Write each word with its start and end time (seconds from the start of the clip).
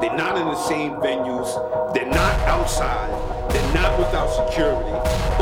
They're 0.00 0.16
not 0.16 0.38
in 0.38 0.46
the 0.46 0.56
same 0.56 0.92
venues. 0.92 1.52
They're 1.94 2.06
not 2.06 2.34
outside. 2.48 3.10
They're 3.52 3.74
not 3.74 3.98
without 3.98 4.28
security. 4.28 4.90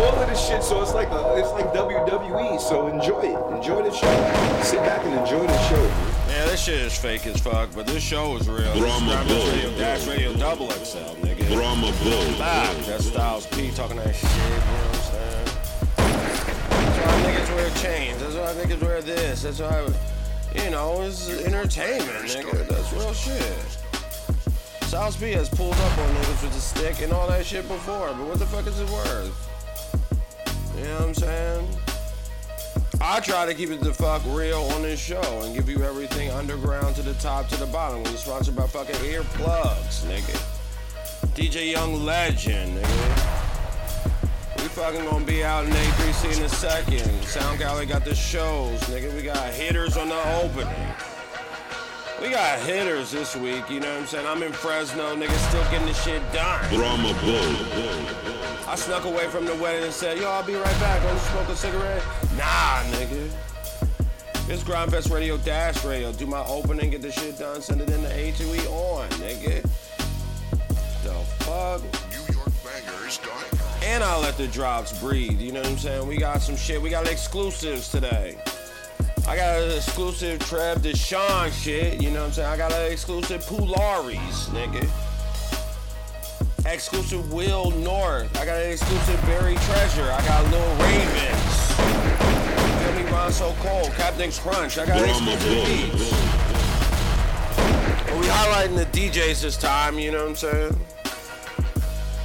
All 0.02 0.14
of 0.14 0.28
this 0.28 0.48
shit. 0.48 0.62
So 0.62 0.82
it's 0.82 0.94
like 0.94 1.08
a, 1.10 1.36
it's 1.36 1.50
like 1.52 1.66
WWE. 1.72 2.60
So 2.60 2.88
enjoy 2.88 3.20
it. 3.20 3.56
Enjoy 3.56 3.82
the 3.82 3.92
show. 3.92 4.62
Sit 4.62 4.80
back 4.80 5.04
and 5.04 5.14
enjoy 5.20 5.46
the 5.46 5.68
show. 5.68 5.82
Yeah, 6.28 6.44
this 6.46 6.62
shit 6.62 6.80
is 6.80 6.96
fake 6.96 7.26
as 7.26 7.40
fuck, 7.40 7.70
but 7.74 7.86
this 7.86 8.02
show 8.02 8.36
is 8.36 8.48
real. 8.48 8.76
Brahma 8.78 9.24
this 9.24 9.44
Bull. 9.44 9.52
Radio 9.52 9.78
Dash 9.78 10.06
Radio 10.06 10.32
Double 10.34 10.70
XL, 10.70 10.98
nigga. 11.22 11.54
Brahma 11.54 11.92
Bull. 12.02 12.38
Back. 12.38 12.76
That's 12.84 13.06
Styles 13.06 13.46
P 13.46 13.70
talking 13.70 13.96
that 13.96 14.14
shit, 14.14 14.30
you 14.30 14.38
know 14.38 14.56
what 14.56 14.96
I'm 14.96 15.02
saying? 15.12 15.48
That's 16.78 16.98
why 17.06 17.30
niggas 17.30 17.54
wear 17.54 17.70
chains. 17.82 18.20
That's 18.20 18.34
why 18.34 18.62
niggas 18.62 18.82
wear 18.82 19.02
this. 19.02 19.42
That's 19.42 19.60
why, 19.60 19.88
you 20.62 20.70
know, 20.70 21.02
it's 21.02 21.28
entertainment, 21.28 22.26
nigga. 22.26 22.68
That's 22.68 22.92
real 22.92 23.12
shit. 23.14 23.78
Styles 24.88 25.18
P 25.18 25.32
has 25.32 25.50
pulled 25.50 25.74
up 25.74 25.98
on 25.98 26.08
niggas 26.14 26.44
with 26.44 26.56
a 26.56 26.60
stick 26.60 27.02
and 27.02 27.12
all 27.12 27.28
that 27.28 27.44
shit 27.44 27.68
before, 27.68 28.08
but 28.14 28.26
what 28.26 28.38
the 28.38 28.46
fuck 28.46 28.66
is 28.66 28.80
it 28.80 28.88
worth? 28.88 29.36
You 30.78 30.84
know 30.84 30.94
what 30.94 31.02
I'm 31.08 31.14
saying? 31.14 31.68
I 32.98 33.20
try 33.20 33.44
to 33.44 33.52
keep 33.52 33.68
it 33.68 33.80
the 33.80 33.92
fuck 33.92 34.22
real 34.28 34.62
on 34.72 34.80
this 34.80 34.98
show 34.98 35.20
and 35.42 35.54
give 35.54 35.68
you 35.68 35.82
everything 35.82 36.30
underground 36.30 36.96
to 36.96 37.02
the 37.02 37.12
top 37.14 37.48
to 37.48 37.58
the 37.58 37.66
bottom. 37.66 38.02
We're 38.02 38.16
sponsored 38.16 38.56
by 38.56 38.66
fucking 38.66 38.94
earplugs, 38.94 40.06
nigga. 40.06 40.42
DJ 41.36 41.70
Young 41.70 42.06
Legend, 42.06 42.78
nigga. 42.78 44.56
We 44.56 44.68
fucking 44.68 45.04
gonna 45.04 45.22
be 45.22 45.44
out 45.44 45.66
in 45.66 45.70
A3C 45.70 46.38
in 46.38 46.44
a 46.44 46.48
second. 46.48 47.24
Sound 47.24 47.58
Gallery 47.58 47.84
got 47.84 48.06
the 48.06 48.14
shows, 48.14 48.80
nigga. 48.84 49.14
We 49.14 49.20
got 49.20 49.52
hitters 49.52 49.98
on 49.98 50.08
the 50.08 50.42
opening. 50.42 50.94
We 52.20 52.30
got 52.30 52.58
hitters 52.60 53.12
this 53.12 53.36
week, 53.36 53.70
you 53.70 53.78
know 53.78 53.92
what 53.92 54.00
I'm 54.00 54.06
saying? 54.06 54.26
I'm 54.26 54.42
in 54.42 54.52
Fresno, 54.52 55.14
nigga, 55.14 55.36
still 55.48 55.62
getting 55.70 55.86
the 55.86 55.94
shit 55.94 56.20
done. 56.32 56.68
Brahma 56.68 57.14
Bull. 57.22 58.68
I 58.68 58.74
snuck 58.74 59.04
away 59.04 59.28
from 59.28 59.46
the 59.46 59.54
wedding 59.56 59.84
and 59.84 59.92
said, 59.92 60.18
yo, 60.18 60.28
I'll 60.28 60.42
be 60.42 60.56
right 60.56 60.80
back. 60.80 61.04
Wanna 61.04 61.18
smoke 61.20 61.48
a 61.48 61.54
cigarette? 61.54 62.02
Nah, 62.36 62.82
nigga. 62.96 63.30
This 64.48 64.64
Gryndfest 64.64 65.12
Radio 65.12 65.36
Dash 65.36 65.84
Radio. 65.84 66.10
Do 66.10 66.26
my 66.26 66.44
opening, 66.46 66.90
get 66.90 67.02
the 67.02 67.12
shit 67.12 67.38
done, 67.38 67.62
send 67.62 67.82
it 67.82 67.90
in 67.90 68.02
to 68.02 68.08
A2E 68.08 68.66
on, 68.66 69.08
nigga. 69.10 69.62
The 71.04 71.14
fuck? 71.44 71.82
New 72.10 72.34
York 72.34 72.50
bangers.com. 72.64 73.68
And 73.84 74.02
I 74.02 74.18
let 74.18 74.36
the 74.36 74.48
drops 74.48 74.98
breathe. 74.98 75.40
You 75.40 75.52
know 75.52 75.60
what 75.60 75.70
I'm 75.70 75.78
saying? 75.78 76.08
We 76.08 76.16
got 76.16 76.42
some 76.42 76.56
shit. 76.56 76.82
We 76.82 76.90
got 76.90 77.06
exclusives 77.06 77.90
today. 77.90 78.38
I 79.28 79.36
got 79.36 79.60
an 79.60 79.76
exclusive 79.76 80.38
Trev 80.38 80.78
Deshon 80.78 81.52
shit. 81.52 82.00
You 82.02 82.10
know 82.10 82.20
what 82.20 82.28
I'm 82.28 82.32
saying? 82.32 82.48
I 82.48 82.56
got 82.56 82.72
an 82.72 82.90
exclusive 82.90 83.44
Pularis, 83.44 84.48
nigga. 84.48 84.88
Exclusive 86.64 87.30
Will 87.30 87.70
North. 87.72 88.34
I 88.38 88.46
got 88.46 88.62
an 88.62 88.70
exclusive 88.72 89.20
Barry 89.26 89.56
Treasure. 89.56 90.10
I 90.10 90.24
got 90.24 90.50
Lil 90.50 90.74
Ravens. 90.76 91.72
Feel 92.82 93.04
me, 93.04 93.10
Ron 93.12 93.30
So 93.30 93.54
Cold. 93.60 93.92
Captain's 93.96 94.38
Crunch. 94.38 94.78
I 94.78 94.86
got 94.86 94.98
Brahma 94.98 95.32
exclusive 95.34 95.66
beats. 95.66 96.10
But 98.06 98.18
we 98.18 98.26
highlighting 98.28 98.76
the 98.76 98.86
DJs 98.98 99.42
this 99.42 99.58
time, 99.58 99.98
you 99.98 100.10
know 100.10 100.22
what 100.22 100.30
I'm 100.30 100.36
saying? 100.36 100.80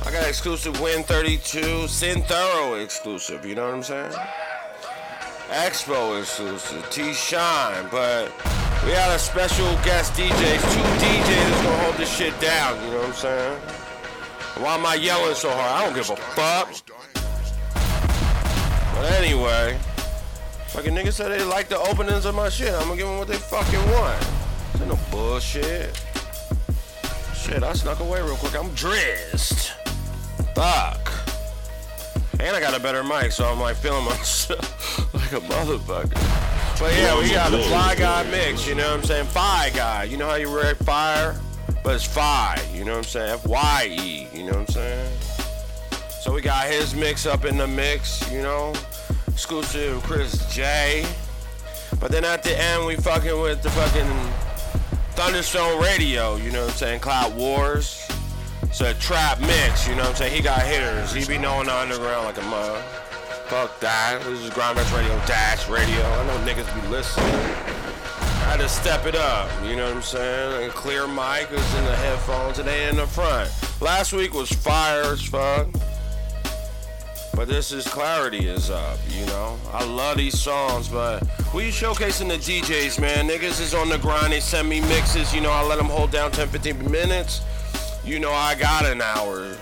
I 0.05 0.11
got 0.11 0.25
exclusive 0.25 0.79
Win 0.79 1.03
32, 1.03 1.89
Sin 1.89 2.23
Thoro 2.23 2.75
exclusive, 2.75 3.45
you 3.45 3.55
know 3.55 3.65
what 3.65 3.75
I'm 3.75 3.83
saying? 3.83 4.13
Xspo 5.49 6.19
exclusive, 6.19 6.89
T 6.89 7.13
Shyne, 7.13 7.87
but 7.91 8.31
we 8.85 8.91
had 8.91 9.13
a 9.15 9.19
special 9.19 9.65
guest 9.83 10.13
DJs, 10.13 10.29
two 10.29 10.81
DJs 11.03 11.25
that's 11.27 11.61
gonna 11.63 11.77
hold 11.83 11.95
this 11.95 12.15
shit 12.15 12.39
down, 12.39 12.81
you 12.83 12.91
know 12.91 12.97
what 12.97 13.07
I'm 13.07 13.13
saying? 13.13 13.61
Why 14.57 14.75
am 14.75 14.85
I 14.85 14.95
yelling 14.95 15.35
so 15.35 15.49
hard? 15.49 15.59
I 15.59 15.85
don't 15.85 15.95
give 15.95 16.09
a 16.09 16.15
fuck. 16.15 16.69
But 18.93 19.11
anyway, 19.13 19.77
fucking 20.67 20.93
niggas 20.93 21.13
said 21.13 21.31
they 21.31 21.43
like 21.43 21.69
the 21.69 21.79
openings 21.79 22.25
of 22.25 22.35
my 22.35 22.49
shit. 22.49 22.73
I'm 22.73 22.83
gonna 22.83 22.95
give 22.95 23.07
them 23.07 23.17
what 23.17 23.27
they 23.27 23.37
fucking 23.37 23.91
want. 23.91 24.19
This 24.73 24.81
ain't 24.81 24.89
no 24.89 24.99
bullshit. 25.11 26.01
Shit, 27.35 27.63
I 27.63 27.73
snuck 27.73 27.99
away 27.99 28.21
real 28.21 28.35
quick. 28.35 28.55
I'm 28.55 28.69
dressed. 28.73 29.73
Fuck. 30.55 31.22
And 32.43 32.53
I 32.57 32.59
got 32.59 32.75
a 32.75 32.79
better 32.79 33.05
mic, 33.05 33.31
so 33.31 33.45
I'm 33.45 33.57
like 33.57 33.77
feeling 33.77 34.03
myself 34.03 35.13
like 35.13 35.31
a 35.31 35.39
motherfucker. 35.45 36.77
But 36.77 36.93
yeah, 36.93 37.17
we 37.17 37.31
got 37.31 37.51
the 37.51 37.59
Fly 37.59 37.95
Guy 37.95 38.29
mix, 38.29 38.67
you 38.67 38.75
know 38.75 38.89
what 38.89 38.99
I'm 38.99 39.03
saying? 39.05 39.27
Fire 39.27 39.71
Guy. 39.71 40.03
You 40.03 40.17
know 40.17 40.27
how 40.27 40.35
you 40.35 40.53
write 40.53 40.75
fire? 40.75 41.39
But 41.85 41.95
it's 41.95 42.03
Phi, 42.03 42.61
you 42.73 42.83
know 42.83 42.91
what 42.91 42.97
I'm 42.97 43.03
saying? 43.05 43.29
F 43.29 43.47
Y 43.47 43.97
E, 43.97 44.27
you 44.33 44.43
know 44.43 44.51
what 44.51 44.59
I'm 44.59 44.67
saying? 44.67 45.17
So 46.21 46.33
we 46.33 46.41
got 46.41 46.67
his 46.67 46.93
mix 46.93 47.25
up 47.25 47.45
in 47.45 47.55
the 47.55 47.65
mix, 47.65 48.29
you 48.29 48.41
know? 48.41 48.73
Exclusive 49.29 50.03
Kris 50.03 50.53
J. 50.53 51.05
But 51.97 52.11
then 52.11 52.25
at 52.25 52.43
the 52.43 52.59
end, 52.59 52.85
we 52.85 52.97
fucking 52.97 53.39
with 53.39 53.61
the 53.61 53.69
fucking 53.69 54.09
Thunderstone 55.15 55.81
Radio, 55.81 56.35
you 56.35 56.51
know 56.51 56.63
what 56.63 56.71
I'm 56.71 56.77
saying? 56.77 56.99
Cloud 56.99 57.37
Wars. 57.37 58.05
It's 58.73 58.81
a 58.81 58.95
trap 58.95 59.39
mix, 59.39 59.87
you 59.87 59.93
know 59.93 60.01
what 60.01 60.09
I'm 60.09 60.15
saying? 60.15 60.35
He 60.35 60.41
got 60.41 60.63
hitters. 60.63 61.13
He 61.13 61.23
be 61.27 61.37
knowing 61.37 61.67
the 61.67 61.75
underground 61.75 62.25
like 62.25 62.39
a 62.39 62.47
mother. 62.47 62.81
Fuck 63.45 63.79
that. 63.81 64.19
This 64.23 64.39
is 64.39 64.49
Grindmax 64.49 64.97
Radio 64.97 65.15
Dash 65.27 65.69
Radio. 65.69 66.01
I 66.01 66.25
know 66.25 66.37
niggas 66.39 66.81
be 66.81 66.87
listening. 66.87 67.27
I 67.27 68.49
had 68.49 68.61
to 68.61 68.67
step 68.67 69.05
it 69.05 69.13
up, 69.13 69.47
you 69.63 69.75
know 69.75 69.85
what 69.85 69.97
I'm 69.97 70.01
saying? 70.01 70.71
A 70.71 70.73
clear 70.73 71.07
mic 71.07 71.51
is 71.51 71.75
in 71.75 71.85
the 71.85 71.95
headphones 71.97 72.57
and 72.57 72.67
they 72.67 72.89
in 72.89 72.95
the 72.95 73.05
front. 73.05 73.51
Last 73.79 74.11
week 74.11 74.33
was 74.33 74.51
fire 74.51 75.03
as 75.03 75.21
fuck. 75.21 75.67
But 77.35 77.47
this 77.47 77.71
is 77.71 77.85
clarity 77.87 78.47
is 78.47 78.71
up, 78.71 78.97
you 79.07 79.27
know. 79.27 79.55
I 79.71 79.85
love 79.85 80.17
these 80.17 80.39
songs, 80.39 80.87
but 80.87 81.21
we 81.53 81.69
showcasing 81.69 82.27
the 82.27 82.37
DJs, 82.37 82.99
man. 82.99 83.29
Niggas 83.29 83.61
is 83.61 83.75
on 83.75 83.89
the 83.89 83.99
grind. 83.99 84.33
They 84.33 84.39
send 84.39 84.67
me 84.67 84.81
mixes, 84.81 85.31
you 85.31 85.41
know. 85.41 85.51
I 85.51 85.63
let 85.63 85.77
them 85.77 85.89
hold 85.89 86.09
down 86.09 86.31
10, 86.31 86.47
15 86.47 86.89
minutes. 86.89 87.41
You 88.05 88.19
know, 88.19 88.31
I 88.31 88.55
got 88.55 88.85
an 88.85 89.01
hour, 89.01 89.55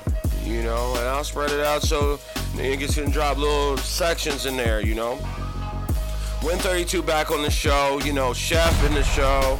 you 0.43 0.63
know, 0.63 0.95
and 0.97 1.07
I'll 1.07 1.23
spread 1.23 1.51
it 1.51 1.59
out 1.59 1.83
so 1.83 2.17
niggas 2.53 2.95
can 2.95 3.11
drop 3.11 3.37
little 3.37 3.77
sections 3.77 4.47
in 4.47 4.57
there, 4.57 4.81
you 4.81 4.95
know. 4.95 5.19
Win 6.43 6.57
32 6.57 7.03
back 7.03 7.29
on 7.29 7.43
the 7.43 7.51
show, 7.51 7.99
you 8.03 8.13
know, 8.13 8.33
Chef 8.33 8.83
in 8.85 8.95
the 8.95 9.03
show, 9.03 9.59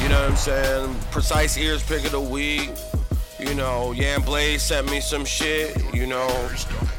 you 0.00 0.08
know 0.08 0.20
what 0.20 0.30
I'm 0.30 0.36
saying? 0.36 0.96
Precise 1.10 1.56
Ears 1.56 1.82
pick 1.82 2.04
of 2.04 2.12
the 2.12 2.20
week, 2.20 2.70
you 3.40 3.54
know, 3.54 3.90
Yan 3.90 4.22
Blaze 4.22 4.62
sent 4.62 4.88
me 4.88 5.00
some 5.00 5.24
shit, 5.24 5.76
you 5.92 6.06
know. 6.06 6.28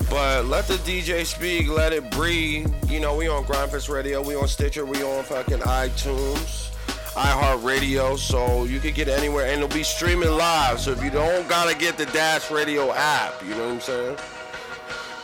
But 0.09 0.45
let 0.45 0.67
the 0.67 0.75
DJ 0.75 1.25
speak, 1.25 1.69
let 1.69 1.93
it 1.93 2.11
breathe. 2.11 2.71
You 2.87 2.99
know, 2.99 3.15
we 3.15 3.29
on 3.29 3.45
Gryndfest 3.45 3.89
Radio, 3.89 4.21
we 4.21 4.35
on 4.35 4.47
Stitcher, 4.47 4.85
we 4.85 5.01
on 5.01 5.23
fucking 5.23 5.59
iTunes, 5.59 6.71
iHeartRadio, 7.13 8.17
so 8.17 8.63
you 8.65 8.79
can 8.79 8.93
get 8.93 9.07
it 9.07 9.17
anywhere 9.17 9.45
and 9.45 9.61
it'll 9.61 9.75
be 9.75 9.83
streaming 9.83 10.31
live. 10.31 10.79
So 10.79 10.91
if 10.91 11.03
you 11.03 11.09
don't 11.09 11.47
gotta 11.47 11.75
get 11.77 11.97
the 11.97 12.05
Dash 12.07 12.49
Radio 12.49 12.91
app, 12.91 13.41
you 13.43 13.51
know 13.51 13.67
what 13.67 13.73
I'm 13.73 13.81
saying? 13.81 14.17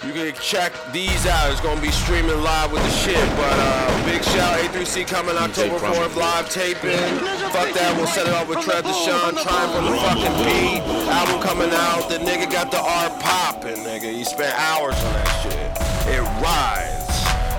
You 0.05 0.13
can 0.13 0.33
check 0.39 0.72
these 0.94 1.25
out. 1.25 1.51
It's 1.51 1.59
gonna 1.59 1.81
be 1.81 1.91
streaming 1.91 2.41
live 2.41 2.72
with 2.72 2.81
the 2.83 2.89
shit. 2.89 3.27
But 3.35 3.57
uh, 3.59 4.05
big 4.05 4.23
shout 4.23 4.59
A3C 4.59 5.07
coming 5.07 5.35
October 5.35 5.75
4th, 5.77 6.16
live 6.16 6.50
taping. 6.50 7.19
Fuck 7.51 7.73
that, 7.73 7.94
we'll 7.97 8.07
set 8.07 8.27
it 8.27 8.33
up 8.33 8.47
with 8.47 8.59
Trev 8.61 8.85
Deshon, 8.85 9.41
trying 9.44 9.69
from 9.75 9.91
the 9.91 9.97
fucking 10.00 10.35
beat. 10.45 10.81
Album 11.09 11.41
coming 11.41 11.71
out. 11.73 12.07
The 12.07 12.19
nigga 12.19 12.50
got 12.50 12.71
the 12.71 12.79
art 12.79 13.19
popping, 13.19 13.83
nigga. 13.83 14.13
He 14.13 14.23
spent 14.23 14.57
hours 14.57 14.95
on 14.95 15.13
that 15.13 15.27
shit. 15.44 16.16
It 16.16 16.21
rides. 16.39 17.00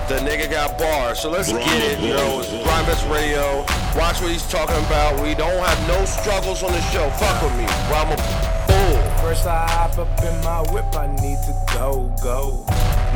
The 0.09 0.17
nigga 0.27 0.49
got 0.49 0.79
bars. 0.79 1.19
So 1.19 1.29
let's 1.29 1.51
get 1.51 1.83
it, 1.83 1.99
you 1.99 2.13
know. 2.13 2.39
It's 2.41 3.03
Radio. 3.05 3.80
Watch 3.95 4.21
what 4.21 4.31
he's 4.31 4.47
talking 4.49 4.79
about. 4.85 5.21
We 5.21 5.35
don't 5.35 5.59
have 5.59 5.87
no 5.87 6.05
struggles 6.05 6.63
on 6.63 6.71
the 6.71 6.81
show. 6.93 7.09
Fuck 7.19 7.43
with 7.43 7.55
me. 7.57 7.65
Bro, 7.87 7.97
I'm 7.97 8.11
a 8.11 8.51
bull. 8.67 9.11
First 9.19 9.45
I 9.45 9.67
hop 9.67 9.97
up 9.97 10.07
in 10.23 10.35
my 10.43 10.61
whip, 10.71 10.95
I 10.95 11.07
need 11.21 11.37
to 11.43 11.53
go, 11.73 12.11
go. 12.23 12.63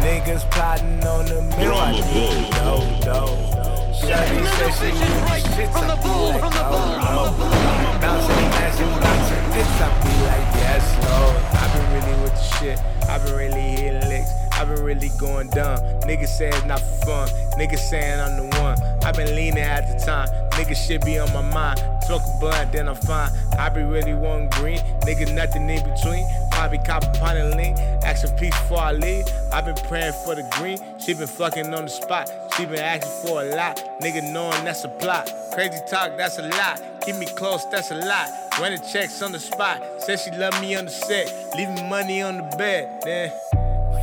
Niggas 0.04 0.44
plotting 0.52 1.04
on 1.04 1.26
the 1.26 1.42
mill, 1.58 1.76
I 1.76 1.92
need 1.92 2.04
to 2.04 2.60
go, 2.60 2.76
go. 3.04 3.56
Shawty 3.96 4.44
said 4.76 4.94
she 4.94 5.00
need 5.00 5.56
shit, 5.56 5.72
From 5.72 5.88
the 5.88 5.94
I 5.94 5.96
be 5.96 6.04
boom, 6.04 6.28
like, 6.30 6.36
oh, 6.36 6.44
from 6.44 6.54
the 6.54 6.64
oh, 6.64 7.32
boom, 7.40 7.50
no. 7.50 8.00
Bouncing 8.04 8.52
ass 8.60 8.80
and 8.80 9.02
bouncing 9.02 9.46
dicks, 9.56 9.82
I 9.82 9.90
be 10.04 10.14
like, 10.28 10.48
yes, 10.60 10.86
Lord. 11.08 11.40
i 11.56 11.66
been 11.74 11.88
really 11.96 12.22
with 12.22 12.36
the 12.36 12.46
shit, 12.60 12.80
i 13.10 13.18
been 13.18 13.36
really 13.36 13.62
hitting 13.62 14.10
licks. 14.10 14.45
I 14.58 14.64
been 14.64 14.84
really 14.84 15.12
going 15.20 15.50
dumb. 15.50 15.78
Niggas 16.08 16.30
say 16.30 16.48
it's 16.48 16.64
not 16.64 16.80
for 16.80 17.06
fun. 17.06 17.28
Niggas 17.60 17.90
saying 17.90 18.22
I'm 18.22 18.38
the 18.38 18.58
one. 18.58 18.78
I've 19.04 19.14
been 19.14 19.36
leaning 19.36 19.60
at 19.60 19.86
the 19.86 20.06
time. 20.06 20.30
Niggas 20.52 20.88
shit 20.88 21.04
be 21.04 21.20
on 21.20 21.32
my 21.34 21.42
mind. 21.42 21.78
Smoke 22.04 22.22
a 22.22 22.40
blunt, 22.40 22.72
then 22.72 22.88
I'm 22.88 22.96
fine. 22.96 23.32
I 23.60 23.68
be 23.68 23.82
really 23.82 24.14
one 24.14 24.48
green. 24.52 24.80
Niggas 25.02 25.34
nothing 25.36 25.70
in 25.70 25.84
between. 25.84 26.26
I 26.54 26.70
be 26.70 26.78
copping 26.78 27.12
pint 27.20 27.38
and 27.38 27.56
lean. 27.56 27.76
Asking 28.04 28.38
peace 28.38 28.58
before 28.62 28.80
I 28.80 28.94
leave. 28.94 29.26
I've 29.52 29.66
been 29.66 29.76
praying 29.90 30.14
for 30.24 30.36
the 30.36 30.48
green. 30.52 30.78
She 31.00 31.14
been 31.14 31.28
fucking 31.28 31.74
on 31.74 31.84
the 31.84 31.92
spot. 31.92 32.30
She 32.56 32.66
been 32.66 32.80
asking 32.80 33.28
for 33.28 33.42
a 33.42 33.56
lot. 33.56 33.84
Nigga 34.02 34.24
knowing 34.32 34.64
that's 34.64 34.86
a 34.86 34.90
plot. 34.90 35.30
Crazy 35.54 35.80
talk, 35.90 36.16
that's 36.18 36.40
a 36.40 36.44
lot. 36.44 36.82
Keep 37.02 37.18
me 37.18 37.26
close, 37.26 37.66
that's 37.72 37.92
a 37.92 37.96
lot. 37.96 38.30
Run 38.60 38.72
the 38.72 38.80
checks 38.92 39.22
on 39.22 39.34
the 39.34 39.40
spot. 39.40 39.82
Said 40.00 40.18
she 40.18 40.32
love 40.32 40.60
me 40.62 40.76
on 40.76 40.86
the 40.86 40.92
set. 40.92 41.28
Leaving 41.58 41.90
money 41.90 42.22
on 42.22 42.38
the 42.38 42.56
bed. 42.58 43.02
Then 43.04 43.32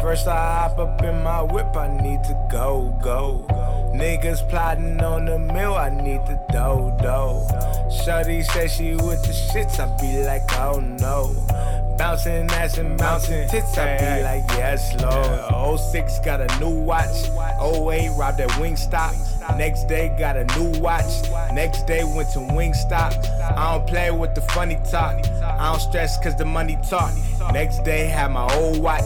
first 0.02 0.26
I 0.26 0.68
hop 0.68 0.78
up 0.78 1.02
in 1.04 1.22
my 1.22 1.42
whip. 1.42 1.76
I 1.76 1.86
need 2.02 2.24
to 2.24 2.34
go, 2.50 2.94
go. 3.02 3.46
Niggas 3.94 4.46
plotting 4.50 5.00
on 5.00 5.26
the 5.26 5.38
mill. 5.38 5.74
I 5.74 5.90
need 5.90 6.26
the 6.26 6.38
dough, 6.50 6.96
dough. 7.00 7.46
Shawty 7.88 8.44
said 8.44 8.70
she 8.70 8.94
with 8.96 9.22
the 9.22 9.32
shits. 9.32 9.78
I 9.78 9.86
be 10.00 10.24
like, 10.24 10.42
oh 10.58 10.80
no. 10.80 11.91
Bouncing 11.98 12.50
ass 12.50 12.78
and 12.78 12.98
bouncing 12.98 13.48
tits, 13.48 13.76
I 13.78 13.96
be 13.98 14.22
like, 14.22 14.44
yes, 14.58 15.00
Lord. 15.00 15.78
06 15.78 16.18
got 16.20 16.40
a 16.40 16.58
new 16.58 16.70
watch. 16.70 17.28
08 17.60 18.10
robbed 18.18 18.40
at 18.40 18.50
Wingstop. 18.50 19.56
Next 19.56 19.84
day 19.84 20.14
got 20.18 20.36
a 20.36 20.44
new 20.58 20.80
watch. 20.80 21.04
Next 21.52 21.86
day 21.86 22.04
went 22.04 22.30
to 22.30 22.38
Wingstop. 22.38 23.12
I 23.56 23.72
don't 23.72 23.86
play 23.86 24.10
with 24.10 24.34
the 24.34 24.40
funny 24.40 24.78
talk. 24.90 25.16
I 25.42 25.70
don't 25.70 25.80
stress 25.80 26.22
cause 26.22 26.36
the 26.36 26.44
money 26.44 26.78
talk. 26.88 27.12
Next 27.52 27.84
day 27.84 28.06
had 28.06 28.32
my 28.32 28.52
old 28.54 28.82
watch. 28.82 29.02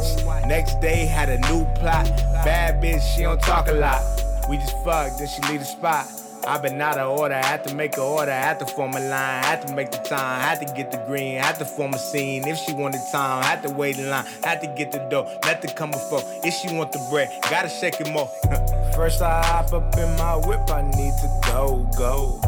Next 0.47 0.81
day 0.81 1.07
had 1.07 1.29
a 1.29 1.39
new 1.51 1.65
plot. 1.75 2.07
Bad 2.45 2.83
bitch, 2.83 3.03
she 3.15 3.23
don't 3.23 3.41
talk 3.43 3.69
a 3.69 3.73
lot. 3.73 4.03
We 4.49 4.59
just 4.59 4.77
fucked, 4.85 5.19
then 5.19 5.29
she 5.29 5.43
leave 5.51 5.61
the 5.61 5.67
spot. 5.67 6.07
I've 6.47 6.63
been 6.63 6.81
out 6.81 6.97
of 6.97 7.19
order, 7.19 7.35
had 7.35 7.65
to 7.65 7.75
make 7.75 7.97
an 7.97 8.05
order, 8.05 8.31
had 8.31 8.61
to 8.61 8.67
form 8.67 8.93
a 8.93 9.01
line, 9.01 9.43
had 9.43 9.67
to 9.67 9.75
make 9.75 9.91
the 9.91 9.99
time, 9.99 10.41
had 10.41 10.61
to 10.65 10.75
get 10.75 10.93
the 10.93 10.99
green, 10.99 11.39
had 11.39 11.57
to 11.57 11.65
form 11.65 11.93
a 11.93 11.99
scene. 11.99 12.47
If 12.47 12.57
she 12.57 12.73
wanted 12.73 13.01
time, 13.11 13.43
had 13.43 13.65
to 13.65 13.71
wait 13.71 13.99
in 13.99 14.09
line, 14.09 14.25
had 14.45 14.61
to 14.61 14.69
get 14.69 14.93
the 14.93 14.99
dough, 15.11 15.29
let 15.45 15.61
the 15.61 15.67
come 15.67 15.91
before. 15.91 16.23
If 16.45 16.55
she 16.55 16.73
want 16.73 16.93
the 16.93 17.05
bread, 17.11 17.31
gotta 17.51 17.69
shake 17.69 18.01
it 18.01 18.09
more. 18.13 18.29
First 18.95 19.23
I 19.23 19.45
hop 19.45 19.73
up 19.73 19.99
in 19.99 20.17
my 20.17 20.37
whip, 20.37 20.71
I 20.71 20.83
need 20.83 21.15
to 21.19 21.41
go, 21.47 21.89
go. 21.99 22.39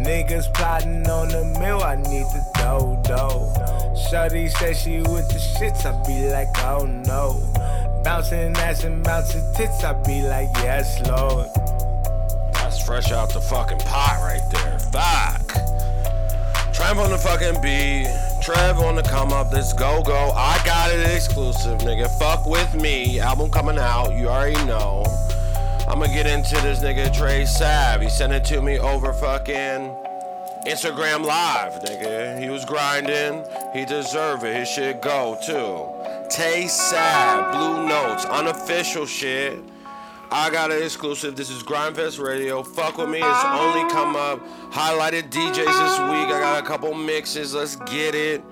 Niggas 0.00 0.54
plotting 0.54 1.08
on 1.08 1.28
the 1.28 1.44
mill, 1.58 1.82
I 1.82 1.96
need 1.96 2.26
to 2.26 2.46
dough, 2.54 3.00
dough. 3.02 3.52
Shawty 4.08 4.50
said 4.50 4.76
she 4.76 4.98
with 4.98 5.28
the 5.30 5.40
shits, 5.58 5.84
I 5.84 6.00
be 6.06 6.30
like, 6.30 6.48
oh 6.58 6.86
no. 6.86 7.34
Bouncing 8.04 8.56
ass 8.58 8.84
and 8.84 9.02
bouncing 9.02 9.42
tits, 9.56 9.82
I 9.82 9.94
be 10.04 10.22
like, 10.22 10.48
yes, 10.58 11.04
Lord. 11.08 11.48
Fresh 12.88 13.12
out 13.12 13.30
the 13.34 13.40
fucking 13.42 13.80
pot 13.80 14.16
right 14.22 14.40
there. 14.50 14.78
Fuck. 14.78 15.52
Trev 16.72 16.98
on 16.98 17.10
the 17.10 17.18
fucking 17.18 17.60
beat. 17.60 18.08
Trev 18.42 18.78
on 18.78 18.94
the 18.94 19.02
come 19.02 19.30
up. 19.30 19.50
This 19.50 19.74
go 19.74 20.02
go. 20.02 20.30
I 20.34 20.58
got 20.64 20.90
it 20.90 21.00
exclusive, 21.14 21.80
nigga. 21.80 22.08
Fuck 22.18 22.46
with 22.46 22.74
me. 22.74 23.20
Album 23.20 23.50
coming 23.50 23.76
out. 23.76 24.16
You 24.16 24.30
already 24.30 24.64
know. 24.64 25.04
I'ma 25.86 26.06
get 26.06 26.26
into 26.26 26.54
this 26.62 26.78
nigga 26.78 27.12
Tay 27.12 27.44
Sav. 27.44 28.00
He 28.00 28.08
sent 28.08 28.32
it 28.32 28.46
to 28.46 28.62
me 28.62 28.78
over 28.78 29.12
fucking 29.12 29.94
Instagram 30.66 31.26
Live, 31.26 31.82
nigga. 31.82 32.40
He 32.40 32.48
was 32.48 32.64
grinding. 32.64 33.44
He 33.74 33.84
deserve 33.84 34.44
it. 34.44 34.56
His 34.56 34.66
shit 34.66 35.02
go 35.02 35.36
too. 35.44 36.30
Tay 36.30 36.66
Sav, 36.68 37.52
Blue 37.52 37.86
Notes, 37.86 38.24
unofficial 38.24 39.04
shit. 39.04 39.58
I 40.30 40.50
got 40.50 40.70
an 40.70 40.82
exclusive. 40.82 41.36
This 41.36 41.48
is 41.48 41.62
Gryndfest 41.62 42.22
Radio. 42.22 42.62
Fuck 42.62 42.98
with 42.98 43.08
me. 43.08 43.18
It's 43.18 43.44
only 43.44 43.90
come 43.90 44.14
up. 44.14 44.40
Highlighted 44.70 45.30
DJs 45.30 45.54
this 45.54 45.98
week. 46.00 46.28
I 46.28 46.38
got 46.40 46.62
a 46.62 46.66
couple 46.66 46.92
mixes. 46.92 47.54
Let's 47.54 47.76
get 47.76 48.14
it. 48.14 48.42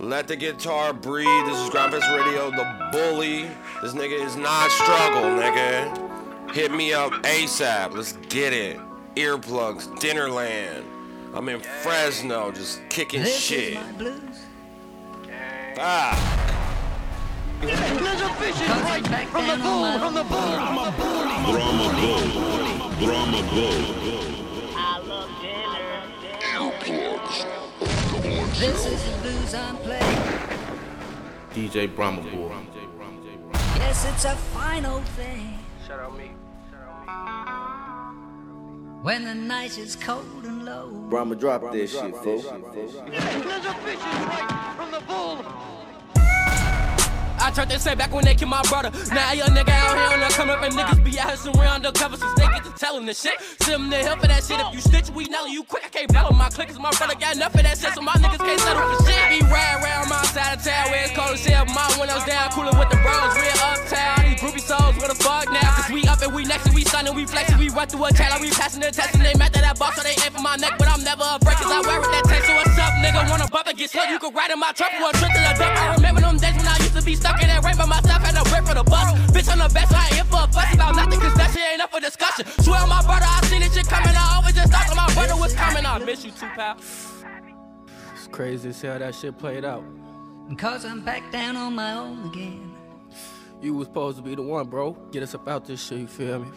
Let 0.00 0.26
the 0.26 0.34
guitar 0.36 0.92
breathe. 0.92 1.46
This 1.46 1.58
is 1.58 1.70
Gryndfest 1.70 2.16
Radio. 2.16 2.50
The 2.50 2.88
bully. 2.90 3.42
This 3.80 3.92
nigga 3.94 4.24
is 4.24 4.36
not 4.36 4.70
struggle, 4.72 5.22
nigga. 5.22 6.52
Hit 6.52 6.72
me 6.72 6.92
up 6.92 7.12
ASAP. 7.22 7.94
Let's 7.94 8.12
get 8.28 8.52
it. 8.52 8.80
Earplugs, 9.14 9.86
Dinnerland. 10.00 10.84
I'm 11.34 11.48
in 11.48 11.60
Fresno, 11.60 12.50
just 12.50 12.80
kicking 12.88 13.24
shit. 13.24 13.78
Ah. 15.78 16.57
There's 17.60 18.20
a 18.20 18.28
fishing 18.34 18.68
right 18.68 19.28
from 19.28 19.46
the 19.48 19.56
bull, 19.56 19.98
from 19.98 20.14
the 20.14 20.22
bull. 20.24 20.56
Brahma 20.58 20.92
Bull. 22.00 22.24
Brahma 23.04 23.42
Bull. 23.50 24.08
This 28.58 28.86
is 28.86 29.04
the 29.04 29.12
blues 29.22 29.54
I'm 29.54 29.76
playing. 29.78 30.22
DJ 31.52 31.94
Brahma 31.94 32.22
Bull. 32.22 32.52
Yes, 33.76 34.04
it's 34.08 34.24
a 34.24 34.36
final 34.36 35.00
thing. 35.16 35.58
Shout 35.86 36.00
out 36.00 36.16
me. 36.16 36.30
When 39.02 39.24
the 39.24 39.34
night 39.34 39.78
is 39.78 39.96
cold 39.96 40.44
and 40.44 40.64
low. 40.64 40.90
Brahma 41.08 41.36
drop 41.36 41.72
this 41.72 41.92
shit, 41.92 42.14
folks. 42.16 42.44
There's 42.44 42.94
a 42.94 43.74
fishing 43.74 44.26
right 44.26 44.47
from 44.47 44.47
I 47.48 47.50
turned 47.50 47.70
that 47.70 47.80
say 47.80 47.94
back 47.94 48.12
when 48.12 48.28
they 48.28 48.34
killed 48.36 48.52
my 48.52 48.60
brother. 48.68 48.92
Now 49.08 49.32
a 49.32 49.34
young 49.34 49.56
nigga 49.56 49.72
out 49.72 49.96
here 49.96 50.12
on 50.12 50.20
the 50.20 50.28
come 50.36 50.52
up 50.52 50.60
and 50.60 50.68
niggas 50.76 51.00
be 51.00 51.16
out 51.16 51.32
here 51.32 51.52
real 51.56 51.80
undercover 51.80 52.20
since 52.20 52.36
they 52.36 52.44
get 52.44 52.60
to 52.60 52.72
telling 52.76 53.08
the 53.08 53.16
shit. 53.16 53.40
Send 53.64 53.88
them 53.88 53.88
the 53.88 54.04
help 54.04 54.20
for 54.20 54.28
that 54.28 54.44
shit. 54.44 54.60
If 54.60 54.68
you 54.76 54.84
stitch, 54.84 55.08
we 55.08 55.24
know 55.32 55.48
you 55.48 55.64
quick. 55.64 55.80
I 55.80 55.88
can't 55.88 56.12
battle 56.12 56.36
my 56.36 56.52
click 56.52 56.68
'cause 56.68 56.78
my 56.78 56.92
brother 56.92 57.16
got 57.16 57.40
enough 57.40 57.56
of 57.56 57.64
that 57.64 57.80
shit, 57.80 57.96
so 57.96 58.04
my 58.04 58.12
niggas 58.20 58.36
can't 58.36 58.60
settle 58.60 58.84
for 58.84 59.00
shit. 59.08 59.16
Be 59.32 59.40
ride 59.48 59.80
around 59.80 60.12
my 60.12 60.20
side 60.28 60.60
of 60.60 60.64
town 60.64 60.92
where 60.92 61.08
it's 61.08 61.16
cold 61.16 61.32
as 61.32 61.44
hell. 61.48 61.64
My 61.72 61.88
windows 61.96 62.24
down, 62.28 62.52
cooling 62.52 62.76
with 62.76 62.90
the 62.92 63.00
bros, 63.00 63.32
real 63.40 63.58
uptown. 63.64 64.28
These 64.28 64.40
groupie 64.44 64.60
souls, 64.60 64.92
what 65.00 65.08
the 65.08 65.16
fuck 65.16 65.48
now? 65.48 65.72
Cause 65.72 65.88
we 65.88 66.04
up 66.04 66.20
and 66.20 66.34
we 66.36 66.44
next 66.44 66.66
and 66.68 66.74
we 66.76 66.84
stunning, 66.84 67.16
we 67.16 67.24
flexing, 67.24 67.56
we 67.56 67.72
run 67.72 67.88
through 67.88 68.04
a 68.04 68.12
channel, 68.12 68.36
we 68.44 68.52
passing 68.52 68.84
the 68.84 68.92
test 68.92 69.16
and 69.16 69.24
they 69.24 69.32
mad 69.40 69.56
that 69.56 69.64
I 69.64 69.72
box 69.72 69.96
so 69.96 70.02
they 70.04 70.20
aim 70.20 70.36
for 70.36 70.44
my 70.44 70.56
neck, 70.56 70.76
but 70.76 70.86
I'm 70.92 71.00
never 71.02 71.24
a 71.24 71.38
break 71.40 71.56
'cause 71.56 71.72
I 71.72 71.80
wear 71.80 71.96
it 71.96 72.12
that 72.12 72.24
tank. 72.28 72.44
So 72.44 72.52
what's 72.52 72.76
up, 72.76 72.92
nigga? 73.00 73.24
Wanna 73.32 73.48
bump 73.48 73.72
and 73.72 73.78
get? 73.78 73.88
You 73.88 74.18
can 74.18 74.34
ride 74.36 74.50
in 74.52 74.60
my 74.60 74.72
truck 74.76 74.92
or 75.00 75.08
a 75.08 75.12
trip 75.16 75.32
to 75.32 75.40
the 75.40 75.52
dump. 75.56 75.80
I 75.80 75.94
remember 75.96 76.20
them 76.20 76.36
days 76.36 76.57
to 76.98 77.04
be 77.04 77.14
stuck 77.14 77.40
in 77.42 77.48
that 77.48 77.62
rain 77.64 77.76
by 77.76 77.86
myself 77.86 78.22
and 78.26 78.36
a 78.36 78.42
rip 78.50 78.66
for 78.66 78.74
the 78.74 78.82
bus. 78.84 79.12
Bitch, 79.30 79.50
I'm 79.50 79.58
the 79.58 79.72
best, 79.72 79.90
so 79.90 79.96
I 79.96 80.04
ain't 80.06 80.14
here 80.14 80.24
for 80.24 80.42
a 80.42 80.48
fuss 80.52 80.74
about 80.74 80.96
nothing, 80.96 81.20
cause 81.20 81.34
that 81.34 81.50
shit 81.52 81.62
ain't 81.72 81.82
up 81.82 81.90
for 81.92 82.00
discussion. 82.00 82.46
Swear 82.62 82.82
on 82.82 82.88
my 82.88 83.02
brother, 83.02 83.26
I 83.26 83.40
seen 83.46 83.60
this 83.60 83.74
shit 83.74 83.86
coming. 83.86 84.14
I 84.14 84.36
always 84.36 84.54
just 84.54 84.72
thought 84.72 84.86
that 84.88 84.96
my 84.96 85.12
brother 85.14 85.36
was 85.40 85.54
coming. 85.54 85.86
I 85.86 85.98
miss 85.98 86.24
you 86.24 86.30
too, 86.32 86.48
pal. 86.56 86.76
It's 88.14 88.26
crazy 88.30 88.68
to 88.68 88.74
see 88.74 88.86
how 88.88 88.98
that 88.98 89.14
shit 89.14 89.38
played 89.38 89.64
out. 89.64 89.84
Cause 90.56 90.84
I'm 90.84 91.02
back 91.04 91.30
down 91.30 91.56
on 91.56 91.74
my 91.74 91.92
own 91.92 92.28
again. 92.30 92.74
You 93.60 93.74
was 93.74 93.86
supposed 93.86 94.16
to 94.16 94.22
be 94.22 94.34
the 94.34 94.42
one, 94.42 94.66
bro. 94.68 94.92
Get 95.12 95.22
us 95.22 95.34
about 95.34 95.66
this 95.66 95.84
shit, 95.84 95.98
you 95.98 96.06
feel 96.06 96.40
me? 96.40 96.48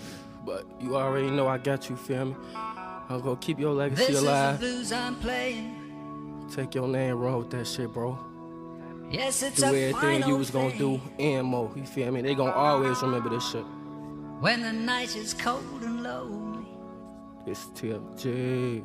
But 0.45 0.65
you 0.79 0.95
already 0.95 1.29
know 1.29 1.47
I 1.47 1.57
got 1.57 1.89
you, 1.89 1.95
feel 1.95 2.25
me? 2.25 2.35
I'm 2.55 3.19
gonna 3.21 3.35
keep 3.37 3.59
your 3.59 3.73
legacy 3.73 4.05
This 4.05 4.15
is 4.17 4.21
the 4.23 4.29
alive. 4.29 4.59
blues 4.59 4.91
I'm 4.91 5.15
playing. 5.17 6.47
Take 6.55 6.73
your 6.75 6.87
name, 6.87 7.17
run 7.17 7.39
with 7.39 7.49
that 7.51 7.67
shit, 7.67 7.91
bro. 7.91 8.17
Yes, 9.11 9.43
it's 9.43 9.57
Do 9.57 9.65
a 9.65 9.89
everything 9.89 10.27
you 10.27 10.37
was 10.37 10.49
gonna 10.51 10.77
do 10.77 11.01
and 11.19 11.45
more. 11.45 11.69
You 11.75 11.83
feel 11.83 12.11
me? 12.11 12.21
They 12.21 12.33
gonna 12.33 12.51
always 12.51 13.01
remember 13.01 13.29
this 13.29 13.49
shit. 13.51 13.65
When 14.39 14.61
the 14.61 14.71
night 14.71 15.15
is 15.17 15.33
cold 15.33 15.81
and 15.81 16.01
lonely. 16.01 16.65
It's 17.45 17.65
TFG. 17.75 18.83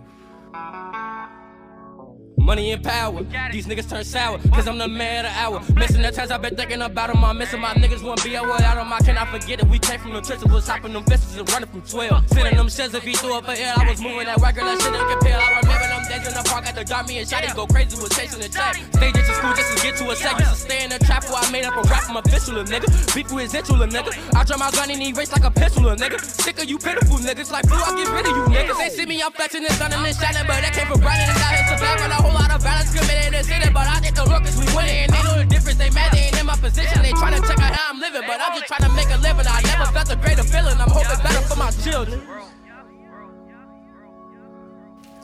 Money 2.39 2.73
and 2.73 2.83
power. 2.83 3.23
These 3.53 3.67
niggas 3.67 3.89
turn 3.89 4.05
sour, 4.05 4.39
cause 4.53 4.67
I'm 4.67 4.79
the 4.79 4.89
man 4.89 5.25
of 5.25 5.33
the 5.33 5.39
hour. 5.39 5.79
Missing 5.79 6.03
the 6.03 6.11
times 6.11 6.31
I've 6.31 6.43
been 6.43 6.57
thinking 6.57 6.83
about 6.83 7.13
them. 7.13 7.25
I'm 7.25 7.39
missing 7.39 7.61
my 7.61 7.75
niggas 7.75 8.03
won't 8.03 8.23
be 8.25 8.35
away 8.35 8.59
out 8.63 8.79
of 8.79 8.87
my 8.87 8.99
can 8.99 9.17
I 9.17 9.27
forget 9.27 9.61
it. 9.61 9.67
We 9.69 9.79
came 9.79 10.01
from 10.01 10.13
the 10.13 10.21
trenches, 10.21 10.51
was 10.53 10.67
hopping 10.67 10.93
them 10.93 11.05
vessels 11.05 11.37
and 11.37 11.49
running 11.53 11.69
from 11.69 11.83
12. 11.83 12.29
Sending 12.31 12.57
them 12.57 12.69
shells 12.69 12.95
if 12.95 13.05
he 13.05 13.15
threw 13.15 13.35
up. 13.35 13.49
I 13.49 13.89
was 13.89 14.01
moving 14.01 14.27
that 14.27 14.39
record, 14.39 14.65
that 14.65 14.81
shit 14.81 14.93
didn't 14.93 15.09
compare. 15.09 15.39
I 15.39 15.61
remember 15.61 15.86
days 16.09 16.27
in 16.27 16.35
the 16.35 16.45
park 16.47 16.67
at 16.67 16.75
the 16.75 16.85
got 16.85 17.09
me 17.09 17.19
and 17.19 17.29
shot 17.29 17.43
go 17.55 17.67
crazy 17.67 17.97
with 18.01 18.13
chasing 18.15 18.41
the 18.41 18.49
check. 18.49 18.77
Stayed 18.95 19.17
into 19.17 19.33
school 19.35 19.55
just 19.55 19.71
to 19.75 19.83
get 19.83 19.97
to 19.97 20.11
a 20.11 20.17
set. 20.17 20.39
Used 20.39 20.51
to 20.51 20.57
stay 20.57 20.85
in 20.85 20.91
the 20.91 20.99
trap 20.99 21.25
where 21.29 21.43
I 21.43 21.51
made 21.51 21.65
up 21.65 21.77
a 21.77 21.83
rap 21.89 22.05
from 22.05 22.17
a 22.17 22.23
nigga. 22.23 22.89
Beef 23.15 23.31
with 23.33 23.55
a 23.55 23.89
nigga. 23.89 24.13
I 24.35 24.45
draw 24.45 24.57
my 24.57 24.71
gun 24.71 24.91
and 24.91 25.03
he 25.03 25.13
race 25.13 25.33
like 25.33 25.45
a 25.45 25.51
pistol, 25.51 25.89
a 25.89 25.97
nigga. 25.97 26.21
Sick 26.21 26.59
of 26.59 26.69
you 26.69 26.79
pitiful 26.79 27.19
niggas, 27.19 27.51
like 27.51 27.67
blue, 27.67 27.79
I 27.79 27.95
get 27.97 28.09
rid 28.13 28.27
of 28.27 28.37
you 28.37 28.45
niggas. 28.55 28.79
They 28.79 28.91
see 28.91 29.07
me, 29.07 29.23
I'm 29.23 29.33
flexing 29.33 29.65
and 29.65 29.73
stunning 29.75 29.99
and 29.99 30.17
shining, 30.17 30.47
but 30.47 30.61
that 30.63 30.73
came 30.73 30.87
from 30.87 31.01
grinding 31.01 31.29
and 31.29 31.41
out 31.43 31.55
here 31.55 31.67
with 31.75 32.13
a 32.13 32.21
whole 32.23 32.35
lot 32.35 32.51
of 32.55 32.63
violence 32.63 32.93
committed 32.95 33.27
in 33.27 33.33
the 33.33 33.43
city. 33.43 33.69
But 33.73 33.87
I 33.87 34.01
think 34.01 34.15
the 34.15 34.25
lookers 34.25 34.57
we 34.57 34.67
winning 34.75 35.09
and 35.09 35.13
they 35.13 35.23
know 35.23 35.37
the 35.39 35.49
difference. 35.49 35.79
They 35.79 35.91
mad, 35.91 36.13
they 36.13 36.31
ain't 36.31 36.39
in 36.39 36.47
my 36.47 36.57
position. 36.57 37.03
They 37.03 37.13
tryna 37.13 37.43
check 37.45 37.59
out 37.61 37.75
how 37.75 37.93
I'm 37.93 38.01
living, 38.01 38.23
but 38.27 38.39
I'm 38.41 38.53
just 38.57 38.69
trying 38.71 38.87
to 38.89 38.93
make 38.95 39.11
a 39.11 39.19
living. 39.19 39.47
I 39.47 39.61
never 39.67 39.87
felt 39.93 40.09
a 40.13 40.17
greater 40.17 40.47
feeling. 40.47 40.77
I'm 40.79 40.91
hoping 40.91 41.21
better 41.23 41.43
for 41.45 41.57
my 41.57 41.66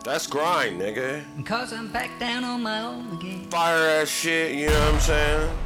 That's 0.04 0.26
grind, 0.26 0.80
nigga. 0.80 1.22
Cause 1.46 1.72
I'm 1.72 1.86
back 1.88 2.18
down 2.18 2.42
on 2.42 2.62
my 2.62 2.80
own 2.80 3.16
again. 3.16 3.44
Fire 3.50 4.00
ass 4.00 4.08
shit, 4.08 4.52
you 4.56 4.66
know 4.66 4.72
what 4.72 4.94
I'm 4.94 5.00
saying? 5.00 5.58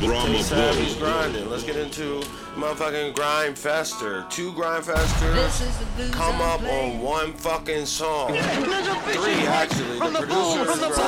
Brahma 0.00 0.42
Tay 0.42 0.94
grinding. 0.98 1.48
Let's 1.48 1.62
get 1.62 1.76
into 1.76 2.20
motherfucking 2.56 3.14
Grind 3.14 3.56
Fester. 3.56 4.26
Two 4.28 4.52
Grind 4.52 4.84
Festers 4.84 5.34
This 5.34 5.60
is 5.60 5.78
the 5.78 5.84
blues 5.96 6.10
come 6.10 6.40
up 6.40 6.62
on 6.62 7.00
one 7.00 7.32
fucking 7.34 7.86
song. 7.86 8.30
Three, 8.32 9.46
actually. 9.46 9.98
from 9.98 10.12
The 10.12 10.20
the 10.22 10.26
bull, 10.26 10.56
producer 10.56 10.64
from 10.64 10.80
the 10.80 10.88
bull. 10.88 11.04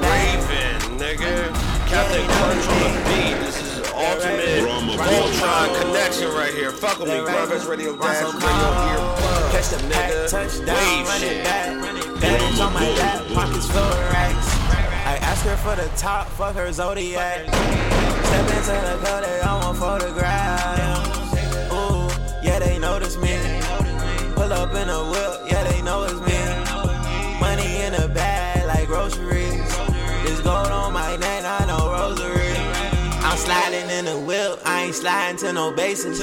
Raven, 0.00 0.98
nigga. 0.98 1.52
Captain 1.86 2.26
Crunch 2.26 2.66
on 2.66 2.94
the 2.94 3.02
beat. 3.10 3.36
This 3.44 3.62
is 3.62 3.78
ultimate 3.96 4.66
Voltron 4.98 5.80
connection 5.80 6.28
right 6.30 6.52
here. 6.52 6.70
Fuck 6.70 6.98
with 6.98 7.08
me, 7.08 7.20
Grubbers 7.20 7.66
Radio 7.66 7.96
Dash 7.96 8.22
Radio 8.22 9.20
Ear. 9.20 9.25
Catch 9.52 9.68
the 9.70 9.78
pack, 9.90 10.10
touchdown, 10.28 11.04
run 11.04 11.22
it 11.22 11.44
back. 11.44 12.20
Bands 12.20 12.60
on 12.60 12.72
my 12.72 12.88
lap, 12.90 13.26
pockets 13.32 13.70
full 13.70 13.78
of 13.78 14.12
racks. 14.12 14.48
I 15.06 15.18
ask 15.22 15.44
her 15.46 15.56
for 15.56 15.76
the 15.76 15.88
top, 15.96 16.26
fuck 16.28 16.56
her 16.56 16.72
zodiac. 16.72 17.46
Step 17.46 18.48
into 18.56 18.72
the 19.04 19.20
they 19.24 19.40
all 19.40 19.60
want 19.60 19.78
photograph. 19.78 20.55
In 33.96 34.04
the 34.04 34.18
whip, 34.18 34.60
I 34.64 34.84
ain't 34.84 34.94
sliding 34.94 35.38
to 35.38 35.52
no 35.52 35.72
bases. 35.72 36.20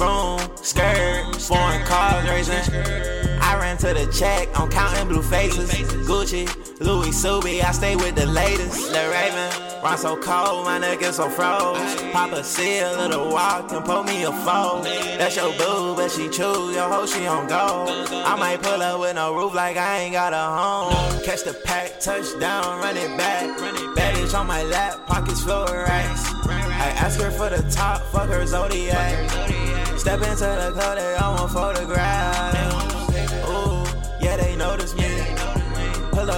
Room, 0.00 0.40
skirt, 0.56 1.36
foreign 1.40 1.84
cars 1.84 2.28
racing. 2.28 3.33
I 3.54 3.60
ran 3.60 3.76
to 3.78 3.94
the 3.94 4.12
check, 4.12 4.48
I'm 4.58 4.68
counting 4.68 5.06
blue 5.06 5.22
faces. 5.22 5.70
Gucci, 6.08 6.44
Louis 6.80 7.10
Subi, 7.10 7.62
I 7.62 7.70
stay 7.70 7.94
with 7.94 8.16
the 8.16 8.26
latest. 8.26 8.90
The 8.90 9.08
Raven, 9.08 9.80
run 9.80 9.96
so 9.96 10.16
cold, 10.16 10.64
my 10.64 10.78
is 10.80 11.14
so 11.14 11.30
froze. 11.30 11.94
Pop 12.10 12.32
a 12.32 12.42
seal, 12.42 12.96
little 12.96 13.30
walk, 13.30 13.70
and 13.70 13.84
pull 13.84 14.02
me 14.02 14.24
a 14.24 14.32
fold. 14.32 14.86
That's 15.18 15.36
your 15.36 15.52
boo, 15.52 15.94
but 15.94 16.10
she 16.10 16.28
chew, 16.30 16.72
your 16.72 16.88
hoe, 16.90 17.06
she 17.06 17.28
on 17.28 17.46
go. 17.46 17.86
I 18.26 18.34
might 18.34 18.60
pull 18.60 18.82
up 18.82 18.98
with 18.98 19.14
no 19.14 19.36
roof 19.36 19.54
like 19.54 19.76
I 19.76 20.00
ain't 20.00 20.14
got 20.14 20.32
a 20.32 20.46
home. 20.58 21.22
Catch 21.22 21.44
the 21.44 21.54
pack, 21.54 22.00
touchdown, 22.00 22.80
run 22.80 22.96
it 22.96 23.16
back. 23.16 23.56
Bad 23.94 24.16
bitch 24.16 24.36
on 24.36 24.48
my 24.48 24.64
lap, 24.64 25.06
pockets 25.06 25.44
full 25.44 25.62
of 25.62 25.70
racks. 25.70 26.24
I 26.44 26.90
ask 26.98 27.20
her 27.20 27.30
for 27.30 27.50
the 27.50 27.62
top, 27.70 28.02
fuck 28.06 28.28
her 28.30 28.44
zodiac. 28.46 29.30
Step 29.96 30.22
into 30.22 30.44
the 30.44 30.72
club, 30.74 30.98
they 30.98 31.14
all 31.14 31.36
want 31.36 31.52
photographs. 31.52 32.53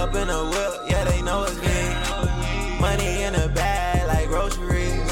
Up 0.07 0.15
in 0.15 0.29
a 0.29 0.43
whip, 0.45 0.89
yeah, 0.89 1.03
they 1.05 1.21
know 1.21 1.43
it's 1.43 1.59
me. 1.61 2.79
Money 2.79 3.23
in 3.23 3.35
a 3.35 3.47
bag 3.49 4.07
like 4.07 4.27
groceries. 4.27 5.03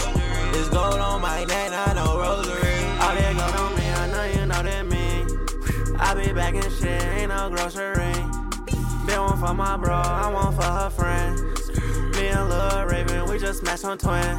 This 0.53 0.69
gold 0.69 0.95
on 0.95 1.21
my 1.21 1.43
neck, 1.45 1.71
I 1.73 1.93
know 1.93 2.17
rosary. 2.17 2.75
All 3.01 3.15
that 3.15 3.33
gold 3.35 3.55
on 3.55 3.75
me, 3.75 3.89
I 3.89 4.07
know 4.11 4.23
you 4.39 4.45
know 4.45 4.63
that 4.63 4.85
me. 4.87 5.25
I 5.99 6.13
be 6.13 6.31
back 6.33 6.55
in 6.55 6.69
shit, 6.71 7.03
ain't 7.17 7.29
no 7.29 7.49
grocery. 7.49 8.13
Been 9.05 9.21
one 9.21 9.37
for 9.37 9.53
my 9.53 9.77
bro, 9.77 9.95
I 9.95 10.31
want 10.31 10.55
for 10.55 10.63
her 10.63 10.89
friend. 10.89 11.37
Me 12.15 12.27
and 12.27 12.49
Lil 12.49 12.85
Raven, 12.85 13.29
we 13.29 13.37
just 13.39 13.59
smashed 13.59 13.85
on 13.85 13.97
twin. 13.97 14.37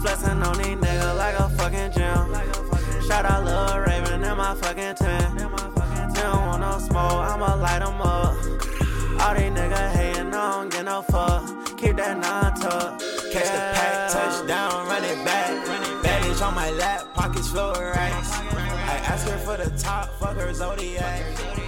Flexing 0.00 0.42
on 0.42 0.56
these 0.58 0.76
niggas 0.76 1.16
like 1.18 1.38
a 1.38 1.48
fucking 1.50 1.92
gym. 1.92 3.02
Shout 3.06 3.24
out 3.24 3.44
Lil 3.44 3.80
Raven 3.80 4.24
and 4.24 4.38
my 4.38 4.54
fucking. 4.54 4.94
They 6.14 6.22
don't 6.22 6.46
want 6.46 6.60
no 6.60 6.78
smoke, 6.78 7.20
I'ma 7.30 7.56
light 7.56 7.82
'em 7.82 8.00
up. 8.00 8.73
All 9.24 9.34
these 9.34 9.44
niggas 9.44 9.92
hating, 9.92 10.34
I 10.34 10.60
don't 10.60 10.70
get 10.70 10.84
no 10.84 11.00
fuck. 11.00 11.78
Keep 11.78 11.96
that 11.96 12.18
nine 12.18 12.60
tuck. 12.60 13.00
Catch 13.32 13.50
the 13.54 13.62
pack, 13.72 14.12
touchdown, 14.12 14.86
run 14.86 15.02
it 15.02 15.24
back. 15.24 15.64
Bitch 16.04 16.46
on 16.46 16.54
my 16.54 16.70
lap, 16.72 17.14
pockets 17.14 17.48
full 17.48 17.60
of 17.60 17.78
racks. 17.78 18.32
I 18.32 19.00
ask 19.06 19.26
her 19.26 19.38
for 19.38 19.56
the 19.56 19.70
top, 19.78 20.10
fuck 20.20 20.36
her 20.36 20.52
zodiac. 20.52 21.63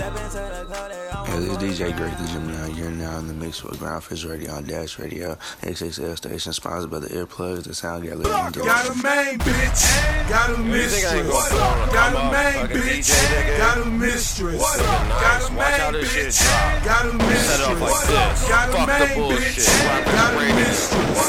Hey, 0.00 0.08
this 0.08 1.50
is 1.50 1.58
DJ 1.78 1.94
Greg 1.94 2.16
the 2.16 2.26
Gemini. 2.32 2.68
You're 2.68 2.90
now 2.90 3.18
in 3.18 3.26
the 3.28 3.34
mix 3.34 3.62
with 3.62 3.78
Gryndfest 3.78 4.26
Radio 4.26 4.52
on 4.54 4.64
Dash 4.64 4.98
Radio, 4.98 5.34
XXL 5.60 6.16
station, 6.16 6.54
sponsored 6.54 6.90
by 6.90 7.00
the 7.00 7.08
Earplugs, 7.08 7.64
the 7.64 7.74
Sound 7.74 8.04
Gallery, 8.04 8.24
and 8.24 8.54
Got 8.54 8.88
a 8.88 8.94
main 9.02 9.36
bitch, 9.38 9.84
got 10.30 10.48
a 10.48 10.62
You 10.62 10.88
think 10.88 11.04
I 11.04 11.16
ain't 11.20 11.26
mistress. 11.28 11.28
gonna 11.28 11.44
throw 11.52 11.84
it 11.84 11.92
Got 11.92 12.16
on 12.16 12.16
a 12.16 12.24
my 12.24 12.32
main 12.32 12.54
motherfucking 12.64 12.80
bitch, 12.80 13.12
DJ, 13.12 13.28
nigga? 13.28 13.58
got 13.58 13.76
a 13.76 13.84
main 13.84 14.00
bitch, 14.00 14.40
got 14.40 14.56
a 14.56 14.56
mistress. 14.56 14.62
Got 14.80 14.80
Nice. 14.80 15.44
a 15.44 15.52
Watch 15.52 15.68
how 15.76 15.90
main 15.90 16.00
this 16.00 16.08
shit 16.12 16.26
bitch, 16.32 16.40
drop. 16.48 16.84
got 16.88 17.04
a 17.04 17.12
main 17.12 17.20
bitch, 17.20 17.28
got 17.28 17.28
a 17.28 17.28
mistress. 17.28 17.44
Set 17.44 17.60
it 17.60 17.68
up 17.68 17.80
like 17.80 18.00
this. 18.00 18.48
Got 18.48 18.64
a 18.64 18.72
Fuck 18.72 18.80
the 18.80 19.04
main 19.04 19.12
bullshit. 19.20 19.52
bitch, 19.52 19.84
Rock 19.84 20.04
got 20.16 20.32
a 20.32 20.38
radio. 20.40 20.56
mistress. 20.56 21.20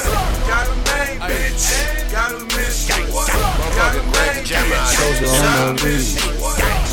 Got 0.48 0.64
a 0.64 0.76
main 0.88 1.20
bitch, 1.28 1.68
got 2.08 2.32
a 2.32 2.40
mistress. 2.40 3.12
Got 3.12 3.92
a 3.92 4.00
Motherfucking 4.00 4.16
Greg 4.16 4.32
main 4.32 4.46
Gemini. 4.48 5.76
bitch. 5.76 6.16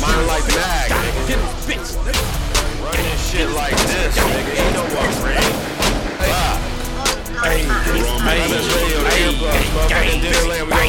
Mine 0.03 0.27
like 0.27 0.43
mag, 0.51 0.91
nigga. 0.91 1.58
Running 1.95 3.17
shit 3.17 3.49
like 3.51 3.75
this, 3.89 4.13
nigga. 4.17 4.53
You 4.53 4.69
know 4.77 4.85
what? 4.93 5.09
Ah. 6.21 6.69
Hey, 7.41 7.63
hey, 7.63 7.93
we 7.93 8.01
gon' 8.03 8.21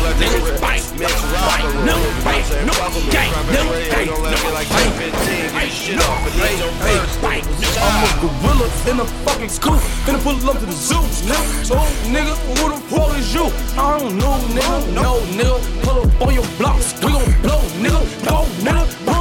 let 0.03 0.19
this 0.19 0.93
mix 1.01 1.15
rock 1.33 1.61
and 1.61 1.75
roll. 1.75 1.81
You 1.81 1.87
know 1.87 1.97
what 1.97 2.29
I'm 2.31 2.45
saying? 2.45 2.69
Fuck 2.77 2.93
with 2.95 3.07
me, 3.07 3.89
Radio, 3.97 4.15
we 4.17 4.29
let 4.29 4.45
it 4.45 4.53
like 4.53 4.69
10, 4.69 4.93
15, 4.93 5.53
get 5.57 5.73
shit 5.73 5.97
off, 5.97 6.21
but 6.25 6.33
this 6.37 6.59
your 6.61 6.73
first. 6.85 7.17
I'm 7.81 8.05
a 8.05 8.13
gorilla 8.21 8.67
in 8.91 9.01
a 9.01 9.07
fucking 9.25 9.49
school. 9.49 9.81
Finna 10.05 10.21
pull 10.23 10.51
up 10.51 10.59
to 10.59 10.67
the 10.67 10.73
zoo. 10.73 11.01
Nigga, 11.25 11.73
oh, 11.73 11.89
nigga, 12.13 12.35
who 12.59 12.69
the 12.69 12.81
fuck 12.91 13.17
is 13.17 13.33
you? 13.33 13.47
I 13.81 13.99
don't 13.99 14.19
know, 14.19 14.37
nigga. 14.53 14.93
No, 14.93 15.21
nigga. 15.33 15.83
Pull 15.83 16.03
up 16.03 16.21
on 16.21 16.35
your 16.35 16.47
blocks. 16.59 16.93
We 17.01 17.13
gon' 17.13 17.41
blow, 17.41 17.61
nigga. 17.81 18.01
Go, 18.27 18.45
nigga. 18.61 19.20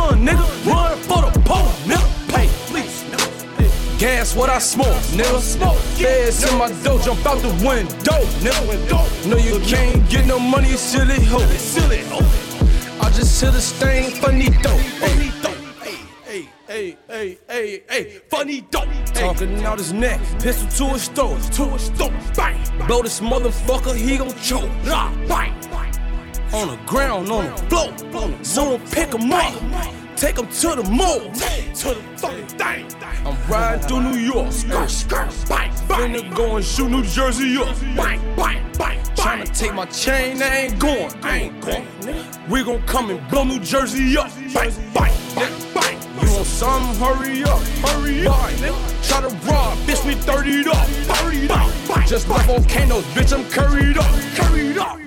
Gas 4.20 4.36
what 4.36 4.50
I 4.50 4.60
smoke, 4.60 5.02
nigga. 5.16 5.40
Smoke. 5.40 5.78
Feds 5.96 6.44
in 6.44 6.58
my 6.58 6.68
dough, 6.84 7.00
jump 7.02 7.26
out 7.26 7.42
the 7.42 7.48
window, 7.66 8.20
nigga. 8.44 9.30
No, 9.30 9.38
you 9.38 9.62
can't 9.62 10.10
get 10.10 10.26
no 10.28 10.38
money, 10.38 10.76
silly 10.76 11.24
hoe. 11.24 11.40
Silly 11.56 12.02
hoe. 12.10 13.00
I 13.00 13.10
just 13.12 13.40
hit 13.40 13.54
a 13.54 13.62
stain, 13.62 14.12
funny 14.12 14.50
dope. 14.62 14.78
Hey, 15.00 15.32
hey, 16.26 16.48
hey, 16.68 16.98
hey, 17.08 17.38
hey, 17.48 17.84
hey, 17.88 18.22
funny 18.30 18.60
dope. 18.60 18.90
Talking 19.14 19.64
out 19.64 19.78
his 19.78 19.94
neck, 19.94 20.20
pistol 20.42 20.68
to 20.88 20.94
his 20.96 21.08
throat, 21.08 21.42
to 21.54 21.64
his 21.70 21.88
throat, 21.88 22.12
bang. 22.36 22.88
Blow 22.88 23.02
this 23.02 23.22
motherfucker, 23.22 23.96
he 23.96 24.18
gon' 24.18 24.38
choke, 24.42 24.70
ah, 24.88 25.16
bang. 25.30 25.54
On 26.52 26.68
the 26.68 26.80
ground, 26.86 27.32
on 27.32 27.46
the 27.46 27.58
floor, 27.70 28.44
so 28.44 28.66
don't 28.66 28.92
pick 28.92 29.14
him 29.14 29.32
up. 29.32 29.99
Take 30.20 30.38
him 30.38 30.48
to 30.48 30.76
the 30.76 30.84
mall, 30.84 31.22
to 31.32 31.94
the 31.96 32.04
fucking 32.18 32.48
thing. 32.48 32.86
I'm 33.26 33.38
riding 33.50 33.88
through 33.88 34.02
New 34.02 34.18
York, 34.18 34.52
skirt, 34.52 34.90
skirt, 34.90 35.34
bang, 35.48 35.72
bang. 35.88 36.14
Finna 36.14 36.36
go 36.36 36.58
and 36.58 36.66
shoot 36.66 36.90
New 36.90 37.04
Jersey 37.04 37.56
up, 37.56 37.74
bang, 37.96 38.20
bang, 38.36 38.62
bang. 38.78 39.00
Tryna 39.16 39.58
take 39.58 39.74
my 39.74 39.86
chain, 39.86 40.42
I 40.42 40.58
ain't 40.58 40.78
going, 40.78 41.14
I 41.24 41.38
ain't 41.38 41.62
going. 41.62 41.88
We 42.50 42.66
gon' 42.66 42.82
come 42.82 43.12
and 43.12 43.30
blow 43.30 43.46
New 43.46 43.62
Jersey 43.62 44.18
up, 44.18 44.30
bang, 44.54 44.74
bang, 44.94 45.14
bang, 45.36 45.74
bang. 45.74 45.98
You 46.22 46.34
want 46.34 46.46
some? 46.46 46.84
Hurry 46.96 47.44
up, 47.44 47.62
hurry 47.88 48.28
up. 48.28 48.52
Try 49.02 49.22
to 49.22 49.30
rob, 49.48 49.78
bitch, 49.88 50.06
we 50.06 50.16
30'd 50.16 50.68
up, 50.68 50.86
30'd 51.16 51.52
up. 51.52 52.06
Just 52.06 52.28
left 52.28 52.46
volcanoes, 52.46 53.06
bitch, 53.16 53.32
I'm 53.32 53.50
curried 53.50 53.98
up, 53.98 54.12
curried 54.36 54.78
up. 54.78 55.00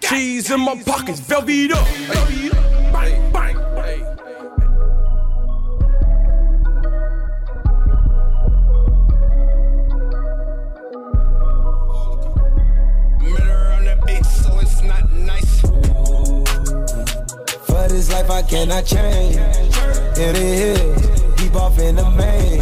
Cheese 0.00 0.50
in 0.50 0.60
my 0.60 0.82
pockets, 0.82 1.20
velvet 1.20 1.72
up. 1.72 1.86
Hey. 1.86 2.48
Bang, 2.92 3.32
bang, 3.32 3.42
hey. 3.42 3.43
Life 18.24 18.44
I 18.44 18.48
cannot 18.48 18.86
change. 18.86 19.36
The 20.14 20.32
hills, 20.32 21.36
deep 21.36 21.54
off 21.54 21.78
in 21.78 21.96
the 21.96 22.10
main. 22.10 22.60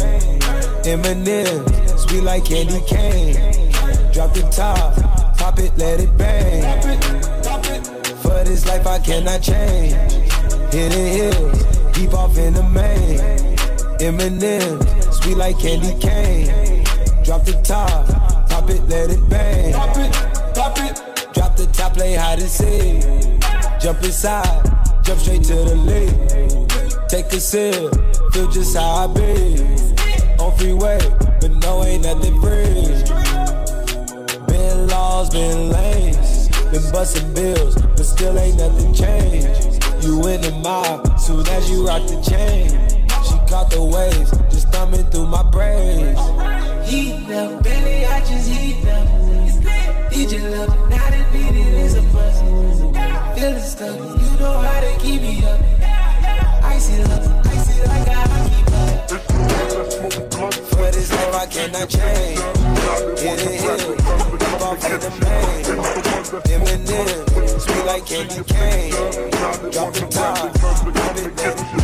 Eminem, 0.83 1.99
sweet 1.99 2.21
like 2.21 2.45
candy 2.45 2.81
cane. 2.85 3.71
Drop 4.11 4.33
the 4.33 4.41
top, 4.51 5.37
pop 5.37 5.59
it, 5.59 5.71
let 5.77 5.99
it 6.01 6.17
bang. 6.17 6.63
For 8.21 8.43
this 8.43 8.65
life 8.67 8.85
I 8.85 8.99
cannot 8.99 9.41
change. 9.41 9.93
The 10.71 10.89
hills, 10.89 11.93
deep 11.93 12.13
off 12.13 12.37
in 12.37 12.53
the 12.53 12.63
main. 12.63 13.19
Eminem, 13.99 15.13
sweet 15.13 15.37
like 15.37 15.59
candy 15.59 15.97
cane. 15.99 16.83
Drop 17.23 17.45
the 17.45 17.53
top, 17.63 18.07
pop 18.49 18.69
it, 18.69 18.81
let 18.89 19.09
it 19.09 19.29
bang. 19.29 19.73
Pop 19.73 19.97
it, 19.97 20.13
pop 20.55 20.77
it. 20.79 21.33
Drop 21.33 21.55
the 21.55 21.67
top, 21.67 21.93
play 21.93 22.15
hide 22.15 22.39
and 22.39 22.49
seek. 22.49 23.23
Jump 23.79 24.01
inside, 24.03 24.72
jump 25.03 25.19
straight 25.19 25.43
to 25.43 25.55
the 25.55 25.75
lead. 25.75 27.09
Take 27.09 27.25
a 27.33 27.39
sip, 27.39 27.93
feel 28.31 28.49
just 28.49 28.75
how 28.75 29.03
I 29.03 29.07
be. 29.07 29.61
On 30.39 30.57
freeway, 30.57 30.99
but 31.39 31.51
no, 31.61 31.83
ain't 31.83 32.03
nothing 32.03 32.39
free. 32.41 32.87
Been 34.47 34.87
laws, 34.87 35.29
been 35.29 35.69
lanes, 35.69 36.49
been 36.71 36.91
busting 36.91 37.33
bills, 37.33 37.75
but 37.75 38.03
still 38.03 38.37
ain't 38.39 38.57
nothing 38.57 38.93
changed. 38.93 39.83
You 40.03 40.25
in 40.27 40.41
the 40.41 40.51
mob, 40.63 41.19
soon 41.19 41.47
as 41.47 41.69
you 41.69 41.85
rock 41.85 42.07
the 42.07 42.19
chain. 42.21 42.69
She 43.23 43.35
caught 43.49 43.69
the 43.69 43.83
waves, 43.83 44.31
just 44.51 44.69
thumbing 44.69 45.03
through 45.11 45.27
my 45.27 45.43
braids. 45.43 46.19
Heat 46.89 47.29
up, 47.31 47.63
belly, 47.63 48.05
I 48.05 48.19
just 48.21 48.49
heat 48.49 48.87
up. 48.87 49.07
DJ 50.11 50.41
love, 50.51 50.89
now 50.89 51.09
they 51.09 51.25
beat 51.31 51.59
it 51.59 51.73
stuck. 53.61 53.97
You 53.97 54.39
know 54.39 54.59
how 54.59 54.79
to 54.79 54.97
keep 54.99 55.21
me 55.21 55.43
up. 55.45 55.59
Icy 56.63 57.03
love, 57.03 57.45
icy 57.45 57.81
like 57.87 58.07
a 58.07 58.13
hockey 58.13 58.63
puck. 60.31 60.53
For 60.53 60.91
this 60.91 61.11
life 61.11 61.35
I 61.35 61.45
cannot 61.47 61.89
change. 61.89 62.39
Hit 63.19 63.41
it, 63.41 63.61
hit 63.61 63.81
it. 63.81 64.01
Off 64.61 64.85
in 64.85 64.99
the 64.99 65.09
main. 65.21 65.63
Eminem, 66.53 67.59
sweet 67.59 67.85
like 67.85 68.05
candy 68.05 68.43
cane. 68.43 68.91
Drop 69.71 69.93
the 69.93 70.07
top, 70.09 70.53
drop 70.53 71.77
it. 71.77 71.82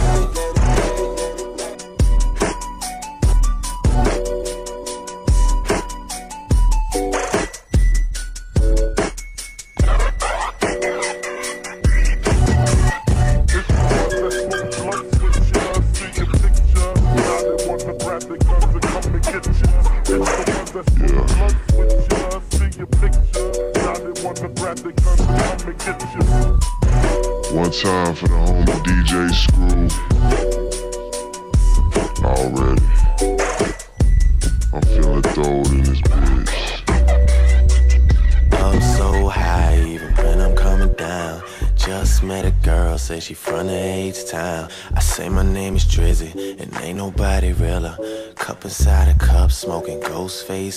Say 45.20 45.28
my 45.28 45.44
name 45.44 45.76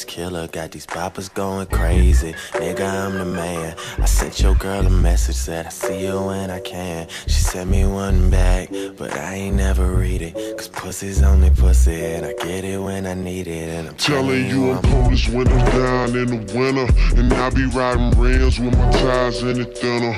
killer. 0.05 0.49
Got 0.49 0.73
these 0.73 0.87
boppers 0.87 1.33
going 1.33 1.67
crazy. 1.67 2.33
Nigga, 2.53 3.07
I'm 3.07 3.19
the 3.19 3.25
man. 3.25 3.77
I 3.99 4.05
sent 4.05 4.41
your 4.41 4.55
girl 4.55 4.87
a 4.87 4.91
message, 4.91 5.37
said 5.37 5.67
I 5.67 5.71
see 5.71 6.07
you 6.07 6.21
when 6.23 6.51
I 6.51 6.61
can. 6.61 7.09
She 7.27 7.41
sent 7.41 7.71
me 7.71 7.87
one 7.87 8.31
back, 8.31 8.69
but 8.97 9.13
I 9.17 9.35
ain't 9.35 9.57
never 9.57 9.87
read 9.95 10.23
it. 10.23 10.35
Cause 10.57 10.69
pussy's 10.69 11.23
only 11.23 11.51
pussy, 11.51 11.95
and 11.95 12.27
I 12.27 12.33
get 12.45 12.65
it 12.65 12.79
when 12.79 13.07
I 13.07 13.15
need 13.15 13.47
it. 13.47 13.69
And 13.69 13.89
I'm 13.89 13.95
Telling 13.97 14.47
you 14.49 14.73
I'm 14.73 14.83
cold 14.83 15.13
as 15.13 15.29
windows 15.29 15.71
down 15.73 16.17
in 16.17 16.27
the 16.27 16.59
winter. 16.59 16.87
And 17.19 17.33
I 17.33 17.51
be 17.51 17.67
riding 17.67 18.11
rims 18.19 18.59
with 18.59 18.77
my 18.77 18.91
tires 18.93 19.43
in 19.43 19.59
the 19.59 19.65
thinner. 19.65 20.15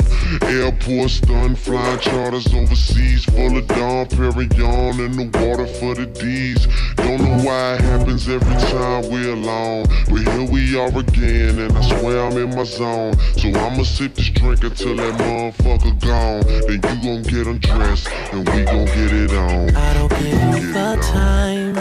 Airport 0.51 1.11
stun, 1.11 1.55
flying 1.55 1.99
charters 2.01 2.53
overseas. 2.55 3.25
Full 3.25 3.57
of 3.59 3.67
Dom 3.69 4.07
Perignon 4.07 5.05
in 5.05 5.13
the 5.17 5.39
water 5.39 5.67
for 5.67 5.95
the 5.95 6.07
D's. 6.07 6.67
Don't 6.97 7.21
know 7.23 7.45
why 7.45 7.75
it 7.75 7.81
happens 7.83 8.29
every 8.29 8.55
time 8.71 9.11
we're 9.11 9.33
alone. 9.33 9.74
But 9.83 10.21
here 10.23 10.47
we 10.51 10.79
are 10.79 10.97
again, 10.97 11.59
and 11.59 11.77
I 11.77 11.83
swear 11.83 12.25
I'm 12.25 12.37
in 12.39 12.55
my 12.55 12.65
zone. 12.65 13.15
So 13.37 13.49
I'ma 13.49 13.83
sip 13.83 14.15
this 14.15 14.31
drink 14.31 14.63
until 14.63 14.97
that 14.97 15.15
motherfucker 15.19 15.99
gone. 16.01 16.43
Then 16.67 16.81
you 16.83 17.03
gon' 17.03 17.23
get 17.23 17.47
undressed, 17.47 18.09
and 18.33 18.49
we 18.49 18.65
gon' 18.65 18.87
get 18.87 19.13
it 19.13 19.33
on. 19.33 19.75
I 19.77 19.95
don't 19.95 20.11
give 20.11 20.63
you 20.63 20.73
the 20.73 20.97
time 21.01 21.75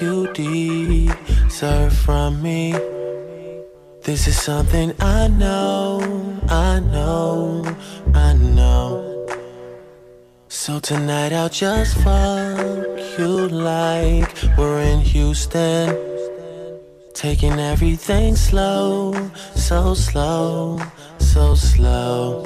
you 0.00 0.32
deserve 0.32 1.92
from 1.92 2.40
me. 2.42 2.74
This 4.02 4.26
is 4.26 4.40
something 4.40 4.92
I 5.00 5.28
know, 5.28 6.00
I 6.48 6.80
know, 6.80 7.64
I 8.14 8.32
know. 8.34 9.28
So 10.48 10.80
tonight 10.80 11.32
I'll 11.32 11.48
just 11.48 11.96
fuck 11.98 12.58
you 13.18 13.48
like 13.48 14.28
we're 14.58 14.80
in 14.80 15.00
Houston. 15.00 16.11
Taking 17.14 17.58
everything 17.60 18.34
slow, 18.36 19.12
so 19.54 19.94
slow, 19.94 20.80
so 21.18 21.54
slow. 21.54 22.44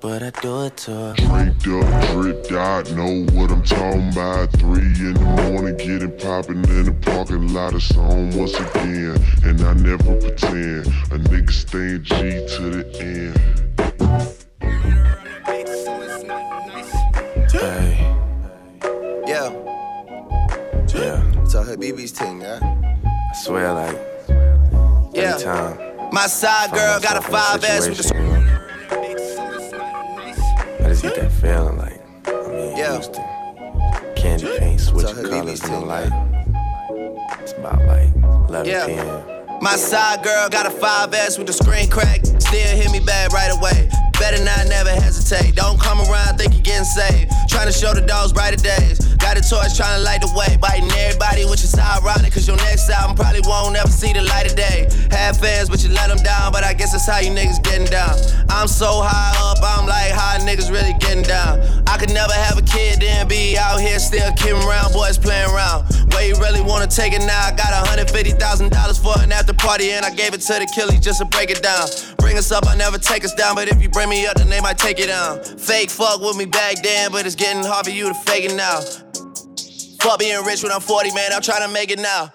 But 0.00 0.22
I 0.22 0.30
do 0.40 0.62
it 0.64 0.76
to 0.78 0.90
her. 0.92 1.14
Draped 1.16 1.66
up, 1.66 2.10
dripped 2.12 2.52
out, 2.52 2.90
know 2.92 3.24
what 3.32 3.50
I'm 3.50 3.62
talking 3.62 4.08
about. 4.12 4.52
Three 4.52 4.82
in 4.82 5.14
the 5.14 5.20
morning, 5.20 5.76
getting 5.76 6.16
poppin' 6.18 6.64
in 6.70 6.84
the 6.84 6.92
parking 7.02 7.52
lot. 7.52 7.74
It's 7.74 7.94
on 7.96 8.30
once 8.36 8.54
again, 8.54 9.16
and 9.44 9.60
I 9.62 9.72
never 9.74 10.16
pretend. 10.20 10.86
A 10.86 11.18
nigga 11.18 11.50
staying 11.50 12.02
G 12.04 12.14
to 12.14 12.70
the 12.70 12.84
end. 13.00 13.40
Hey, 17.50 18.14
Yeah, 19.26 19.50
yeah. 20.94 21.42
it's 21.42 21.54
a 21.54 21.64
Habibi's 21.64 22.12
thing, 22.12 22.40
yeah. 22.42 22.60
I 23.34 23.36
swear, 23.36 23.72
like, 23.72 23.98
Yeah. 25.12 25.22
every 25.32 25.42
time. 25.44 25.78
My 26.12 26.28
side 26.28 26.70
girl 26.70 27.00
got 27.00 27.16
a 27.16 27.26
in 27.26 27.32
5S 27.32 27.88
with 27.88 27.98
the 27.98 28.04
I 30.84 30.88
just 30.88 31.02
get 31.02 31.16
that 31.16 31.32
feeling 31.32 31.76
like 31.76 32.00
I'm 32.28 32.52
in 32.54 32.76
Yeah. 32.76 32.92
Houston. 32.92 33.24
Candy 34.14 34.56
paint 34.58 34.80
switching 34.80 35.16
Habibi's 35.16 35.60
colors 35.60 35.60
the 35.62 35.80
light. 35.80 36.12
It's 37.42 37.52
about 37.54 37.84
like 37.86 38.14
11 38.48 38.70
Yeah. 38.70 38.86
p.m. 38.86 39.22
My 39.60 39.74
side 39.74 40.22
girl 40.22 40.48
got 40.48 40.66
a 40.66 40.70
5S 40.70 41.36
with 41.36 41.48
the 41.48 41.52
screen 41.52 41.90
crack. 41.90 42.20
Still 42.38 42.76
hit 42.76 42.92
me 42.92 43.00
back 43.00 43.32
right 43.32 43.50
away. 43.50 43.88
Better 44.20 44.44
not 44.44 44.68
never 44.68 44.90
hesitate. 44.90 45.56
Don't 45.56 45.80
come 45.80 45.98
around, 46.02 46.38
think 46.38 46.52
you're 46.52 46.62
getting 46.62 46.84
saved. 46.84 47.32
Trying 47.48 47.66
to 47.66 47.72
show 47.72 47.92
the 47.94 48.00
dogs 48.00 48.32
brighter 48.32 48.62
days. 48.62 49.00
Got 49.24 49.40
a 49.40 49.40
torch 49.40 49.72
trying 49.72 49.96
to 49.96 50.04
light 50.04 50.20
the 50.20 50.28
way. 50.36 50.60
Biting 50.60 50.92
everybody, 50.92 51.48
which 51.48 51.64
is 51.64 51.72
ironic, 51.72 52.34
cause 52.36 52.46
your 52.46 52.60
next 52.60 52.90
album 52.90 53.16
probably 53.16 53.40
won't 53.48 53.74
ever 53.74 53.88
see 53.88 54.12
the 54.12 54.20
light 54.20 54.44
of 54.44 54.54
day. 54.54 54.84
Have 55.16 55.40
fans, 55.40 55.70
but 55.72 55.82
you 55.82 55.88
let 55.96 56.12
them 56.12 56.20
down. 56.20 56.52
But 56.52 56.62
I 56.62 56.74
guess 56.74 56.92
that's 56.92 57.08
how 57.08 57.24
you 57.24 57.32
niggas 57.32 57.64
getting 57.64 57.88
down. 57.88 58.20
I'm 58.52 58.68
so 58.68 59.00
high 59.00 59.32
up, 59.48 59.64
I'm 59.64 59.88
like, 59.88 60.12
how 60.12 60.36
niggas 60.44 60.70
really 60.70 60.92
getting 61.00 61.24
down? 61.24 61.64
I 61.88 61.96
could 61.96 62.12
never 62.12 62.34
have 62.34 62.58
a 62.58 62.62
kid, 62.68 63.00
then 63.00 63.26
be 63.26 63.56
out 63.56 63.80
here 63.80 63.98
still 63.98 64.30
kidding 64.36 64.60
around, 64.60 64.92
boys 64.92 65.16
playing 65.16 65.48
around. 65.48 65.88
Where 66.12 66.28
you 66.28 66.36
really 66.36 66.60
wanna 66.60 66.86
take 66.86 67.14
it 67.14 67.24
now? 67.24 67.48
I 67.48 67.56
got 67.56 67.72
$150,000 67.72 68.36
for 69.00 69.16
an 69.24 69.32
after 69.32 69.54
party, 69.54 69.92
and 69.92 70.04
I 70.04 70.10
gave 70.10 70.34
it 70.34 70.44
to 70.44 70.52
the 70.60 70.68
killies 70.76 71.00
just 71.00 71.20
to 71.20 71.24
break 71.24 71.48
it 71.48 71.62
down. 71.62 71.88
Bring 72.18 72.36
us 72.36 72.52
up, 72.52 72.66
I 72.68 72.76
never 72.76 72.98
take 72.98 73.24
us 73.24 73.32
down, 73.32 73.54
but 73.54 73.68
if 73.68 73.80
you 73.80 73.88
bring 73.88 74.10
me 74.10 74.26
up, 74.26 74.36
then 74.36 74.50
they 74.50 74.60
might 74.60 74.76
take 74.76 75.00
it 75.00 75.08
down. 75.08 75.42
Fake 75.42 75.88
fuck 75.88 76.20
with 76.20 76.36
me 76.36 76.44
back 76.44 76.82
then, 76.82 77.10
but 77.10 77.24
it's 77.24 77.34
getting 77.34 77.64
hard 77.64 77.86
for 77.86 77.90
you 77.90 78.08
to 78.08 78.14
fake 78.28 78.44
it 78.44 78.54
now. 78.54 78.80
Fuck 80.04 80.18
being 80.18 80.44
rich 80.44 80.62
when 80.62 80.70
I'm 80.70 80.82
40, 80.82 81.14
man, 81.14 81.32
I'm 81.32 81.40
trying 81.40 81.66
to 81.66 81.72
make 81.72 81.90
it 81.90 81.98
now. 81.98 82.30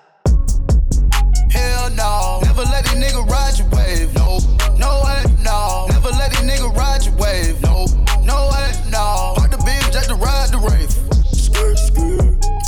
Hell 1.51 1.91
no. 1.91 2.39
Never 2.41 2.63
let 2.63 2.84
a 2.91 2.95
nigga 2.95 3.23
ride 3.29 3.60
your 3.60 3.69
wave. 3.69 4.12
No, 4.15 4.39
no 4.79 5.03
way, 5.05 5.23
no. 5.43 5.86
Never 5.91 6.10
let 6.10 6.34
a 6.34 6.41
nigga 6.41 6.75
ride 6.75 7.05
your 7.05 7.13
wave. 7.17 7.62
No, 7.62 7.86
no 8.25 8.49
way, 8.51 8.71
no. 8.89 9.36
Park 9.38 9.51
the 9.51 9.58
beam 9.58 9.86
just 9.93 10.10
to 10.10 10.15
ride 10.15 10.49
the 10.49 10.58
rave. 10.58 10.89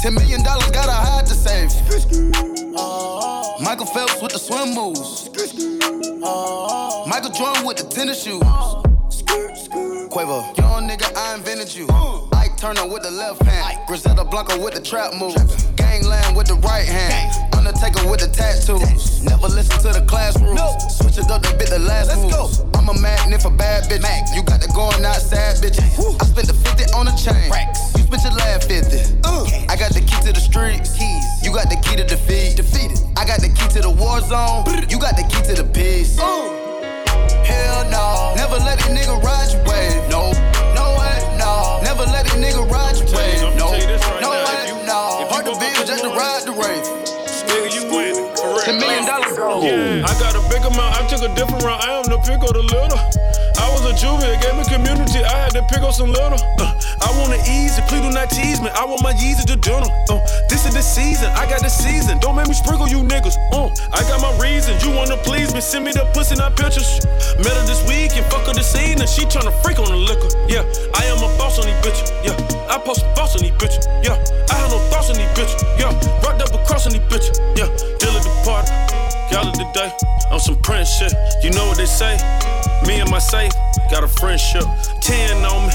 Ten 0.04 0.14
million 0.14 0.44
dollars 0.44 0.70
gotta 0.70 0.92
hide 0.92 1.26
the 1.26 1.34
safe. 1.34 1.74
Uh-huh. 2.78 3.58
Michael 3.60 3.88
Phelps 3.88 4.22
with 4.22 4.34
the 4.34 4.38
swim 4.38 4.76
moves. 4.76 5.30
Uh-huh. 6.24 7.08
Michael 7.08 7.32
Jordan 7.32 7.66
with 7.66 7.78
the 7.78 7.90
tennis 7.90 8.22
shoes. 8.22 8.44
Quavo, 10.14 10.56
young 10.60 10.88
nigga, 10.88 11.12
I 11.18 11.34
invented 11.34 11.74
you. 11.74 11.88
Turner 12.62 12.86
with 12.86 13.02
the 13.02 13.10
left 13.10 13.42
hand. 13.42 13.80
Griselda 13.88 14.24
Blanco 14.24 14.54
with 14.62 14.76
the 14.76 14.82
trap 14.82 15.18
move. 15.18 15.34
Gangland 15.76 16.38
with 16.38 16.46
the 16.46 16.54
right 16.62 16.86
hand. 16.86 17.34
Undertaker 17.58 18.06
with 18.06 18.22
the 18.22 18.30
tattoos. 18.30 19.26
Never 19.26 19.50
listen 19.50 19.82
to 19.82 19.90
the 19.98 20.06
classroom. 20.06 20.62
Switch 20.94 21.18
it 21.18 21.26
up 21.32 21.42
to 21.42 21.58
bit 21.58 21.74
the 21.74 21.80
last 21.80 22.14
move. 22.22 22.54
I'm 22.78 22.86
a 22.86 22.94
magnet 23.02 23.42
for 23.42 23.50
bad 23.50 23.90
bitch. 23.90 24.06
You 24.38 24.44
got 24.44 24.62
the 24.62 24.70
going 24.78 25.02
outside 25.02 25.58
bitch. 25.58 25.82
I 25.82 26.26
spent 26.30 26.54
the 26.54 26.54
50 26.54 26.94
on 26.94 27.10
the 27.10 27.18
chain. 27.18 27.50
You 27.98 28.06
spent 28.06 28.22
your 28.30 28.38
last 28.38 28.70
50. 28.70 29.66
I 29.66 29.74
got 29.74 29.98
the 29.98 30.06
key 30.06 30.22
to 30.22 30.30
the 30.30 30.38
streets. 30.38 31.02
You 31.42 31.50
got 31.50 31.66
the 31.66 31.82
key 31.82 31.98
to 31.98 32.06
defeat. 32.06 32.62
Defeated. 32.62 33.02
I 33.18 33.26
got 33.26 33.42
the 33.42 33.50
key 33.50 33.74
to 33.74 33.82
the 33.82 33.90
war 33.90 34.22
zone. 34.22 34.70
You 34.86 35.02
got 35.02 35.18
the 35.18 35.26
key 35.26 35.42
to 35.50 35.58
the 35.58 35.66
peace. 35.66 36.14
Hell 36.14 37.90
no. 37.90 38.38
Never 38.38 38.62
let 38.62 38.78
a 38.86 38.94
nigga 38.94 39.18
ride 39.18 39.50
your 39.50 39.66
wave. 39.66 40.06
No. 40.14 40.30
No 41.92 41.98
way, 41.98 42.06
no. 42.06 42.08
Never 42.08 42.12
let 42.12 42.26
a 42.32 42.36
nigga 42.38 42.72
ride 42.72 42.96
your 42.96 43.08
wave. 43.12 43.56
No. 43.58 43.72
No 44.22 44.32
way, 44.32 44.86
no. 44.88 45.28
Park 45.30 45.44
the 45.44 45.52
bill 45.60 45.86
just 45.86 46.04
to 46.04 46.10
ride 46.10 46.44
the 46.46 46.54
rave. 46.54 46.86
Nigga, 47.52 47.68
you 47.76 47.84
winning. 47.92 48.32
Ten 48.64 48.80
million 48.80 49.06
dollars. 49.06 49.41
Yeah, 49.60 50.08
I 50.08 50.14
got 50.16 50.32
a 50.32 50.44
big 50.48 50.64
amount. 50.64 50.96
I 50.96 51.04
took 51.12 51.20
a 51.28 51.32
different 51.36 51.60
route. 51.68 51.84
I 51.84 52.00
am 52.00 52.08
the 52.08 52.16
pick 52.24 52.40
the 52.40 52.64
little. 52.72 52.96
I 53.60 53.68
was 53.76 53.84
a 53.84 53.92
juvie, 54.00 54.32
gave 54.40 54.56
me 54.56 54.64
community. 54.72 55.20
I 55.28 55.36
had 55.44 55.52
to 55.60 55.64
pick 55.68 55.84
up 55.84 55.92
some 55.92 56.08
little. 56.08 56.40
Uh, 56.56 56.72
I 57.04 57.12
want 57.20 57.36
it 57.36 57.44
easy, 57.52 57.84
please 57.92 58.00
do 58.00 58.12
not 58.16 58.32
tease 58.32 58.64
me. 58.64 58.72
I 58.72 58.88
want 58.88 59.04
my 59.04 59.12
Yeezy 59.12 59.44
to 59.52 59.60
dinner. 59.60 59.92
Uh, 60.08 60.24
this 60.48 60.64
is 60.64 60.74
the 60.74 60.82
season, 60.82 61.28
I 61.36 61.44
got 61.52 61.60
the 61.60 61.70
season. 61.70 62.18
Don't 62.24 62.40
make 62.40 62.48
me 62.48 62.56
sprinkle 62.56 62.88
you 62.88 63.04
niggas. 63.04 63.36
Uh, 63.52 63.68
I 63.92 64.02
got 64.08 64.24
my 64.24 64.32
reasons. 64.40 64.80
You 64.88 64.96
wanna 64.96 65.18
please 65.28 65.54
me? 65.54 65.60
Send 65.60 65.84
me 65.84 65.92
the 65.92 66.08
pussy, 66.16 66.40
not 66.40 66.56
pictures. 66.56 66.88
Met 67.44 67.52
her 67.52 67.66
this 67.68 67.84
week 67.92 68.16
and 68.16 68.24
fuck 68.32 68.48
her 68.48 68.56
this 68.56 68.72
evening. 68.80 69.08
She 69.12 69.28
tryna 69.28 69.52
freak 69.62 69.84
on 69.84 69.92
the 69.92 70.00
liquor. 70.00 70.32
Yeah, 70.48 70.64
I 70.96 71.12
am 71.12 71.20
a 71.20 71.28
boss 71.36 71.60
on 71.60 71.68
these 71.68 71.82
bitches. 71.84 72.08
Yeah, 72.24 72.40
I 72.72 72.80
post 72.80 73.04
boss 73.20 73.36
on 73.36 73.44
these 73.44 73.58
bitches. 73.60 73.84
Yeah, 74.00 74.16
I 74.48 74.56
have 74.56 74.72
no 74.72 74.80
thoughts 74.88 75.12
on 75.12 75.20
these 75.20 75.32
bitches. 75.36 75.60
Yeah, 75.76 75.92
rock 76.24 76.40
double 76.40 76.64
cross 76.64 76.88
on 76.88 76.94
these 76.96 77.04
bitches. 77.12 77.36
Yeah, 77.60 77.68
deal 78.00 78.16
the 78.16 78.32
party. 78.48 79.11
Gala 79.32 79.54
today 79.54 79.90
on 80.30 80.40
some 80.40 80.58
Prince 80.62 80.90
shit. 80.92 81.14
You 81.42 81.52
know 81.52 81.66
what 81.66 81.78
they 81.78 81.86
say? 81.86 82.18
Me 82.86 83.00
and 83.00 83.10
my 83.10 83.20
safe 83.20 83.54
got 83.90 84.04
a 84.04 84.08
friendship. 84.08 84.64
Ten 85.02 85.38
on 85.46 85.68
me. 85.68 85.74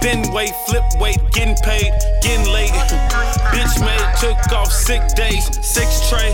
Been 0.00 0.32
weight, 0.32 0.54
flip 0.66 0.84
weight, 0.98 1.18
getting 1.32 1.56
paid, 1.56 1.92
getting 2.22 2.50
late. 2.50 2.70
bitch 3.52 3.76
made, 3.84 4.06
took 4.18 4.38
off 4.52 4.72
sick 4.72 5.02
days, 5.14 5.44
six 5.66 6.08
tray, 6.08 6.32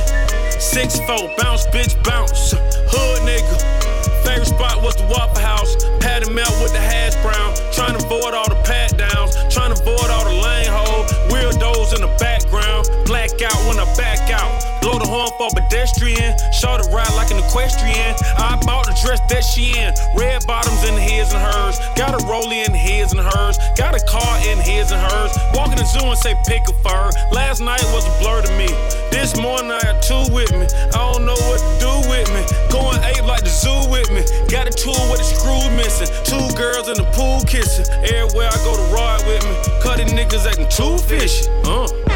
six 0.60 0.98
four, 1.00 1.28
bounce, 1.38 1.66
bitch 1.74 2.00
bounce. 2.04 2.52
Hood 2.54 3.22
nigga. 3.26 3.82
Favorite 4.22 4.46
spot 4.46 4.82
was 4.82 4.94
the 4.94 5.06
Waffle 5.10 5.42
House. 5.42 5.74
Patty 5.98 6.30
melt 6.30 6.54
with 6.62 6.72
the 6.72 6.80
hash 6.80 7.16
brown. 7.26 7.54
Trying 7.72 7.98
to 7.98 8.06
avoid 8.06 8.34
all 8.34 8.48
the 8.48 8.60
pat 8.62 8.96
downs. 8.96 9.34
Trying 9.52 9.74
to 9.74 9.82
avoid 9.82 10.10
all 10.10 10.24
the 10.24 10.38
lane 10.38 10.70
hole. 10.70 11.02
Weirdos 11.26 11.94
in 11.94 12.02
the 12.02 12.14
background. 12.20 12.86
Black 13.06 13.30
out 13.42 13.58
when 13.66 13.80
I 13.80 13.86
back 13.96 14.30
out. 14.30 14.80
Blow 14.80 14.98
the 14.98 15.06
horn 15.06 15.30
for 15.38 15.50
pedestrian. 15.50 15.71
An 17.32 17.42
equestrian. 17.44 18.14
I 18.36 18.60
bought 18.62 18.86
the 18.86 18.96
dress 19.00 19.20
that 19.32 19.44
she 19.44 19.72
in. 19.72 19.94
Red 20.14 20.44
bottoms 20.46 20.84
in 20.84 20.96
his 20.96 21.32
and 21.32 21.40
hers. 21.40 21.80
Got 21.96 22.14
a 22.14 22.20
rollie 22.28 22.64
in 22.68 22.74
his 22.74 23.12
and 23.12 23.20
hers. 23.20 23.56
Got 23.76 23.96
a 23.96 24.02
car 24.04 24.36
in 24.44 24.58
his 24.60 24.92
and 24.92 25.00
hers. 25.00 25.32
Walking 25.54 25.80
the 25.80 25.88
zoo 25.88 26.04
and 26.04 26.18
say 26.18 26.36
pick 26.46 26.68
a 26.68 26.74
fur. 26.84 27.10
Last 27.32 27.60
night 27.60 27.82
was 27.92 28.04
a 28.04 28.12
blur 28.20 28.42
to 28.42 28.52
me. 28.60 28.68
This 29.10 29.36
morning 29.40 29.72
I 29.72 29.80
got 29.80 30.02
two 30.02 30.28
with 30.32 30.52
me. 30.52 30.68
I 30.92 31.00
don't 31.12 31.24
know 31.24 31.38
what 31.48 31.58
to 31.58 31.70
do 31.80 31.94
with 32.12 32.28
me. 32.36 32.42
Going 32.68 33.00
ape 33.02 33.24
like 33.24 33.42
the 33.42 33.52
zoo 33.52 33.88
with 33.88 34.12
me. 34.12 34.22
Got 34.52 34.68
a 34.68 34.74
tool 34.74 35.00
with 35.08 35.20
a 35.20 35.24
screw 35.24 35.64
missing. 35.76 36.10
Two 36.28 36.44
girls 36.56 36.88
in 36.88 37.00
the 37.00 37.08
pool 37.16 37.40
kissing. 37.48 37.88
Everywhere 38.04 38.52
I 38.52 38.58
go 38.60 38.76
to 38.76 38.86
ride 38.92 39.24
with 39.26 39.42
me. 39.48 39.54
Cutting 39.82 40.12
niggas 40.12 40.44
acting 40.44 40.68
too 40.68 40.98
fishy. 41.08 41.48
Uh. 41.64 42.11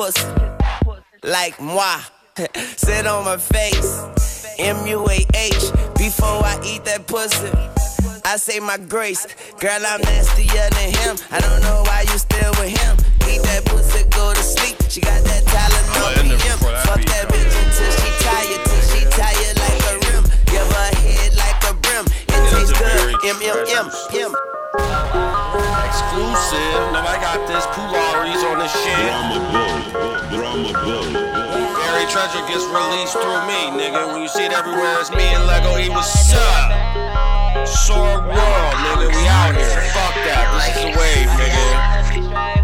Pussy, 0.00 0.26
like 1.24 1.60
moi. 1.60 2.00
Sit 2.56 3.06
on 3.06 3.22
my 3.26 3.36
face, 3.36 4.56
M 4.58 4.86
U 4.86 5.06
A 5.10 5.26
H. 5.34 5.64
Before 5.98 6.40
I 6.40 6.58
eat 6.64 6.84
that 6.86 7.06
pussy. 7.06 7.52
I 8.24 8.36
say 8.36 8.60
my 8.60 8.78
grace. 8.78 9.26
Girl, 9.60 9.82
I'm 9.84 10.00
nastier 10.00 10.70
than 10.70 10.90
him. 11.00 11.16
I 11.30 11.40
don't 11.40 11.60
know 11.60 11.82
why 11.84 12.06
you 12.08 12.16
still 12.16 12.52
with 12.56 12.72
him. 12.80 12.96
Eat 13.28 13.42
that 13.44 13.66
pussy, 13.66 14.08
go 14.08 14.32
to 14.32 14.42
sleep. 14.42 14.76
She 14.88 15.02
got 15.02 15.20
that 15.22 15.44
talent 15.52 15.86
on 16.00 16.24
him. 16.24 16.58
Fuck 16.88 17.04
that 17.12 17.28
bitch 17.28 17.52
until 17.60 17.92
she 18.00 18.10
tired, 18.24 18.62
till 18.64 18.82
she 18.88 19.00
tired 19.12 19.56
like 19.60 19.84
a 19.84 19.94
rim. 20.08 20.24
Give 20.48 20.64
her 20.64 20.90
head 21.04 21.32
like 21.36 21.60
a 21.68 21.74
brim. 21.76 22.06
It 22.08 22.40
tastes 22.48 22.72
good. 22.72 23.20
M 23.28 23.36
M 23.44 23.58
M 23.68 24.32
M. 24.32 25.59
Exclusive. 25.90 26.94
Nobody 26.94 27.18
got 27.18 27.42
this. 27.50 27.66
Pularis 27.74 28.46
on 28.46 28.62
this 28.62 28.70
shit. 28.70 29.10
Barry 31.82 32.06
Treasure 32.06 32.46
gets 32.46 32.62
released 32.70 33.18
through 33.18 33.42
me, 33.50 33.74
nigga. 33.74 34.06
When 34.12 34.22
you 34.22 34.28
see 34.28 34.44
it 34.44 34.52
everywhere, 34.52 35.00
it's 35.00 35.10
me 35.10 35.34
and 35.34 35.44
Lego. 35.46 35.74
He 35.74 35.90
was 35.90 36.32
up. 36.32 37.66
Sore 37.66 38.22
world, 38.22 38.74
nigga. 38.86 39.08
We 39.10 39.26
out 39.26 39.56
here. 39.56 39.82
Fuck 39.90 40.14
that. 40.30 40.46
This 40.54 40.76
is 40.76 40.82
the 40.86 40.90
wave, 40.94 41.26
nigga. 41.34 42.59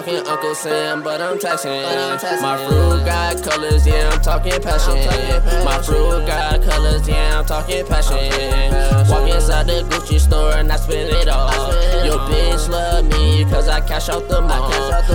Talking 0.00 0.26
Uncle 0.26 0.54
Sam, 0.54 1.02
but 1.02 1.20
I'm 1.20 1.36
texting. 1.36 2.40
My 2.40 2.56
fruit 2.56 3.04
got 3.04 3.42
colors, 3.42 3.86
yeah, 3.86 4.08
I'm 4.10 4.20
talking 4.22 4.60
passion. 4.62 4.96
My 5.64 5.80
fruit 5.82 6.26
got 6.26 6.62
colors, 6.62 7.06
yeah, 7.06 7.38
I'm 7.38 7.44
talking 7.44 7.86
passion. 7.86 8.30
Walk 9.10 9.28
inside 9.28 9.66
the 9.66 9.82
Gucci 9.90 10.18
store 10.18 10.52
and 10.52 10.72
I 10.72 10.76
spend 10.76 11.10
it 11.10 11.28
all. 11.28 11.50
Your 12.04 12.18
bitch 12.20 12.68
love 12.70 13.04
me 13.04 13.44
cause 13.44 13.68
I 13.68 13.80
cash 13.80 14.08
out 14.08 14.26
the 14.26 14.40
mall. 14.40 14.70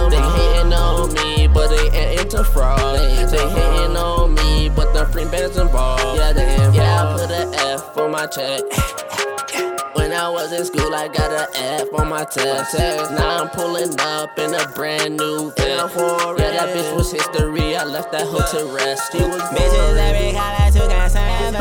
They 0.09 0.17
hating 0.17 0.73
on 0.73 1.13
me, 1.13 1.47
but 1.47 1.69
they 1.69 1.97
ain't 1.97 2.21
into 2.21 2.43
fraud. 2.43 2.99
They 3.31 3.49
hating 3.49 3.97
on 3.97 4.35
me, 4.35 4.69
but 4.69 4.93
the 4.93 5.07
free 5.07 5.25
bands 5.25 5.57
involved. 5.57 6.19
Yeah, 6.19 6.31
they 6.31 6.53
involved. 6.53 6.75
Yeah, 6.75 7.03
I 7.03 7.17
put 7.17 7.31
an 7.31 7.53
F 7.55 7.97
on 7.97 8.11
my 8.11 8.27
check. 8.27 8.61
When 10.05 10.13
I 10.13 10.29
was 10.29 10.53
in 10.53 10.63
school, 10.63 10.93
I 10.93 11.07
got 11.07 11.31
an 11.31 11.47
F 11.81 11.91
on 11.95 12.09
my 12.09 12.25
test. 12.25 12.77
Now 12.77 13.41
I'm 13.41 13.49
pulling 13.49 13.99
up 13.99 14.37
in 14.37 14.53
a 14.53 14.67
brand 14.75 15.17
new 15.17 15.49
Vet. 15.57 15.65
Yeah, 15.65 15.87
that 15.89 16.69
bitch 16.77 16.95
was 16.95 17.11
history. 17.11 17.75
I 17.75 17.85
left 17.85 18.11
that 18.11 18.27
hoe 18.27 18.37
to 18.37 18.67
rest. 18.71 19.11
She 19.11 19.17
was 19.17 19.41
Bitches 19.49 19.97
every 19.97 20.31
color 20.37 20.69
to 20.77 20.93
concern 20.93 21.55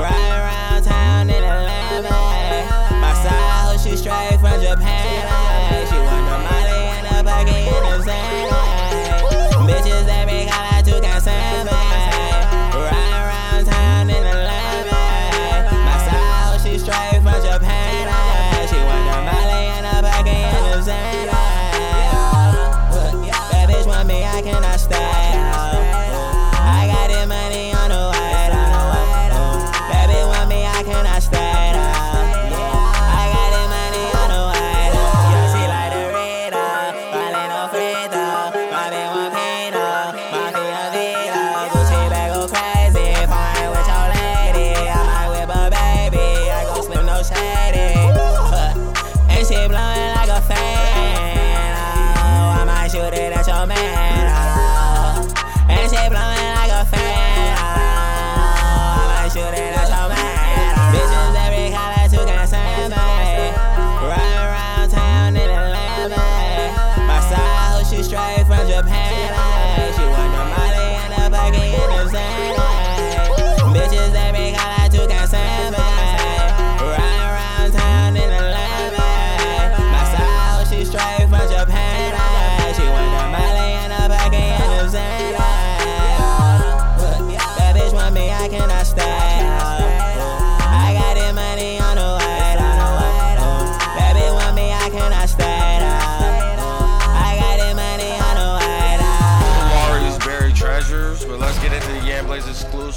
Ride 0.00 0.32
around 0.32 0.84
town 0.84 1.28
in 1.28 1.44
a 1.44 1.56
Lambo. 1.68 2.10
My 3.04 3.12
style, 3.20 3.76
she 3.84 3.98
straight 3.98 4.40
from 4.40 4.58
Japan. 4.62 5.28
She 5.92 5.98
want 6.08 6.24
the 6.32 6.38
money 6.40 6.88
and 6.88 7.04
the 7.04 7.22
Bucky 7.22 7.85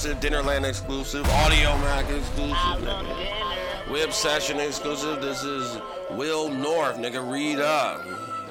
exclusive, 0.10 0.32
Dinnerland 0.32 0.68
exclusive, 0.68 1.30
Audio 1.30 1.78
Mac 1.80 2.10
exclusive, 2.10 2.56
nigga. 2.56 3.92
Whip 3.92 4.12
Session 4.12 4.60
exclusive. 4.60 5.22
This 5.22 5.44
is 5.44 5.78
Will 6.12 6.50
North, 6.50 6.98
nigga. 6.98 7.32
Read 7.32 7.60
up. 7.60 8.02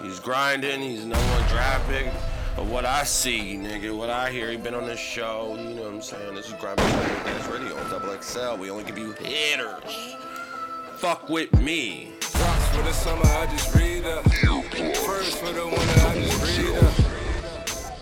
He's 0.02 0.20
grinding. 0.20 0.80
He's 0.80 1.04
number 1.04 1.24
one 1.26 1.48
draft 1.48 1.88
pick. 1.88 2.06
But 2.54 2.66
what 2.66 2.84
I 2.84 3.04
see, 3.04 3.56
nigga, 3.56 3.96
what 3.96 4.10
I 4.10 4.30
hear, 4.30 4.50
he 4.50 4.56
been 4.56 4.74
on 4.74 4.86
this 4.86 5.00
show. 5.00 5.56
You 5.58 5.74
know 5.74 5.82
what 5.82 5.94
I'm 5.94 6.02
saying? 6.02 6.34
This 6.34 6.46
is 6.46 6.52
Grinding 6.54 6.84
Radio 6.86 7.24
Dash 7.24 7.46
Radio 7.48 7.76
on 7.76 7.90
Double 7.90 8.22
XL. 8.22 8.56
We 8.56 8.70
only 8.70 8.84
give 8.84 8.98
you 8.98 9.12
hitters. 9.12 10.16
Fuck 10.96 11.28
with 11.28 11.52
me. 11.60 12.12
Drops 12.20 12.68
for 12.68 12.82
the 12.82 12.92
summer, 12.92 13.26
I 13.26 13.46
just 13.46 13.74
read 13.74 14.04
up. 14.04 14.24
First 15.04 15.38
for 15.38 15.52
the 15.52 15.66
winter, 15.66 16.06
I 16.06 16.14
just 16.14 16.58
read 16.58 16.76
up. 16.82 16.94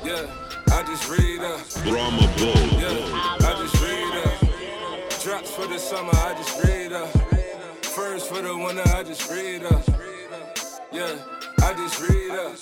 Yeah, 0.05 0.46
I 0.77 0.83
just 0.83 1.09
read 1.09 1.41
up. 1.41 1.61
Brahma 1.85 2.31
Bull. 2.37 2.53
Yeah, 2.79 3.41
I 3.41 3.55
just 3.57 3.81
read 3.81 4.15
up. 4.27 5.23
Drops 5.23 5.51
for 5.51 5.67
the 5.67 5.79
summer, 5.79 6.13
I 6.13 6.35
just 6.35 6.63
read 6.63 6.93
up. 6.93 7.09
First 7.83 8.29
for 8.29 8.43
the 8.43 8.55
winter, 8.55 8.83
I 8.95 9.03
just 9.03 9.31
read 9.31 9.65
up. 9.65 9.83
Yeah, 10.93 11.17
I 11.63 11.73
just 11.73 11.99
read 12.07 12.31
up. 12.31 12.57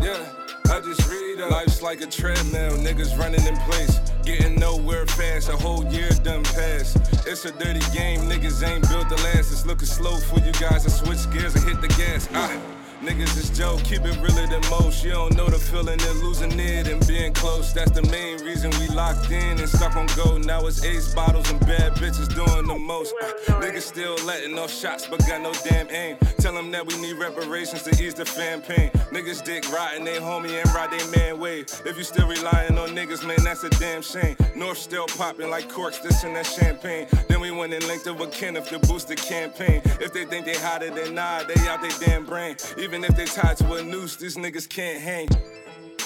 Yeah. 0.00 0.24
I 0.70 0.78
just 0.78 1.10
read 1.10 1.40
up. 1.40 1.50
Life's 1.50 1.82
like 1.82 2.00
a 2.00 2.06
treadmill, 2.06 2.78
niggas 2.78 3.18
running 3.18 3.44
in 3.44 3.56
place. 3.56 3.98
Getting 4.24 4.54
nowhere 4.54 5.04
fast, 5.06 5.48
a 5.48 5.56
whole 5.56 5.84
year 5.86 6.10
done 6.22 6.44
passed. 6.44 6.96
It's 7.26 7.44
a 7.44 7.50
dirty 7.50 7.80
game, 7.92 8.20
niggas 8.30 8.62
ain't 8.62 8.88
built 8.88 9.08
to 9.08 9.16
last. 9.16 9.50
It's 9.50 9.66
looking 9.66 9.88
slow 9.88 10.16
for 10.16 10.38
you 10.38 10.52
guys. 10.52 10.86
I 10.86 10.90
switch 10.90 11.28
gears 11.32 11.56
and 11.56 11.64
hit 11.64 11.80
the 11.80 11.88
gas. 11.88 12.28
Ah. 12.34 12.79
Niggas 13.00 13.34
is 13.38 13.48
joke, 13.56 13.82
keep 13.82 14.02
it 14.04 14.14
realer 14.20 14.46
than 14.46 14.60
most. 14.68 15.02
You 15.02 15.12
don't 15.12 15.34
know 15.34 15.48
the 15.48 15.58
feeling 15.58 15.98
of 15.98 16.16
losing 16.16 16.52
it 16.60 16.86
and 16.86 17.04
being 17.06 17.32
close. 17.32 17.72
That's 17.72 17.90
the 17.92 18.02
main 18.02 18.44
reason 18.44 18.70
we 18.78 18.88
locked 18.88 19.30
in 19.30 19.58
and 19.58 19.66
stuck 19.66 19.96
on 19.96 20.06
go. 20.14 20.36
Now 20.36 20.66
it's 20.66 20.84
ace 20.84 21.14
bottles 21.14 21.50
and 21.50 21.58
bad 21.60 21.94
bitches 21.94 22.28
doing 22.34 22.66
the 22.66 22.78
most. 22.78 23.14
Uh, 23.22 23.54
niggas 23.54 23.88
still 23.88 24.16
letting 24.26 24.58
off 24.58 24.70
shots, 24.70 25.06
but 25.06 25.18
got 25.20 25.40
no 25.40 25.50
damn 25.66 25.88
aim. 25.90 26.18
Tell 26.40 26.52
them 26.52 26.70
that 26.72 26.86
we 26.86 26.94
need 27.00 27.14
reparations 27.14 27.84
to 27.84 28.04
ease 28.04 28.12
the 28.12 28.26
fan 28.26 28.60
pain. 28.60 28.90
Niggas 29.12 29.44
dick 29.44 29.72
riding 29.72 30.04
they 30.04 30.18
homie 30.18 30.60
and 30.60 30.74
ride 30.74 30.90
they 30.90 31.04
man 31.16 31.40
wave. 31.40 31.66
If 31.86 31.96
you 31.96 32.04
still 32.04 32.28
relying 32.28 32.76
on 32.76 32.90
niggas, 32.90 33.26
man, 33.26 33.38
that's 33.42 33.64
a 33.64 33.70
damn 33.70 34.02
shame. 34.02 34.36
North 34.54 34.76
still 34.76 35.06
popping 35.06 35.48
like 35.48 35.70
corks, 35.70 36.00
this 36.00 36.22
and 36.24 36.36
that 36.36 36.44
champagne. 36.44 37.06
Then 37.28 37.40
we 37.40 37.50
went 37.50 37.72
and 37.72 37.82
linked 37.84 38.06
up 38.08 38.18
with 38.18 38.32
Kenneth 38.32 38.68
to 38.68 38.78
boost 38.80 39.08
the 39.08 39.16
campaign. 39.16 39.80
If 40.02 40.12
they 40.12 40.26
think 40.26 40.44
they 40.44 40.56
hotter 40.56 40.90
than 40.90 41.18
I, 41.18 41.44
they 41.44 41.66
out 41.66 41.80
they 41.80 41.88
damn 42.04 42.26
brain. 42.26 42.56
Even 42.76 42.89
if 42.92 43.16
they 43.16 43.24
tied 43.24 43.56
to 43.58 43.74
a 43.74 43.82
noose, 43.82 44.16
these 44.16 44.36
niggas 44.36 44.68
can't 44.68 45.00
hang. 45.00 45.28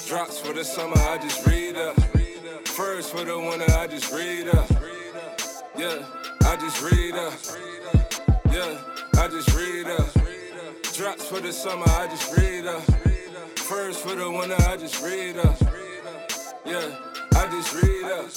Drops 0.07 0.39
for 0.39 0.53
the 0.53 0.65
summer, 0.65 0.97
I 0.97 1.19
just 1.19 1.47
read 1.47 1.77
up. 1.77 1.99
First 2.67 3.13
for 3.13 3.25
the 3.25 3.39
winter, 3.39 3.73
I 3.79 3.87
just 3.87 4.13
read 4.13 4.49
up. 4.49 4.71
Yeah, 5.77 6.05
I 6.45 6.57
just 6.57 6.83
read 6.83 7.15
up. 7.15 7.35
Yeah, 8.53 8.79
I 9.17 9.29
just 9.29 9.55
read 9.55 9.87
up. 9.87 10.13
Drops 10.95 11.27
for 11.27 11.41
the 11.41 11.53
summer, 11.53 11.87
I 11.89 12.07
just 12.09 12.37
read 12.37 12.67
up. 12.67 12.83
First 13.57 14.01
for 14.01 14.15
the 14.15 14.31
winter, 14.31 14.57
I 14.69 14.77
just 14.77 15.03
read 15.03 15.39
up. 15.39 15.57
Yeah, 16.67 16.97
I 17.35 17.47
just 17.51 17.75
read 17.83 18.05
up. 18.05 18.31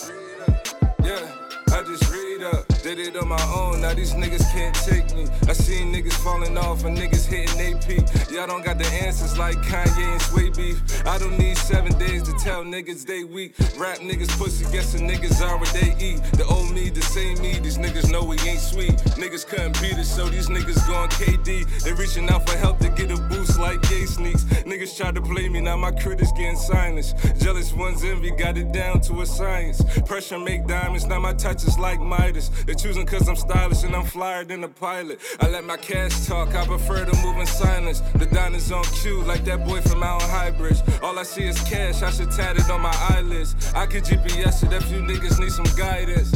Yeah. 1.03 1.47
I 1.77 1.83
just 1.83 2.09
read 2.11 2.43
up, 2.43 2.65
did 2.83 2.99
it 2.99 3.15
on 3.17 3.27
my 3.27 3.41
own. 3.53 3.81
Now 3.81 3.93
these 3.93 4.13
niggas 4.13 4.51
can't 4.51 4.75
take 4.75 5.15
me. 5.15 5.25
I 5.47 5.53
seen 5.53 5.93
niggas 5.93 6.13
falling 6.23 6.57
off 6.57 6.85
and 6.85 6.97
niggas 6.97 7.25
hitting 7.25 7.59
AP. 7.59 8.31
Y'all 8.31 8.47
don't 8.47 8.63
got 8.63 8.77
the 8.77 8.85
answers 8.87 9.37
like 9.37 9.55
Kanye 9.57 10.13
and 10.13 10.21
Sway 10.21 10.49
Beef. 10.49 11.05
I 11.05 11.17
don't 11.17 11.37
need 11.37 11.57
seven 11.57 11.97
days 11.97 12.23
to 12.23 12.33
tell 12.43 12.63
niggas 12.63 13.05
they 13.05 13.23
weak. 13.23 13.53
Rap 13.77 13.99
niggas 13.99 14.37
pussy, 14.37 14.65
guessing 14.71 15.07
niggas 15.07 15.41
are 15.41 15.57
what 15.57 15.69
they 15.69 15.95
eat. 15.99 16.21
The 16.33 16.45
old 16.45 16.71
me, 16.71 16.89
the 16.89 17.01
same 17.01 17.39
me. 17.41 17.59
These 17.59 17.77
niggas 17.77 18.11
know 18.11 18.23
we 18.23 18.37
ain't 18.39 18.59
sweet. 18.59 18.95
Niggas 19.17 19.47
couldn't 19.47 19.79
beat 19.81 19.95
us, 19.95 20.13
so 20.13 20.27
these 20.27 20.47
niggas 20.47 20.85
going 20.87 21.09
KD. 21.09 21.83
They 21.83 21.93
reaching 21.93 22.29
out 22.29 22.47
for 22.47 22.57
help 22.57 22.79
to 22.79 22.89
get 22.89 23.11
a 23.11 23.17
boost 23.29 23.59
like 23.59 23.81
gay 23.89 24.05
sneaks. 24.05 24.43
Niggas 24.43 24.97
try 24.97 25.11
to 25.11 25.21
play 25.21 25.49
me, 25.49 25.61
now 25.61 25.77
my 25.77 25.91
critics 25.91 26.31
getting 26.31 26.57
silenced. 26.57 27.15
Jealous 27.39 27.73
ones 27.73 28.03
envy, 28.03 28.31
got 28.31 28.57
it 28.57 28.71
down 28.71 29.01
to 29.01 29.21
a 29.21 29.25
science. 29.25 29.81
Pressure 30.05 30.39
make 30.39 30.67
diamonds, 30.67 31.05
now 31.05 31.19
my 31.19 31.33
touch 31.33 31.63
is 31.63 31.77
like 31.77 31.99
Midas. 31.99 32.49
Choosing 32.77 33.05
cause 33.05 33.27
I'm 33.27 33.35
stylish 33.35 33.83
and 33.83 33.95
I'm 33.95 34.05
flyer 34.05 34.43
than 34.43 34.63
a 34.63 34.67
pilot. 34.67 35.19
I 35.39 35.49
let 35.49 35.63
my 35.63 35.77
cash 35.77 36.27
talk, 36.27 36.55
I 36.55 36.65
prefer 36.65 37.05
to 37.05 37.17
move 37.23 37.37
in 37.37 37.45
silence. 37.45 38.01
The 38.15 38.25
diner's 38.27 38.71
on 38.71 38.83
cue, 39.01 39.23
like 39.23 39.43
that 39.45 39.65
boy 39.65 39.81
from 39.81 40.03
out 40.03 40.23
on 40.23 40.29
High 40.29 40.51
Bridge. 40.51 40.79
All 41.01 41.17
I 41.17 41.23
see 41.23 41.45
is 41.47 41.59
cash, 41.61 42.01
I 42.03 42.11
should 42.11 42.31
tat 42.31 42.57
it 42.57 42.69
on 42.69 42.81
my 42.81 42.95
eyelids. 43.09 43.55
I 43.73 43.85
could 43.87 44.03
GPS 44.03 44.63
it 44.63 44.73
if 44.73 44.91
you 44.91 44.99
niggas 45.01 45.39
need 45.39 45.51
some 45.51 45.65
guidance. 45.75 46.31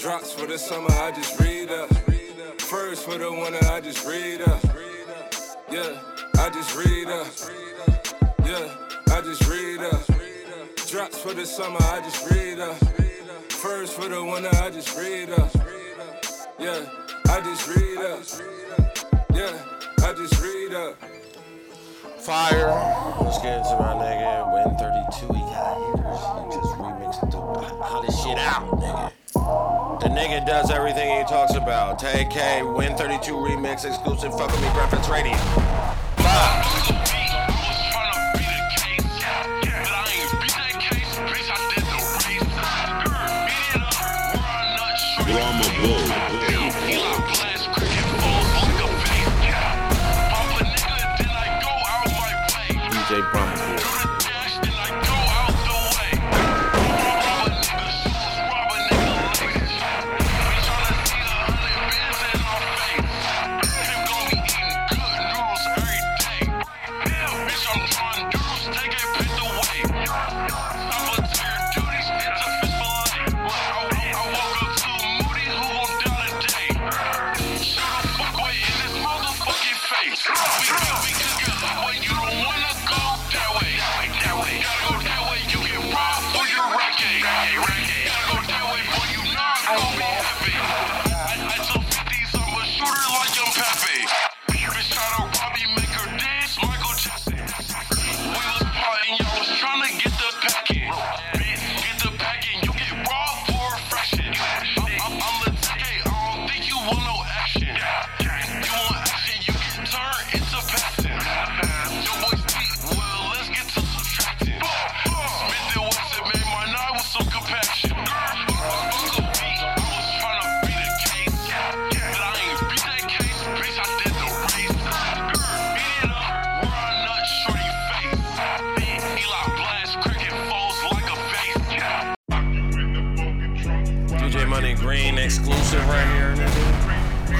Drops 0.00 0.32
for 0.32 0.46
the 0.46 0.58
summer, 0.58 0.90
I 0.90 1.12
just 1.12 1.38
read 1.38 1.70
up. 1.70 1.88
First 2.60 3.04
for 3.04 3.18
the 3.18 3.30
winter, 3.30 3.64
I 3.70 3.80
just 3.80 4.06
read 4.06 4.42
up. 4.42 4.62
Yeah, 5.70 6.00
I 6.38 6.50
just 6.50 6.76
read 6.76 7.08
up. 7.08 7.26
Yeah, 8.44 9.14
I 9.14 9.20
just 9.20 9.46
read 9.48 9.80
up. 9.80 10.06
Drops 10.88 11.18
for 11.18 11.34
the 11.34 11.46
summer, 11.46 11.78
I 11.80 12.00
just 12.00 12.30
read 12.30 12.58
up. 12.58 12.76
First 13.62 13.92
for 13.92 14.08
the 14.08 14.24
winter, 14.24 14.50
I 14.54 14.70
just 14.70 14.98
read 14.98 15.30
up. 15.30 15.48
Yeah, 16.58 16.84
I 17.28 17.40
just 17.42 17.68
read 17.68 17.98
up. 17.98 18.20
Yeah, 19.32 19.56
I 19.98 20.12
just 20.14 20.42
read 20.42 20.74
up. 20.74 20.98
Fire. 22.18 22.66
Let's 23.20 23.38
get 23.38 23.58
into 23.58 23.76
my 23.78 23.94
nigga. 23.94 24.52
Win 24.52 24.76
32. 24.76 25.32
He 25.32 25.40
got 25.42 25.78
hitters. 25.78 26.22
He 26.42 26.60
just 26.60 26.74
remixed 26.74 27.30
the 27.30 27.84
hottest 27.84 28.24
shit 28.24 28.36
out, 28.36 28.66
nigga. 28.80 30.00
The 30.00 30.08
nigga 30.08 30.44
does 30.44 30.72
everything 30.72 31.18
he 31.18 31.22
talks 31.28 31.54
about. 31.54 32.00
Tay 32.00 32.26
K, 32.32 32.64
Win 32.64 32.96
32 32.96 33.32
remix 33.32 33.84
exclusive. 33.84 34.36
Fuck 34.36 34.50
with 34.50 34.60
me, 34.60 34.70
Breakfast 34.74 35.08
Radio. 35.08 35.36
Five. 36.16 37.11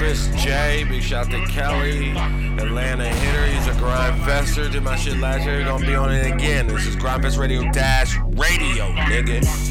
Kris 0.03 0.27
J, 0.35 0.85
big 0.89 1.01
shout 1.01 1.31
to 1.31 1.47
Kelly, 1.47 2.11
Atlanta 2.11 3.05
hitter. 3.05 3.47
He's 3.47 3.69
a 3.69 3.79
grind 3.79 4.21
fester. 4.25 4.69
Did 4.69 4.83
my 4.83 4.97
shit 4.97 5.17
last 5.19 5.45
year. 5.45 5.63
Gonna 5.63 5.87
be 5.87 5.95
on 5.95 6.13
it 6.13 6.27
again. 6.27 6.67
This 6.67 6.89
is 6.89 6.97
Gryndfest 6.97 7.39
Radio 7.39 7.63
Dash 7.71 8.17
Radio, 8.31 8.87
nigga. 8.95 9.62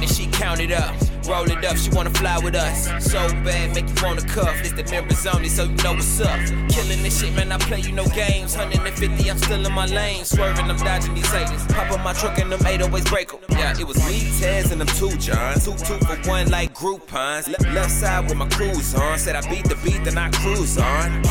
And 0.00 0.10
she 0.10 0.26
counted 0.28 0.72
up. 0.72 0.94
Roll 1.26 1.48
it 1.50 1.64
up, 1.64 1.76
she 1.76 1.90
wanna 1.90 2.10
fly 2.10 2.38
with 2.38 2.54
us. 2.54 2.88
So 3.04 3.18
bad, 3.44 3.74
make 3.74 3.86
you 3.88 3.94
wanna 4.02 4.22
cuff. 4.22 4.58
It's 4.60 4.72
the 4.72 4.84
members 4.90 5.26
only, 5.26 5.48
so 5.48 5.64
you 5.64 5.76
know 5.76 5.92
what's 5.92 6.20
up. 6.20 6.38
Killing 6.68 7.02
this 7.02 7.20
shit, 7.20 7.34
man, 7.34 7.52
I 7.52 7.58
play 7.58 7.80
you 7.80 7.92
no 7.92 8.06
games. 8.08 8.56
150, 8.56 9.30
I'm 9.30 9.38
still 9.38 9.64
in 9.64 9.72
my 9.72 9.86
lane. 9.86 10.24
Swerving, 10.24 10.70
I'm 10.70 10.76
dodging 10.78 11.14
these 11.14 11.30
haters. 11.30 11.64
Pop 11.66 11.90
up 11.92 12.02
my 12.02 12.12
truck 12.14 12.38
and 12.38 12.50
them 12.50 12.66
eight 12.66 12.82
always 12.82 13.04
break 13.04 13.32
'em. 13.32 13.40
Yeah, 13.50 13.78
it 13.78 13.86
was 13.86 13.98
me, 14.06 14.20
Tez, 14.40 14.72
and 14.72 14.80
them 14.80 14.88
two 14.88 15.16
Johns. 15.18 15.64
Two, 15.64 15.72
two 15.72 15.98
for 16.06 16.16
one 16.28 16.50
like 16.50 16.74
Groupons. 16.74 17.46
Le- 17.48 17.72
left 17.72 17.90
side 17.92 18.24
with 18.28 18.36
my 18.36 18.48
cruise 18.48 18.94
on. 18.94 19.18
Said 19.18 19.36
I 19.36 19.42
beat 19.48 19.68
the 19.68 19.76
beat, 19.84 20.02
then 20.04 20.18
I 20.18 20.30
cruise 20.30 20.78
on. 20.78 21.22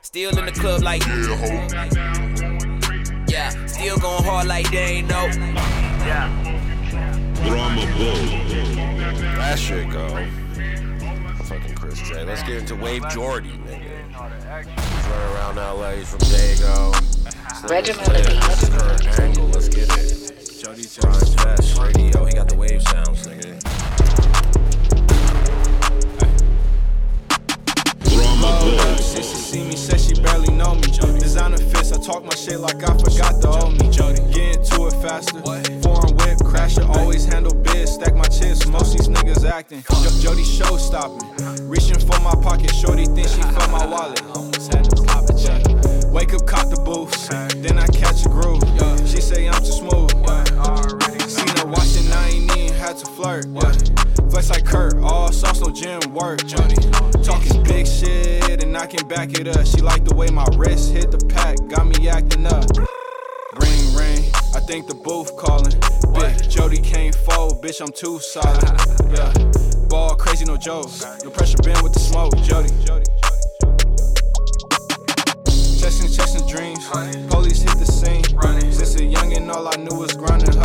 Still 0.00 0.36
in 0.38 0.46
the 0.46 0.52
club 0.52 0.82
like 0.82 1.04
yeah, 1.06 1.36
ho. 1.36 3.24
Yeah, 3.28 3.50
still 3.66 3.98
going 3.98 4.24
hard 4.24 4.46
like 4.46 4.70
they 4.70 4.98
ain't 4.98 5.08
no. 5.08 5.26
Yeah. 6.06 6.43
Brahma 7.48 7.86
That 9.36 9.58
shit 9.58 9.90
go. 9.90 10.08
Fucking 11.44 11.74
Kris 11.74 12.00
J. 12.08 12.24
Let's 12.24 12.42
get 12.42 12.58
into 12.58 12.74
Wave 12.76 13.08
Jody, 13.10 13.50
nigga. 13.50 13.94
He's 14.64 15.06
running 15.08 15.34
around 15.34 15.56
LA. 15.56 15.90
He's 15.92 16.10
from 16.10 16.20
Dago. 16.20 17.70
Regimental 17.70 18.14
beats. 18.14 18.68
Current 18.68 19.20
angle. 19.20 19.46
Let's 19.48 19.68
get 19.68 19.88
it. 19.98 20.14
Jody 20.62 20.82
Gryndfest 20.82 21.78
Radio. 21.82 22.24
He 22.24 22.32
got 22.32 22.48
the 22.48 22.56
wave 22.56 22.82
sounds, 22.82 23.26
nigga. 23.26 23.60
Love, 28.40 29.00
She 29.00 29.22
see 29.22 29.64
me, 29.64 29.76
said 29.76 30.00
she 30.00 30.14
barely 30.20 30.52
know 30.54 30.74
me. 30.74 30.82
Designer 31.18 31.58
fits, 31.58 31.92
I 31.92 31.98
talk 32.00 32.24
my 32.24 32.34
shit 32.34 32.60
like 32.60 32.82
I 32.82 32.96
forgot 32.98 33.40
to 33.42 33.48
owe 33.48 33.70
me. 33.70 33.90
Get 33.90 34.56
into 34.56 34.86
it 34.86 34.92
faster. 35.02 35.40
Foreign 35.40 35.82
whip, 35.82 36.03
crasher, 36.44 36.88
always 36.88 37.24
handle 37.24 37.54
biz. 37.54 37.94
Stack 37.94 38.14
my 38.14 38.24
chips, 38.24 38.66
most 38.66 38.92
these 38.96 39.08
niggas 39.08 39.48
acting. 39.48 39.82
Jo- 40.02 40.20
Jody 40.20 40.44
show 40.44 40.76
stopping. 40.76 41.26
Reaching 41.68 41.98
for 41.98 42.18
my 42.20 42.34
pocket, 42.42 42.72
shorty 42.74 43.06
think 43.06 43.28
she 43.28 43.42
felt 43.42 43.70
my 43.70 43.86
wallet. 43.86 44.22
Almost 44.34 44.72
had 44.72 44.84
to 44.84 45.02
pop 45.02 45.24
it, 45.30 45.38
yeah. 45.38 46.10
Wake 46.10 46.32
up, 46.34 46.46
caught 46.46 46.70
the 46.70 46.80
boost. 46.84 47.30
Then 47.62 47.78
I 47.78 47.86
catch 47.88 48.24
a 48.24 48.28
groove. 48.28 48.62
She 49.08 49.20
say 49.20 49.48
I'm 49.48 49.62
too 49.62 49.72
smooth. 49.72 50.10
Seen 51.28 51.48
her 51.56 51.66
watching, 51.66 52.12
I 52.12 52.28
ain't 52.28 52.56
even 52.56 52.74
had 52.74 52.96
to 52.98 53.06
flirt. 53.06 53.46
Flex 54.30 54.50
like 54.50 54.64
Kurt, 54.64 54.96
all 54.96 55.30
sauce, 55.32 55.60
no 55.60 55.70
gym 55.70 56.00
work. 56.12 56.44
Jody 56.46 56.76
talking 57.22 57.62
big 57.62 57.86
shit 57.86 58.62
and 58.62 58.76
I 58.76 58.86
can 58.86 59.06
back 59.06 59.38
it 59.38 59.46
up. 59.46 59.64
She 59.66 59.80
like 59.80 60.04
the 60.04 60.14
way 60.14 60.28
my 60.28 60.46
wrist 60.56 60.92
hit 60.92 61.10
the 61.10 61.24
pack, 61.26 61.56
got 61.68 61.86
me 61.86 62.08
acting 62.08 62.46
up. 62.46 62.64
Ring 64.68 64.82
ring, 64.82 64.82
I 64.82 64.86
think 64.86 64.86
the 64.86 64.94
booth 64.94 65.36
calling. 65.36 65.72
Big 66.14 66.50
Jody 66.50 66.80
can't 66.80 67.14
fold, 67.14 67.62
bitch, 67.62 67.80
I'm 67.80 67.92
too 67.92 68.18
solid. 68.20 68.62
Yeah, 69.10 69.32
ball 69.88 70.14
crazy, 70.16 70.44
no 70.44 70.56
jokes. 70.56 71.04
No 71.22 71.30
pressure, 71.30 71.58
been 71.62 71.82
with 71.82 71.92
the 71.92 72.00
smoke, 72.00 72.36
Jody. 72.38 72.70
Chasing, 75.80 76.08
chasing 76.08 76.46
dreams. 76.48 76.86
Police 77.30 77.62
hit 77.62 77.78
the 77.78 77.86
scene. 77.86 78.24
Since 78.72 78.96
a 78.96 79.00
youngin', 79.00 79.52
all 79.54 79.68
I 79.68 79.76
knew 79.76 79.96
was 79.96 80.14
grind 80.14 80.48
and 80.48 80.56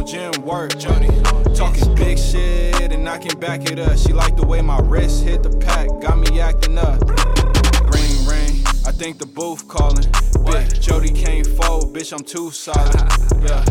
no 0.00 0.06
gym 0.06 0.42
work. 0.42 0.78
Jody 0.78 1.08
talking 1.54 1.94
big 1.94 2.18
shit 2.18 2.92
and 2.92 3.08
I 3.08 3.18
can 3.18 3.38
back 3.38 3.70
it 3.70 3.78
up. 3.78 3.98
She 3.98 4.12
like 4.12 4.36
the 4.36 4.46
way 4.46 4.62
my 4.62 4.78
wrist 4.80 5.24
hit 5.24 5.42
the 5.42 5.50
pack, 5.50 5.88
got 6.00 6.18
me 6.18 6.40
acting 6.40 6.78
up. 6.78 7.00
Ring 7.92 8.26
ring, 8.26 8.62
I 8.86 8.92
think 8.92 9.18
the 9.18 9.26
booth 9.26 9.66
calling. 9.68 10.06
Big 10.44 10.80
Jody 10.80 11.10
can't 11.10 11.46
fold, 11.46 11.94
bitch, 11.94 12.12
I'm 12.12 12.24
too 12.24 12.50
solid. 12.50 12.94
Yeah, 13.42 13.64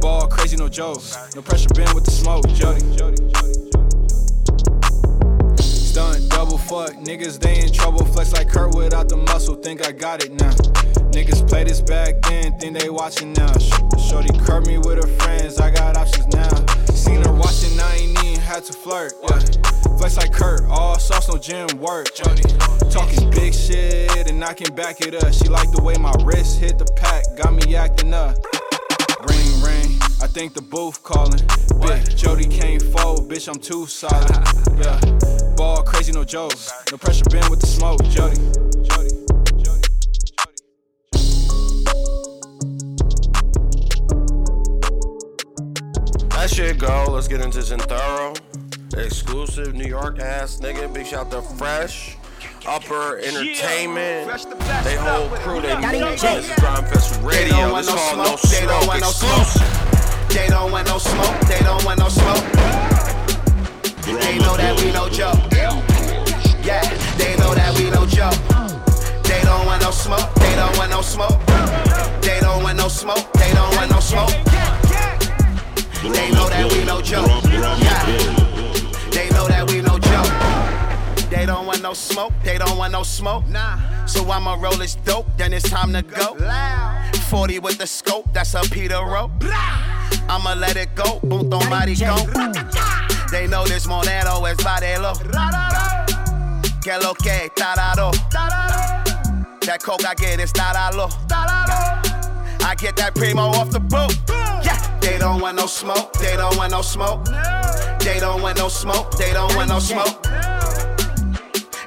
ball 0.00 0.26
crazy, 0.26 0.56
no 0.56 0.68
jokes. 0.68 1.16
No 1.34 1.42
pressure, 1.42 1.68
been 1.74 1.94
with 1.94 2.04
the 2.04 2.10
smoke, 2.10 2.46
Jody. 2.48 2.80
Stunt, 5.62 6.30
double 6.30 6.58
fuck, 6.58 6.92
niggas 6.94 7.40
they 7.40 7.60
in 7.60 7.72
trouble. 7.72 8.04
Flex 8.04 8.32
like 8.32 8.48
Kurt 8.48 8.74
without 8.74 9.08
the 9.08 9.16
muscle, 9.16 9.54
think 9.54 9.86
I 9.86 9.92
got 9.92 10.24
it 10.24 10.32
now. 10.32 10.99
Niggas 11.12 11.48
play 11.48 11.64
this 11.64 11.80
back 11.80 12.20
then, 12.22 12.56
think 12.58 12.78
they 12.78 12.88
watching 12.88 13.32
now. 13.32 13.52
Sh- 13.58 13.72
Shorty 14.08 14.36
curb 14.38 14.66
me 14.66 14.78
with 14.78 14.96
her 15.02 15.10
friends, 15.18 15.58
I 15.58 15.70
got 15.70 15.96
options 15.96 16.28
now. 16.28 16.48
Seen 16.94 17.22
her 17.22 17.32
watching, 17.32 17.78
I 17.80 17.96
ain't 17.96 18.24
even 18.24 18.40
had 18.40 18.64
to 18.64 18.72
flirt. 18.72 19.12
Yeah. 19.22 19.38
Flex 19.98 20.16
like 20.16 20.32
Kurt, 20.32 20.62
all 20.70 20.98
sauce, 20.98 21.28
no 21.28 21.36
gym 21.36 21.66
work. 21.78 22.14
Jody 22.14 22.42
talking 22.90 23.28
big 23.30 23.52
shit 23.52 24.30
and 24.30 24.42
I 24.42 24.54
can 24.54 24.74
back 24.74 25.00
it 25.00 25.14
up. 25.14 25.32
She 25.32 25.48
like 25.48 25.70
the 25.72 25.82
way 25.82 25.94
my 25.98 26.14
wrist 26.24 26.58
hit 26.58 26.78
the 26.78 26.86
pack, 26.96 27.24
got 27.36 27.52
me 27.52 27.76
acting 27.76 28.14
up. 28.14 28.36
Ring 29.28 29.62
ring, 29.62 29.98
I 30.22 30.26
think 30.26 30.54
the 30.54 30.62
booth 30.62 31.02
calling. 31.02 31.40
Bitch, 31.82 32.16
Jody 32.16 32.46
can't 32.46 32.82
fold, 32.82 33.30
bitch, 33.30 33.48
I'm 33.48 33.60
too 33.60 33.86
solid. 33.86 34.30
Yeah, 34.78 34.98
ball 35.56 35.82
crazy, 35.82 36.12
no 36.12 36.24
jokes. 36.24 36.72
No 36.90 36.96
pressure, 36.98 37.24
been 37.30 37.50
with 37.50 37.60
the 37.60 37.66
smoke, 37.66 38.02
Jody. 38.04 38.69
Shit 46.60 46.76
go. 46.76 47.06
Let's 47.08 47.26
get 47.26 47.40
into 47.40 47.62
Sin 47.62 47.78
Thoro. 47.78 48.34
Exclusive 48.94 49.72
New 49.72 49.86
York 49.86 50.18
ass 50.18 50.58
nigga. 50.60 50.92
Big 50.92 51.06
shout 51.06 51.30
to 51.30 51.40
Fresh. 51.40 52.18
Upper 52.68 53.16
Entertainment. 53.16 54.28
They 54.84 54.96
whole 54.96 55.30
crew, 55.38 55.62
they 55.62 55.74
move. 55.76 56.20
This 56.20 56.22
is 56.22 56.50
Gryndfest 56.60 57.24
Radio. 57.24 57.74
This 57.76 57.88
called 57.88 58.18
No 58.18 58.36
They 58.44 58.66
don't 58.66 58.82
Smoke 58.82 58.88
want 58.88 59.00
no 59.00 59.10
smoke. 59.10 60.28
They 60.28 60.48
don't 60.48 60.70
want 60.70 60.86
no 60.86 60.98
smoke. 60.98 61.40
They 61.48 61.60
don't 61.60 61.82
want 61.82 61.98
no 61.98 62.08
smoke. 62.10 62.44
They 64.04 64.38
know 64.38 64.58
that 64.58 64.78
we 64.84 64.92
no 64.92 65.08
joke. 65.08 65.40
Yeah, 66.62 66.84
they 67.16 67.38
know 67.38 67.54
that 67.54 67.72
we 67.78 67.88
no 67.88 68.04
joke. 68.04 68.36
They 69.24 69.40
don't 69.44 69.64
want 69.64 69.80
no 69.80 69.90
smoke. 69.92 70.28
They 70.34 70.54
don't 70.56 70.76
want 70.76 70.90
no 70.90 71.00
smoke. 71.00 71.40
They 72.20 72.38
don't 72.40 72.62
want 72.62 72.76
no 72.76 72.88
smoke. 72.88 73.32
They 73.32 73.50
don't 73.54 73.74
want 73.76 73.90
no 73.90 74.00
smoke. 74.00 74.59
They 76.02 76.30
know 76.30 76.48
that 76.48 76.72
we 76.72 76.84
no 76.84 77.02
joke. 77.02 77.28
Yeah. 77.52 78.06
They 79.10 79.28
know 79.30 79.46
that 79.48 79.68
we 79.68 79.82
no 79.82 79.98
joke. 79.98 81.30
They 81.30 81.44
don't 81.44 81.66
want 81.66 81.82
no 81.82 81.92
smoke. 81.92 82.32
They 82.42 82.56
don't 82.56 82.78
want 82.78 82.92
no 82.92 83.02
smoke. 83.02 83.46
Nah. 83.48 84.06
So 84.06 84.28
I'ma 84.30 84.54
roll 84.54 84.76
this 84.76 84.94
dope. 84.94 85.26
Then 85.36 85.52
it's 85.52 85.68
time 85.68 85.92
to 85.92 86.02
go. 86.02 86.36
40 87.28 87.58
with 87.58 87.76
the 87.76 87.86
scope. 87.86 88.32
That's 88.32 88.54
a 88.54 88.62
Peter 88.62 89.04
rope. 89.04 89.30
I'ma 90.28 90.54
let 90.54 90.76
it 90.76 90.94
go. 90.94 91.20
Boom, 91.20 91.50
tomari 91.50 91.98
go. 92.00 92.16
They 93.30 93.46
know 93.46 93.64
this 93.66 93.86
monero 93.86 94.48
es 94.50 94.56
varelo. 94.58 95.14
Que 96.82 96.98
lo 96.98 97.12
que 97.14 97.50
tararo. 97.54 98.10
That 99.66 99.82
coke 99.82 100.06
I 100.06 100.14
get 100.14 100.40
is 100.40 100.52
taralo. 100.52 101.10
I 102.62 102.74
get 102.76 102.96
that 102.96 103.14
primo 103.14 103.48
off 103.48 103.70
the 103.70 103.80
boat. 103.80 104.16
They 105.10 105.18
don't 105.18 105.40
want 105.40 105.56
no 105.56 105.66
smoke. 105.66 106.12
They 106.12 106.36
don't 106.36 106.56
want 106.56 106.70
no 106.70 106.82
smoke. 106.82 107.24
They 107.98 108.20
don't 108.20 108.40
want 108.42 108.58
no 108.58 108.68
smoke. 108.68 109.10
They 109.18 109.32
don't 109.32 109.52
want 109.56 109.68
no 109.68 109.80
smoke. 109.80 110.22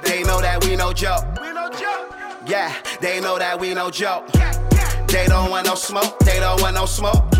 They 0.04 0.22
know 0.24 0.42
that 0.42 0.62
we 0.62 0.76
no 0.76 0.92
joke. 0.92 1.24
Yeah, 2.46 2.70
they 3.00 3.20
know 3.20 3.38
that 3.38 3.58
we 3.58 3.72
no 3.72 3.90
joke. 3.90 4.30
They 5.08 5.24
don't 5.26 5.48
want 5.50 5.66
no 5.66 5.74
smoke. 5.74 6.18
They 6.18 6.38
don't 6.38 6.60
want 6.60 6.74
no 6.74 6.84
smoke. 6.84 7.30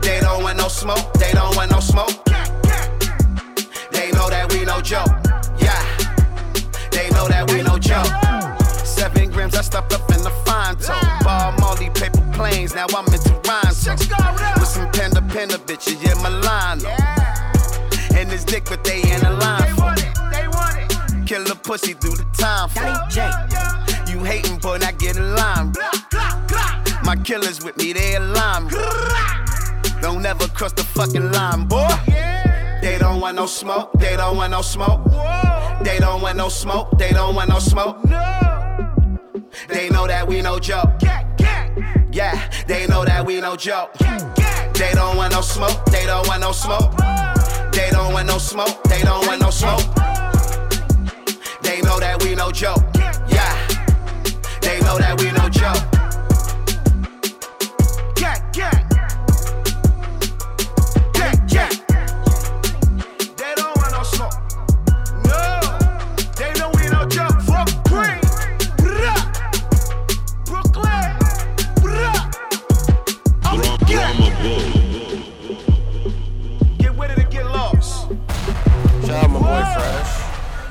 They 0.00 0.20
don't 0.20 0.42
want 0.42 0.56
no 0.56 0.68
smoke. 0.68 1.12
They 1.12 1.32
don't 1.32 1.54
want 1.54 1.70
no 1.70 1.80
smoke. 1.80 2.24
They 3.92 4.10
know 4.12 4.30
that 4.30 4.46
we 4.50 4.64
no 4.64 4.80
joke. 4.80 5.12
Yeah, 5.60 5.84
they 6.92 7.10
know 7.10 7.28
that 7.28 7.44
we 7.52 7.62
no 7.62 7.78
joke. 7.78 8.08
Seven 8.86 9.30
grams 9.30 9.54
I 9.54 9.60
stuffed 9.60 9.92
up 9.92 10.09
in 10.70 10.78
the 10.78 10.84
toe. 10.84 11.24
Ball 11.24 11.52
molly 11.58 11.90
paper 11.90 12.24
planes. 12.32 12.74
Now 12.74 12.86
I'm 12.96 13.06
into 13.06 13.34
rhyme. 13.46 13.72
So. 13.72 13.92
With 13.92 14.68
some 14.68 14.90
panda 14.92 15.22
panda 15.22 15.58
bitches, 15.58 16.02
yeah, 16.02 16.14
Milano. 16.22 16.88
And 18.18 18.30
this 18.30 18.44
dick, 18.44 18.64
but 18.66 18.84
they 18.84 19.00
in 19.02 19.24
a 19.24 19.32
line 19.32 19.74
for 19.74 19.90
me. 19.92 21.26
Kill 21.26 21.50
a 21.50 21.54
pussy 21.54 21.94
through 21.94 22.16
the 22.16 22.26
time 22.32 22.68
for 22.68 24.10
You 24.10 24.24
hating, 24.24 24.58
boy, 24.58 24.78
I 24.82 24.92
get 24.92 25.16
in 25.16 25.34
line. 25.34 25.72
My 27.04 27.16
killers 27.16 27.62
with 27.64 27.76
me, 27.76 27.92
they 27.92 28.16
align. 28.16 28.68
Don't 30.00 30.22
never 30.22 30.48
cross 30.48 30.72
the 30.72 30.82
fucking 30.82 31.32
line, 31.32 31.66
boy. 31.66 31.88
They 32.82 32.96
don't 32.98 33.20
want 33.20 33.36
no 33.36 33.46
smoke. 33.46 33.92
They 33.94 34.16
don't 34.16 34.36
want 34.36 34.52
no 34.52 34.62
smoke. 34.62 35.04
They 35.82 35.98
don't 35.98 36.22
want 36.22 36.36
no 36.36 36.48
smoke. 36.48 36.98
They 36.98 37.10
don't 37.10 37.34
want 37.34 37.50
no 37.50 37.58
smoke. 37.58 37.98
They 39.68 39.88
know 39.88 40.06
that 40.06 40.26
we 40.26 40.42
no 40.42 40.58
joke. 40.58 40.90
Yeah, 42.12 42.50
they 42.66 42.86
know 42.86 43.04
that 43.04 43.24
we 43.24 43.40
no 43.40 43.56
joke. 43.56 43.92
They 44.74 44.92
don't 44.94 45.16
want 45.16 45.32
no 45.32 45.40
smoke. 45.40 45.84
They 45.86 46.06
don't 46.06 46.26
want 46.26 46.40
no 46.40 46.52
smoke. 46.52 46.96
They 47.72 47.88
don't 47.90 48.12
want 48.12 48.26
no 48.26 48.38
smoke. 48.38 48.82
They 48.84 49.02
don't 49.02 49.26
want 49.26 49.40
no 49.40 49.50
smoke. 49.50 49.80
They 51.62 51.80
know 51.82 51.98
that 52.00 52.22
we 52.22 52.34
no 52.34 52.50
joke. 52.50 52.82
Yeah, 53.28 53.54
they 54.60 54.80
know 54.80 54.98
that 54.98 55.20
we 55.20 55.30
no 55.32 55.48
joke. 55.48 55.89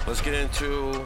Let's 0.10 0.22
get 0.22 0.34
into 0.34 1.06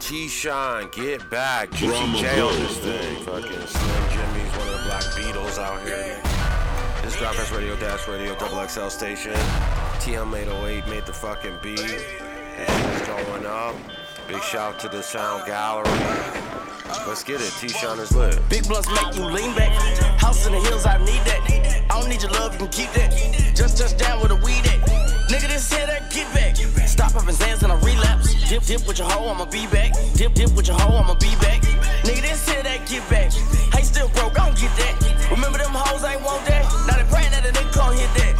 T 0.00 0.26
Shyne, 0.26 0.88
Get 0.90 1.28
Back, 1.28 1.70
Juicy 1.70 2.12
J 2.18 2.40
on 2.40 2.54
this 2.54 2.78
thing. 2.78 3.22
Fucking 3.22 3.42
Slim 3.42 4.10
Jimmy's 4.10 4.56
one 4.56 4.68
of 4.68 4.72
the 4.72 4.84
Black 4.86 5.04
Beatles 5.12 5.58
out 5.58 5.86
here. 5.86 6.18
This 7.02 7.14
is 7.14 7.20
Dropfest 7.20 7.54
Radio 7.54 7.76
Dash 7.76 8.08
Radio 8.08 8.34
Double 8.36 8.66
XL 8.66 8.88
station. 8.88 9.34
TM808 10.00 10.88
made 10.88 11.04
the 11.04 11.12
fucking 11.12 11.58
beat. 11.62 11.78
And 11.78 12.96
it's 12.96 13.06
going 13.06 13.44
up. 13.44 13.74
Big 14.26 14.42
shout 14.42 14.80
to 14.80 14.88
the 14.88 15.02
Sound 15.02 15.44
Gallery. 15.44 16.47
Let's 17.06 17.22
get 17.22 17.40
it. 17.40 17.52
T 17.60 17.68
Shyne 17.68 17.98
is 17.98 18.14
lit. 18.14 18.40
Big 18.48 18.66
blunts 18.66 18.88
make 18.88 19.14
you 19.16 19.24
lean 19.24 19.54
back. 19.54 19.72
House 20.18 20.46
in 20.46 20.52
the 20.52 20.60
hills, 20.60 20.86
I 20.86 20.98
need 20.98 21.20
that. 21.28 21.40
I 21.90 22.00
don't 22.00 22.08
need 22.08 22.22
your 22.22 22.32
love, 22.32 22.52
you 22.52 22.58
can 22.60 22.68
keep 22.68 22.92
that. 22.92 23.12
Just 23.54 23.76
touch 23.76 23.96
down 23.96 24.20
with 24.22 24.30
a 24.30 24.36
weed 24.36 24.64
at. 24.66 24.80
Nigga, 25.28 25.48
this 25.48 25.72
here 25.72 25.86
that 25.86 26.10
get 26.10 26.32
back. 26.32 26.56
Stop 26.88 27.14
up 27.16 27.28
and 27.28 27.36
Zans 27.36 27.62
and 27.62 27.72
I 27.72 27.76
relapse. 27.80 28.34
Dip, 28.48 28.62
dip 28.62 28.86
with 28.86 28.98
your 28.98 29.08
hoe, 29.10 29.28
I'ma 29.28 29.44
be 29.44 29.66
back. 29.66 29.92
Dip, 30.14 30.32
dip 30.32 30.52
with 30.52 30.68
your 30.68 30.78
hoe, 30.78 30.96
I'ma 30.96 31.14
be 31.14 31.34
back. 31.36 31.60
Nigga, 32.04 32.22
this 32.22 32.48
here 32.48 32.62
that 32.62 32.86
get 32.88 33.08
back. 33.10 33.32
Hey, 33.74 33.82
still 33.82 34.08
broke, 34.08 34.38
I 34.40 34.46
don't 34.46 34.58
get 34.58 34.74
that. 34.80 35.28
Remember 35.30 35.58
them 35.58 35.72
hoes 35.72 36.04
I 36.04 36.14
ain't 36.14 36.22
want 36.22 36.44
that? 36.46 36.64
Now 36.86 36.96
they 36.96 37.04
praying 37.12 37.32
that 37.32 37.44
a 37.44 37.52
nigga 37.52 37.72
can't 37.72 37.98
hit 38.00 38.12
that. 38.16 38.34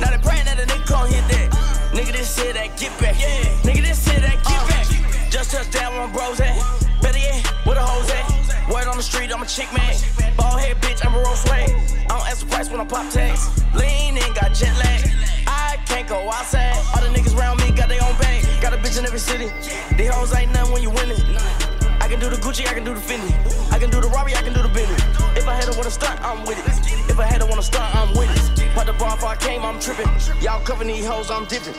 Now 0.00 0.10
they 0.10 0.18
praying 0.22 0.46
that 0.46 0.58
a 0.58 0.64
nigga 0.64 0.86
can't 0.88 1.12
hit 1.12 1.28
that. 1.28 1.50
Nigga, 1.92 2.12
this 2.12 2.38
here 2.38 2.52
that 2.54 2.78
get 2.78 2.98
back. 3.00 3.16
Nigga, 3.62 3.82
this 3.82 4.08
here 4.08 4.20
that 4.20 4.42
get 4.44 4.68
back. 4.68 4.93
Just 5.34 5.50
touch 5.50 5.68
down 5.72 5.92
my 5.96 6.06
bros 6.12 6.38
at. 6.38 6.54
Better 7.02 7.18
yet, 7.18 7.44
where 7.66 7.74
the 7.74 7.82
hoes 7.82 8.08
at? 8.08 8.70
Word 8.70 8.86
on 8.86 8.96
the 8.96 9.02
street, 9.02 9.34
I'm 9.34 9.42
a 9.42 9.46
chick 9.46 9.66
man. 9.74 9.92
Ball 10.36 10.56
head 10.58 10.80
bitch, 10.80 11.04
I'm 11.04 11.12
a 11.12 11.18
roll 11.18 11.34
swag. 11.34 11.70
I 11.70 12.06
don't 12.06 12.28
ask 12.30 12.38
the 12.38 12.46
price 12.46 12.70
when 12.70 12.80
I 12.80 12.84
pop 12.84 13.10
tags. 13.10 13.50
Lean 13.74 14.16
in, 14.16 14.32
got 14.34 14.54
jet 14.54 14.72
lag. 14.78 15.10
I 15.48 15.76
can't 15.86 16.06
go 16.08 16.30
outside. 16.30 16.76
All 16.94 17.02
the 17.02 17.08
niggas 17.08 17.36
around 17.36 17.58
me 17.58 17.72
got 17.72 17.88
their 17.88 18.00
own 18.04 18.16
bag. 18.18 18.46
Got 18.62 18.74
a 18.74 18.76
bitch 18.76 18.96
in 18.96 19.06
every 19.06 19.18
city. 19.18 19.50
These 19.96 20.14
hoes 20.14 20.32
ain't 20.36 20.52
nothing 20.52 20.72
when 20.72 20.82
you 20.84 20.90
winning. 20.90 21.18
I 22.00 22.06
can 22.06 22.20
do 22.20 22.30
the 22.30 22.36
Gucci, 22.36 22.68
I 22.68 22.74
can 22.74 22.84
do 22.84 22.94
the 22.94 23.00
Fendi. 23.00 23.34
I 23.72 23.80
can 23.80 23.90
do 23.90 24.00
the 24.00 24.06
Robbie, 24.10 24.36
I 24.36 24.42
can 24.42 24.52
do 24.52 24.62
the 24.62 24.68
Bentley. 24.68 25.23
If 25.44 25.50
I 25.50 25.56
had 25.56 25.70
to 25.70 25.76
wanna 25.76 25.90
start, 25.90 26.18
I'm 26.22 26.42
with 26.46 26.56
it. 26.56 27.10
If 27.10 27.18
I 27.18 27.26
had 27.26 27.42
to 27.42 27.46
wanna 27.46 27.62
start, 27.62 27.94
I'm 27.94 28.16
with 28.16 28.32
it. 28.32 28.72
Put 28.74 28.86
the 28.86 28.94
bar 28.94 29.14
before 29.14 29.28
I 29.28 29.36
came, 29.36 29.60
I'm 29.60 29.78
tripping. 29.78 30.08
Y'all 30.40 30.64
cover 30.64 30.84
these 30.84 31.04
hoes, 31.04 31.30
I'm 31.30 31.44
dipping. 31.44 31.74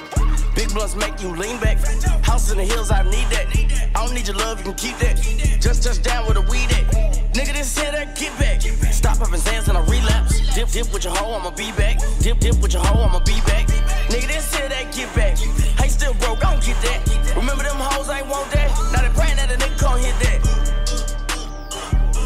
Big 0.53 0.69
blunts 0.69 0.95
make 0.95 1.19
you 1.19 1.35
lean 1.35 1.59
back. 1.59 1.79
House 2.21 2.51
in 2.51 2.59
the 2.59 2.63
hills, 2.63 2.91
I 2.91 3.01
need 3.01 3.25
that. 3.33 3.49
I 3.95 4.05
don't 4.05 4.13
need 4.13 4.27
your 4.27 4.37
love, 4.37 4.59
you 4.59 4.65
can 4.65 4.75
keep 4.75 4.97
that. 4.99 5.17
Just 5.59 5.81
touch 5.81 5.99
down 6.03 6.27
with 6.27 6.37
a 6.37 6.41
weed 6.41 6.69
at. 6.77 6.85
Nigga, 7.33 7.53
this 7.53 7.75
here 7.75 7.91
that 7.91 8.15
get 8.15 8.37
back. 8.37 8.61
Stop 8.93 9.17
and 9.17 9.33
Zans 9.33 9.67
and 9.67 9.79
I 9.79 9.81
relapse. 9.89 10.53
Dip, 10.53 10.69
dip 10.69 10.93
with 10.93 11.03
your 11.03 11.15
hoe, 11.15 11.33
I'ma 11.33 11.49
be 11.49 11.71
back. 11.71 11.97
Dip, 12.19 12.37
dip 12.37 12.61
with 12.61 12.71
your 12.71 12.85
hoe, 12.85 13.01
I'ma 13.01 13.17
be 13.25 13.41
back. 13.49 13.65
Nigga, 14.13 14.27
this 14.27 14.53
here 14.53 14.69
that 14.69 14.93
get 14.93 15.09
back. 15.15 15.39
Hey, 15.81 15.87
still 15.87 16.13
broke, 16.21 16.45
I 16.45 16.51
don't 16.51 16.63
get 16.63 16.79
that. 16.85 17.01
Remember 17.35 17.63
them 17.63 17.77
hoes 17.77 18.09
I 18.09 18.19
ain't 18.19 18.27
want 18.27 18.45
that? 18.51 18.69
Now 18.93 19.01
they 19.01 19.09
praying 19.17 19.37
that 19.37 19.49
a 19.49 19.57
nigga 19.57 19.79
can't 19.79 19.99
hit 20.05 20.13
that. 20.21 20.44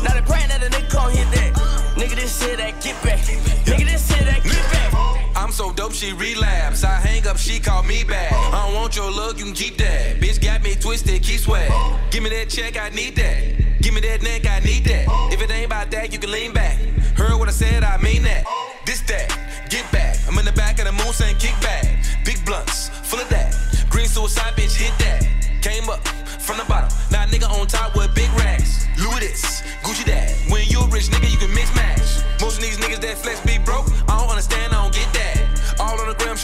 Now 0.03 0.13
they 0.13 0.21
praying 0.21 0.49
that 0.49 0.63
a 0.63 0.69
nigga 0.69 0.89
can't 0.89 1.13
hit 1.13 1.29
that. 1.31 1.53
Nigga, 1.95 2.15
this 2.15 2.41
here 2.41 2.57
that 2.57 2.81
get 2.81 3.01
back. 3.03 3.19
Nigga, 3.19 3.85
this 3.85 4.11
here 4.11 4.25
that 4.25 4.43
get 4.43 4.63
back. 4.71 4.89
I'm 5.35 5.51
so 5.51 5.71
dope, 5.71 5.93
she 5.93 6.13
relapse. 6.13 6.83
I 6.83 6.95
hang 6.95 7.25
up, 7.27 7.37
she 7.37 7.59
call 7.59 7.83
me 7.83 8.03
back. 8.03 8.31
I 8.31 8.65
don't 8.65 8.75
want 8.75 8.95
your 8.95 9.11
look, 9.11 9.37
you 9.37 9.45
can 9.45 9.53
keep 9.53 9.77
that. 9.77 10.19
Bitch 10.19 10.41
got 10.41 10.61
me 10.61 10.75
twisted, 10.75 11.23
keep 11.23 11.39
sweat. 11.39 11.71
Give 12.11 12.23
me 12.23 12.29
that 12.29 12.49
check, 12.49 12.77
I 12.77 12.89
need 12.89 13.15
that. 13.15 13.81
Give 13.81 13.93
me 13.93 14.01
that 14.01 14.21
neck, 14.21 14.45
I 14.45 14.59
need 14.59 14.83
that. 14.85 15.05
If 15.31 15.41
it 15.41 15.49
ain't 15.49 15.65
about 15.65 15.89
that, 15.91 16.11
you 16.11 16.19
can 16.19 16.31
lean 16.31 16.53
back. 16.53 16.77
Heard 17.15 17.37
what 17.39 17.47
I 17.47 17.51
said, 17.51 17.83
I 17.83 17.97
mean 17.97 18.23
that. 18.23 18.45
This 18.85 19.01
that, 19.01 19.29
get 19.69 19.89
back. 19.91 20.17
I'm 20.27 20.37
in 20.37 20.45
the 20.45 20.51
back 20.51 20.79
of 20.79 20.85
the 20.85 20.91
moon 20.91 21.13
saying 21.13 21.37
kick 21.37 21.55
back. 21.61 21.85
Big 22.25 22.43
blunts, 22.45 22.89
full 23.03 23.19
of 23.19 23.29
that. 23.29 23.55
Green 23.89 24.07
suicide, 24.07 24.53
bitch, 24.53 24.75
hit 24.75 24.93
that. 24.99 25.25
Came 25.61 25.89
up 25.89 26.05
from 26.39 26.57
the 26.57 26.65
bottom. 26.65 26.89
Now 27.11 27.25
nigga 27.25 27.49
on 27.49 27.67
top 27.67 27.95
with 27.95 28.08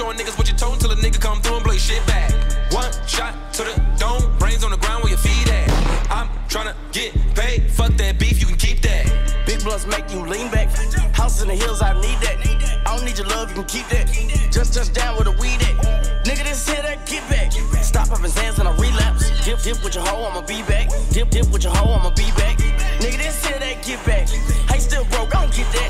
showing 0.05 0.17
niggas 0.17 0.37
what 0.37 0.47
you 0.47 0.55
told 0.55 0.75
until 0.75 0.91
a 0.91 0.95
nigga 0.95 1.19
come 1.19 1.41
through 1.41 1.55
and 1.55 1.63
blow 1.63 1.73
shit 1.73 2.05
back. 2.05 2.31
One 2.71 2.91
shot 3.07 3.33
to 3.53 3.63
the 3.63 3.73
dome, 3.97 4.37
brains 4.37 4.63
on 4.63 4.71
the 4.71 4.77
ground 4.77 5.03
where 5.03 5.09
your 5.09 5.17
feet 5.17 5.49
at. 5.49 5.69
I'm 6.11 6.27
tryna 6.47 6.75
get 6.91 7.13
paid. 7.35 7.71
Fuck 7.71 7.93
that 7.97 8.19
beef, 8.19 8.39
you 8.39 8.45
can 8.45 8.57
keep 8.57 8.81
that. 8.81 9.05
Big 9.45 9.63
blunts 9.63 9.87
make 9.87 10.11
you 10.11 10.19
lean 10.19 10.51
back. 10.51 10.69
House 11.15 11.41
in 11.41 11.47
the 11.47 11.55
hills, 11.55 11.81
I 11.81 11.93
need 12.01 12.19
that. 12.21 12.37
I 12.85 12.95
don't 12.95 13.05
need 13.05 13.17
your 13.17 13.27
love, 13.27 13.49
you 13.49 13.55
can 13.55 13.65
keep 13.65 13.87
that. 13.89 14.05
Just 14.51 14.73
touch 14.73 14.93
down 14.93 15.17
with 15.17 15.27
a 15.27 15.31
weed 15.41 15.61
at. 15.69 16.25
Nigga, 16.25 16.43
this 16.43 16.67
here 16.67 16.81
that 16.83 17.05
get 17.07 17.27
back. 17.29 17.51
Stop 17.83 18.11
up 18.11 18.23
and 18.23 18.33
Zans 18.33 18.59
and 18.59 18.67
I 18.67 18.75
relapse. 18.77 19.25
Dip, 19.43 19.61
dip 19.61 19.83
with 19.83 19.95
your 19.95 20.05
hoe, 20.05 20.25
I'ma 20.29 20.41
be 20.41 20.61
back. 20.63 20.89
Dip, 21.11 21.29
dip 21.29 21.49
with 21.49 21.63
your 21.63 21.73
hoe, 21.73 21.93
I'ma 21.93 22.11
be 22.11 22.29
back. 22.37 22.57
Nigga, 23.01 23.17
this 23.17 23.45
here 23.45 23.59
that 23.59 23.83
get 23.83 24.03
back. 24.05 24.29
Hey, 24.69 24.79
still 24.79 25.05
broke, 25.05 25.35
I 25.35 25.41
don't 25.41 25.55
get 25.55 25.71
that. 25.73 25.84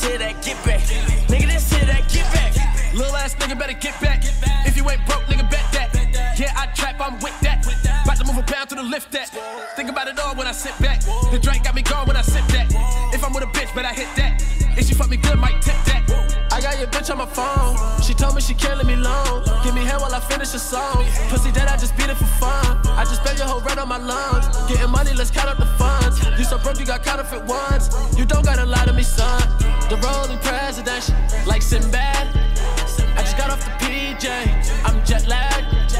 This 0.00 0.18
that 0.18 0.42
get 0.42 0.56
back. 0.64 0.80
Nigga, 1.28 1.46
this 1.46 1.72
here 1.72 1.86
that 1.86 2.08
get 2.08 2.26
back. 2.32 2.54
Little 2.94 3.16
ass 3.16 3.34
nigga 3.36 3.58
better 3.58 3.72
get 3.72 4.00
back. 4.00 4.24
If 4.66 4.76
you 4.76 4.88
ain't 4.90 5.04
broke, 5.06 5.22
nigga, 5.24 5.48
bet 5.50 5.64
that. 5.72 5.90
Yeah, 6.38 6.52
I 6.56 6.66
trap, 6.74 7.00
I'm 7.00 7.18
with 7.20 7.38
that. 7.40 7.66
About 8.04 8.16
to 8.16 8.24
move 8.24 8.38
a 8.38 8.42
pound 8.42 8.68
to 8.70 8.74
the 8.74 8.82
lift 8.82 9.12
that. 9.12 9.28
Think 9.76 9.90
about 9.90 10.08
it 10.08 10.18
all 10.18 10.34
when 10.34 10.46
I 10.46 10.52
sit 10.52 10.76
back. 10.80 11.00
The 11.30 11.38
drink 11.38 11.64
got 11.64 11.74
me 11.74 11.82
gone 11.82 12.06
when 12.06 12.16
I 12.16 12.22
sip 12.22 12.46
that. 12.48 12.66
If 13.14 13.24
I'm 13.24 13.32
with 13.32 13.44
a 13.44 13.46
bitch, 13.46 13.74
but 13.74 13.84
I 13.84 13.92
hit 13.92 14.08
that. 14.16 14.42
If 14.78 14.86
she 14.88 14.94
fuck 14.94 15.10
me 15.10 15.16
good, 15.16 15.38
might 15.38 15.60
tip 15.62 15.76
that. 15.86 16.00
I 16.52 16.60
got 16.60 16.78
your 16.78 16.88
bitch 16.88 17.10
on 17.10 17.18
my 17.18 17.26
phone. 17.26 17.76
She 18.02 18.14
told 18.14 18.34
me 18.34 18.40
she 18.40 18.54
can't 18.54 18.76
let 18.78 18.86
me 18.86 18.94
alone. 18.94 19.44
Give 19.62 19.74
me 19.74 19.84
hair 19.84 19.98
while 19.98 20.14
I 20.14 20.20
finish 20.20 20.54
a 20.54 20.58
song. 20.58 21.04
Pussy 21.28 21.52
dead, 21.52 21.68
I 21.68 21.76
just 21.76 21.96
beat 21.96 22.10
it 22.10 22.16
for 22.16 22.30
fun. 22.42 22.78
I 22.98 23.04
just 23.04 23.22
spent 23.22 23.38
your 23.38 23.46
whole 23.46 23.60
rent 23.60 23.78
on 23.78 23.88
my 23.88 23.98
lungs. 23.98 24.46
Getting 24.68 24.90
money, 24.90 25.12
let's 25.14 25.30
count 25.30 25.48
up 25.48 25.58
the 25.58 25.70
funds. 25.78 26.18
You 26.38 26.44
so 26.44 26.58
broke, 26.58 26.78
you 26.80 26.86
got 26.86 27.04
counterfeit 27.04 27.44
ones. 27.44 27.90
You 28.18 28.24
don't 28.24 28.44
gotta 28.44 28.66
lie 28.66 28.84
to 28.86 28.92
me, 28.92 29.02
son. 29.02 29.69
The 29.90 29.96
rolling 29.96 30.38
presidential, 30.38 31.16
like 31.48 31.62
Sinbad. 31.62 32.28
I 33.16 33.22
just 33.22 33.36
got 33.36 33.50
off 33.50 33.58
the 33.64 33.72
PJ. 33.84 34.30
I'm 34.84 35.04
jet 35.04 35.26
lagged. 35.26 35.96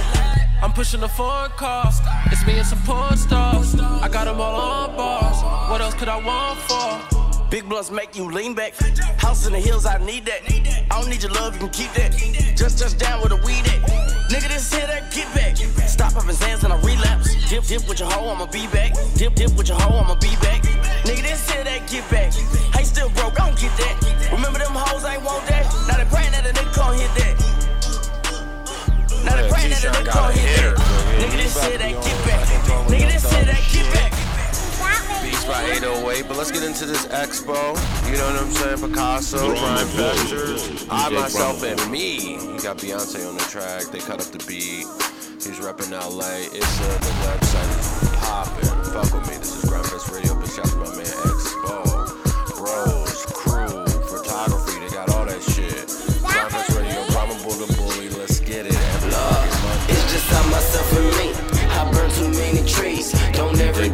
I'm 0.63 0.73
pushing 0.73 1.01
the 1.01 1.09
foreign 1.09 1.51
car. 1.51 1.91
It's 2.27 2.47
me 2.47 2.59
and 2.59 2.67
some 2.67 2.79
porn 2.83 3.17
stars. 3.17 3.75
I 3.81 4.09
got 4.09 4.27
them 4.27 4.41
all 4.41 4.61
on 4.61 4.97
bars. 4.97 5.43
What 5.69 5.81
else 5.81 5.95
could 5.95 6.09
I 6.09 6.23
want 6.23 6.61
for? 6.61 7.51
Big 7.51 7.69
blunts 7.69 7.91
make 7.91 8.15
you 8.15 8.31
lean 8.31 8.55
back. 8.55 8.75
House 9.19 9.49
in 9.49 9.55
the 9.55 9.59
hills, 9.59 9.87
I 9.87 9.99
need 9.99 10.25
that. 10.27 10.43
I 10.89 11.01
don't 11.01 11.11
need 11.11 11.25
your 11.25 11.33
love, 11.33 11.55
you 11.55 11.61
can 11.61 11.71
keep 11.71 11.93
that. 11.95 12.13
Just 12.57 12.79
touch 12.79 12.97
down 12.97 13.23
with 13.23 13.33
a 13.33 13.37
weed 13.45 13.67
at. 13.67 14.11
Nigga, 14.31 14.47
this 14.47 14.73
here 14.73 14.87
that 14.87 15.13
get 15.13 15.27
back. 15.35 15.57
Stop 15.89 16.15
up 16.15 16.27
his 16.27 16.41
hands 16.41 16.63
and 16.63 16.73
I 16.73 16.81
relapse. 16.83 17.35
Dip, 17.51 17.65
dip 17.65 17.89
with 17.89 17.99
your 17.99 18.09
hoe, 18.09 18.29
I'ma 18.31 18.47
be 18.47 18.69
back. 18.69 18.95
Dip, 19.17 19.35
dip 19.35 19.53
with 19.57 19.69
your 19.69 19.81
hoe, 19.81 19.99
I'ma 19.99 20.15
be 20.15 20.37
back. 20.37 20.63
Nigga, 21.03 21.23
this 21.23 21.51
here 21.51 21.65
that 21.65 21.91
get 21.91 22.09
back. 22.09 22.33
Hey, 22.73 22.85
nigga. 31.51 31.51
Nigga, 31.51 31.51
He 31.51 31.53
this 31.53 31.57
about 31.57 31.71
here 31.71 31.73
to 31.73 31.79
that 31.79 32.05
get 32.05 32.27
back. 32.27 32.49
Nigga, 32.89 33.13
this 33.13 33.23
talking 33.23 33.37
here 33.37 33.45
that 33.47 33.63
get 33.73 33.87
back. 33.95 34.13
Beats 35.23 35.45
by 35.45 35.63
808, 35.77 36.29
but 36.29 36.37
let's 36.37 36.51
get 36.51 36.63
into 36.63 36.87
this 36.87 37.07
Xspo. 37.07 37.75
You 38.11 38.17
know 38.17 38.27
what 38.31 38.43
I'm 38.43 38.51
saying? 38.51 38.81
Picasso, 38.81 39.55
Prime 39.55 39.87
Vectors, 39.89 40.87
I, 40.91 41.09
myself, 41.11 41.61
Bravo. 41.61 41.83
and 41.83 41.93
me. 41.93 42.35
You 42.35 42.61
got 42.63 42.79
Beyonce 42.79 43.29
on 43.29 43.35
the 43.37 43.45
track. 43.45 43.85
They 43.93 43.99
cut 43.99 44.21
up 44.21 44.31
the 44.33 44.39
beat. 44.47 44.87
He's 45.41 45.59
repping 45.59 45.91
LA. 45.93 46.49
It's 46.53 46.81
uh, 46.81 46.99
the 46.99 47.13
website 47.25 47.71
is 47.79 47.89
popping. 48.21 48.93
Fuck 48.93 49.13
with 49.15 49.29
me. 49.31 49.37
This 49.39 49.57
is 49.57 49.71
Gryndfest 49.71 50.13
Radio. 50.15 50.35
Big 50.41 50.51
shout 50.51 50.67
to 50.67 50.77
my 50.77 50.89
man 50.97 51.05
Xspo. 51.07 51.40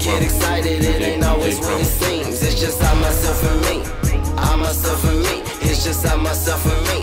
Get 0.07 0.23
excited, 0.23 0.85
it 0.85 1.03
ain't 1.03 1.25
always 1.25 1.59
what 1.59 1.81
it 1.81 1.85
seems. 1.85 2.41
It's 2.41 2.61
just 2.61 2.81
I, 2.81 2.95
myself, 3.01 3.43
and 3.43 3.61
me. 3.67 3.77
I, 4.39 4.55
myself, 4.55 5.03
and 5.05 5.19
me. 5.19 5.37
It's 5.69 5.83
just 5.85 6.07
I, 6.07 6.15
myself, 6.17 6.63
and 6.65 6.83
me. 6.91 6.99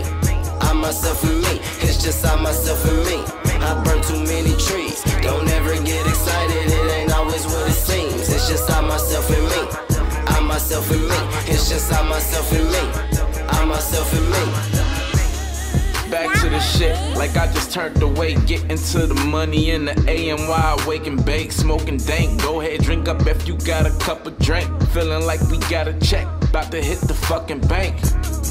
I, 0.61 0.71
myself, 0.71 1.21
and 1.25 1.41
me. 1.41 1.59
It's 1.83 2.01
just 2.01 2.25
I, 2.25 2.41
myself, 2.41 2.79
and 2.85 3.03
me. 3.07 3.19
I 3.67 3.71
burn 3.83 4.01
too 4.03 4.23
many 4.23 4.55
trees. 4.55 5.03
Don't 5.21 5.49
ever 5.49 5.75
get 5.83 6.07
excited, 6.07 6.71
it 6.71 6.91
ain't 6.97 7.11
always 7.11 7.45
what 7.45 7.67
it 7.69 7.79
seems. 7.89 8.29
It's 8.29 8.47
just 8.47 8.71
I, 8.71 8.79
myself, 8.79 9.29
and 9.29 9.47
me. 9.53 9.61
I, 10.27 10.39
myself, 10.39 10.89
and 10.89 11.03
me. 11.11 11.19
It's 11.51 11.67
just 11.69 11.91
I, 11.91 12.07
myself, 12.07 12.51
and 12.53 12.69
me. 12.71 12.83
I, 13.49 13.65
myself, 13.65 14.13
and 14.13 14.29
me. 14.31 14.82
Back 16.13 16.39
to 16.41 16.49
the 16.49 16.59
shit, 16.59 16.95
like 17.17 17.35
I 17.37 17.51
just 17.51 17.71
turned 17.71 17.99
away. 18.03 18.35
Get 18.45 18.61
into 18.69 19.07
the 19.07 19.15
money 19.15 19.71
in 19.71 19.85
the 19.85 19.95
AMY, 20.07 20.87
wake 20.87 21.07
and 21.07 21.25
bake, 21.25 21.51
smoking 21.51 21.97
dank. 21.97 22.39
Go 22.39 22.61
ahead, 22.61 22.83
drink 22.83 23.07
up 23.07 23.25
if 23.25 23.47
you 23.47 23.57
got 23.65 23.87
a 23.87 23.97
cup 23.97 24.27
of 24.27 24.37
drink. 24.37 24.69
Feeling 24.89 25.25
like 25.25 25.41
we 25.49 25.57
got 25.71 25.87
a 25.87 25.99
check, 26.01 26.27
about 26.43 26.69
to 26.69 26.83
hit 26.83 26.99
the 26.99 27.15
fucking 27.15 27.61
bank. 27.61 27.97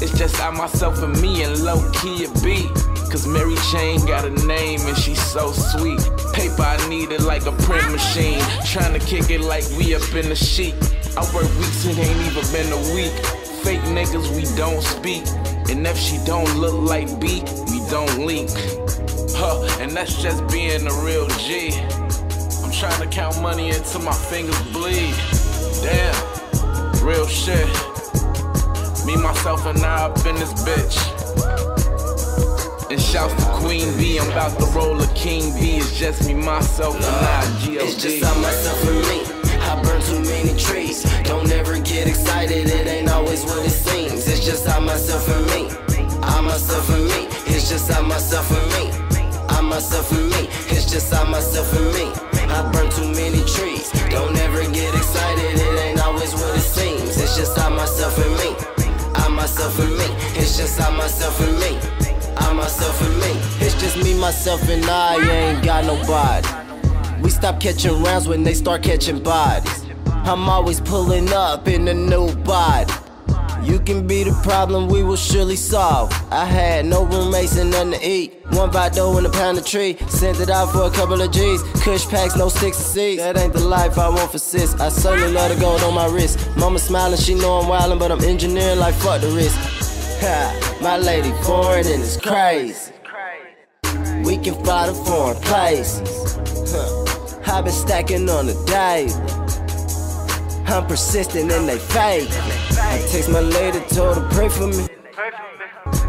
It's 0.03 0.11
just 0.17 0.41
I, 0.41 0.49
myself, 0.49 1.01
and 1.03 1.13
me, 1.21 1.43
and 1.43 1.57
low 1.63 1.89
key 1.93 2.25
it 2.25 2.43
be. 2.43 2.67
Cause 3.09 3.25
Mary 3.25 3.55
Jane 3.71 4.05
got 4.05 4.25
a 4.25 4.31
name 4.45 4.81
and 4.81 4.97
she's 4.97 5.23
so 5.23 5.53
sweet. 5.53 6.01
Paper 6.33 6.63
I 6.63 6.89
need 6.89 7.13
it 7.13 7.21
like 7.21 7.45
a 7.45 7.53
print 7.63 7.89
machine. 7.93 8.43
Trying 8.65 8.99
to 8.99 9.05
kick 9.05 9.29
it 9.29 9.39
like 9.39 9.63
we 9.77 9.95
up 9.95 10.13
in 10.13 10.27
the 10.27 10.35
sheet. 10.35 10.75
I 11.15 11.21
work 11.33 11.47
weeks, 11.59 11.85
it 11.85 11.97
ain't 11.97 12.19
even 12.27 12.51
been 12.51 12.73
a 12.73 12.93
week. 12.93 13.42
Fake 13.63 13.79
niggas, 13.95 14.35
we 14.35 14.43
don't 14.57 14.81
speak. 14.81 15.23
And 15.69 15.87
if 15.87 15.97
she 15.97 16.17
don't 16.25 16.53
look 16.59 16.73
like 16.73 17.07
B, 17.19 17.41
we 17.71 17.79
don't 17.89 18.25
link. 18.25 18.49
Huh, 19.35 19.65
and 19.79 19.91
that's 19.91 20.21
just 20.21 20.45
being 20.49 20.85
a 20.85 20.93
real 21.01 21.27
G. 21.39 21.71
I'm 22.61 22.71
trying 22.71 23.01
to 23.01 23.07
count 23.09 23.41
money 23.41 23.71
until 23.71 24.01
my 24.01 24.11
fingers 24.11 24.61
bleed. 24.73 25.15
Damn, 25.81 27.05
real 27.05 27.25
shit. 27.25 27.65
Me, 29.05 29.15
myself, 29.15 29.65
and 29.65 29.79
I 29.79 30.07
up 30.07 30.25
in 30.25 30.35
this 30.35 30.53
bitch. 30.65 30.99
And 32.91 33.01
shouts 33.01 33.33
to 33.33 33.49
Queen 33.53 33.95
B, 33.97 34.19
I'm 34.19 34.29
about 34.29 34.59
to 34.59 34.65
roll 34.77 35.01
a 35.01 35.07
King 35.13 35.53
B. 35.57 35.77
It's 35.77 35.97
just 35.97 36.27
me, 36.27 36.33
myself, 36.33 36.95
and 36.95 37.05
I, 37.05 37.59
G.O.D. 37.61 37.85
It's 37.85 38.03
just 38.03 38.21
myself, 38.21 38.87
and 38.89 39.37
me. 39.37 39.42
I 39.73 39.81
burn 39.81 39.99
too 40.03 40.19
many 40.19 40.55
trees. 40.55 41.01
Don't 41.23 41.49
ever 41.51 41.79
get 41.79 42.07
excited, 42.07 42.69
it 42.69 42.85
ain't 42.85 43.09
always 43.09 43.43
what 43.43 43.65
it 43.65 43.71
seems. 43.71 44.27
It's 44.27 44.45
just 44.45 44.69
I, 44.69 44.77
myself, 44.77 45.27
and 45.27 45.45
me. 45.47 45.67
I, 46.21 46.41
myself, 46.41 46.87
and 46.89 47.05
me. 47.05 47.25
It's 47.47 47.69
just 47.71 47.91
I, 47.91 47.99
myself, 48.01 48.51
and 48.51 48.69
me. 48.77 48.91
I, 49.49 49.61
myself, 49.61 50.11
and 50.11 50.29
me. 50.29 50.47
It's 50.69 50.85
just 50.91 51.11
I, 51.11 51.23
myself, 51.27 51.73
and 51.73 51.91
me. 51.95 52.05
I 52.53 52.69
burn 52.71 52.87
too 52.91 53.09
many 53.17 53.43
trees. 53.45 53.89
Don't 54.11 54.37
ever 54.37 54.61
get 54.69 54.93
excited, 54.93 55.55
it 55.59 55.79
ain't 55.79 55.99
always 56.01 56.35
what 56.35 56.55
it 56.55 56.61
seems. 56.61 57.17
It's 57.17 57.35
just 57.35 57.57
I, 57.57 57.69
myself, 57.69 58.15
and 58.19 58.33
me. 58.37 58.55
I, 59.15 59.27
myself, 59.29 59.79
and 59.79 59.97
me. 59.97 60.05
It's 60.37 60.55
just 60.55 60.79
I, 60.79 60.95
myself, 60.95 61.39
and 61.41 61.57
me. 61.57 61.79
I, 62.37 62.53
myself, 62.53 63.01
and 63.01 63.17
me. 63.17 63.65
It's 63.65 63.73
just 63.81 63.97
me, 63.97 64.13
myself, 64.13 64.69
and 64.69 64.85
I. 64.85 65.17
Ain't 65.17 65.65
got 65.65 65.83
nobody. 65.85 66.62
We 67.23 67.29
stop 67.29 67.61
catching 67.61 68.03
rounds 68.03 68.27
when 68.27 68.43
they 68.43 68.53
start 68.53 68.83
catching 68.83 69.23
bodies. 69.23 69.85
I'm 70.05 70.49
always 70.49 70.81
pulling 70.81 71.31
up 71.31 71.69
in 71.69 71.87
a 71.87 71.93
new 71.93 72.35
body. 72.43 72.91
You 73.63 73.79
can 73.79 74.05
be 74.05 74.25
the 74.25 74.37
problem, 74.43 74.89
we 74.89 75.03
will 75.03 75.15
surely 75.15 75.55
solve. 75.55 76.11
I 76.29 76.43
had 76.43 76.85
no 76.85 77.05
roommates 77.05 77.57
and 77.57 77.71
nothing 77.71 77.93
to 77.93 78.05
eat. 78.05 78.33
One 78.49 78.69
Vado 78.71 79.17
and 79.17 79.25
a 79.25 79.29
pound 79.29 79.57
of 79.57 79.65
tree. 79.65 79.95
Sent 80.09 80.41
it 80.41 80.49
out 80.49 80.73
for 80.73 80.83
a 80.83 80.91
couple 80.91 81.21
of 81.21 81.31
G's. 81.31 81.63
Kush 81.81 82.05
packs, 82.07 82.35
no 82.35 82.49
sticks 82.49 82.77
and 82.77 82.85
seeds. 82.87 83.21
That 83.21 83.37
ain't 83.37 83.53
the 83.53 83.61
life 83.61 83.97
I 83.97 84.09
want 84.09 84.31
for 84.31 84.37
sis. 84.37 84.73
I 84.81 84.89
certainly 84.89 85.31
love 85.31 85.55
the 85.55 85.61
gold 85.61 85.81
on 85.81 85.93
my 85.93 86.07
wrist. 86.07 86.45
Mama 86.57 86.77
smiling, 86.77 87.17
she 87.17 87.35
know 87.35 87.59
I'm 87.59 87.69
wildin', 87.69 87.99
but 87.99 88.11
I'm 88.11 88.21
engineering 88.21 88.79
like 88.79 88.95
fuck 88.95 89.21
the 89.21 89.29
risk. 89.29 89.57
Ha, 90.19 90.79
my 90.81 90.97
lady 90.97 91.31
foreign 91.43 91.87
and 91.87 92.03
it's 92.03 92.17
crazy. 92.17 92.91
We 94.25 94.37
can 94.37 94.61
fly 94.63 94.87
to 94.87 94.93
foreign 94.93 95.37
places. 95.41 96.22
I've 97.45 97.65
been 97.65 97.73
stacking 97.73 98.29
on 98.29 98.47
the 98.47 98.53
day. 98.65 99.09
I'm 100.65 100.87
persistent 100.87 101.51
and 101.51 101.67
they 101.67 101.77
fake. 101.77 102.29
I 102.79 103.05
text 103.11 103.29
my 103.29 103.41
lady, 103.41 103.79
told 103.89 104.17
her 104.17 104.29
pray 104.31 104.49
for 104.49 104.67
me. 104.67 104.87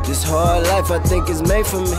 This 0.07 0.23
hard 0.23 0.67
life 0.69 0.91
I 0.91 0.99
think 1.01 1.29
is 1.29 1.43
made 1.43 1.67
for 1.67 1.81
me. 1.81 1.97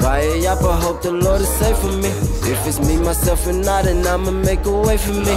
Why 0.00 0.22
up? 0.46 0.62
I 0.62 0.80
hope 0.80 1.02
the 1.02 1.12
Lord 1.12 1.40
is 1.40 1.48
safe 1.48 1.78
for 1.78 1.92
me. 1.92 2.08
If 2.50 2.66
it's 2.66 2.80
me, 2.80 2.96
myself, 2.98 3.46
and 3.46 3.66
I, 3.66 3.82
then 3.82 4.06
I'ma 4.06 4.30
make 4.30 4.64
a 4.66 4.72
way 4.72 4.96
for 4.96 5.12
me. 5.12 5.36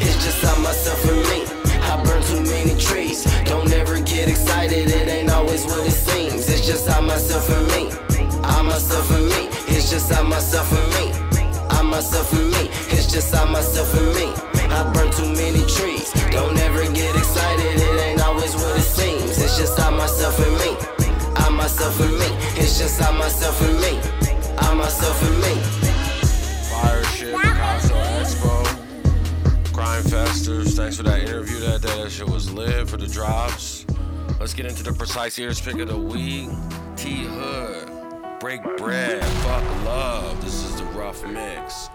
It's 0.00 0.24
just 0.24 0.44
I, 0.44 0.58
myself, 0.62 1.02
and 1.08 1.22
me. 1.30 1.44
I 1.80 2.02
burn 2.04 2.22
too 2.22 2.42
many 2.42 2.78
trees. 2.78 3.24
Don't 3.44 3.72
ever 3.72 4.00
get 4.00 4.28
excited, 4.28 4.90
it 4.90 5.08
ain't 5.08 5.30
always 5.30 5.64
what 5.64 5.86
it 5.86 5.92
seems. 5.92 6.48
It's 6.48 6.66
just 6.66 6.88
I, 6.90 7.00
myself, 7.00 7.48
and 7.50 7.66
me. 7.68 7.90
I, 8.42 8.62
myself, 8.62 9.10
and 9.10 9.26
me. 9.26 9.48
It's 9.74 9.90
just 9.90 10.12
I, 10.12 10.22
myself, 10.22 10.70
and 10.72 10.88
me. 10.94 11.25
Myself, 11.96 12.30
and 12.34 12.50
me. 12.50 12.68
It's 12.92 13.10
just 13.10 13.34
I, 13.34 13.50
myself, 13.50 13.94
and 13.94 14.14
me. 14.14 14.26
I 14.68 14.92
burn 14.92 15.10
too 15.12 15.32
many 15.32 15.64
trees. 15.64 16.12
Don't 16.30 16.58
ever 16.58 16.84
get 16.92 17.16
excited, 17.16 17.80
it 17.80 18.00
ain't 18.04 18.20
always 18.20 18.54
what 18.54 18.76
it 18.76 18.82
seems. 18.82 19.38
It's 19.38 19.56
just 19.56 19.80
I, 19.80 19.88
myself, 19.88 20.38
and 20.38 20.52
me. 20.58 20.76
I, 21.36 21.48
myself, 21.48 21.98
and 21.98 22.12
me. 22.18 22.26
It's 22.60 22.78
just 22.78 23.00
I, 23.00 23.16
myself, 23.16 23.58
and 23.62 23.80
me. 23.80 23.98
I, 24.58 24.74
myself, 24.74 25.22
and 25.22 25.38
me. 25.40 25.54
Fire 26.68 27.02
shit, 27.04 27.34
Xspo, 27.34 28.66
Crime 29.72 30.02
Festers. 30.02 30.76
Thanks 30.76 30.98
for 30.98 31.02
that 31.04 31.22
interview 31.22 31.60
that 31.60 31.80
day. 31.80 32.02
That 32.02 32.10
shit 32.10 32.28
was 32.28 32.52
lit 32.52 32.86
for 32.90 32.98
the 32.98 33.06
drops. 33.06 33.86
Let's 34.38 34.52
get 34.52 34.66
into 34.66 34.82
the 34.82 34.92
precise 34.92 35.38
ears 35.38 35.62
pick 35.62 35.78
of 35.78 35.88
the 35.88 35.96
week. 35.96 36.50
T 36.98 37.24
Hood, 37.24 37.88
Break 38.38 38.62
Bread, 38.76 39.24
Fuck 39.24 39.64
Love. 39.86 40.44
This 40.44 40.62
is 40.62 40.75
rough 40.96 41.24
mix. 41.26 41.90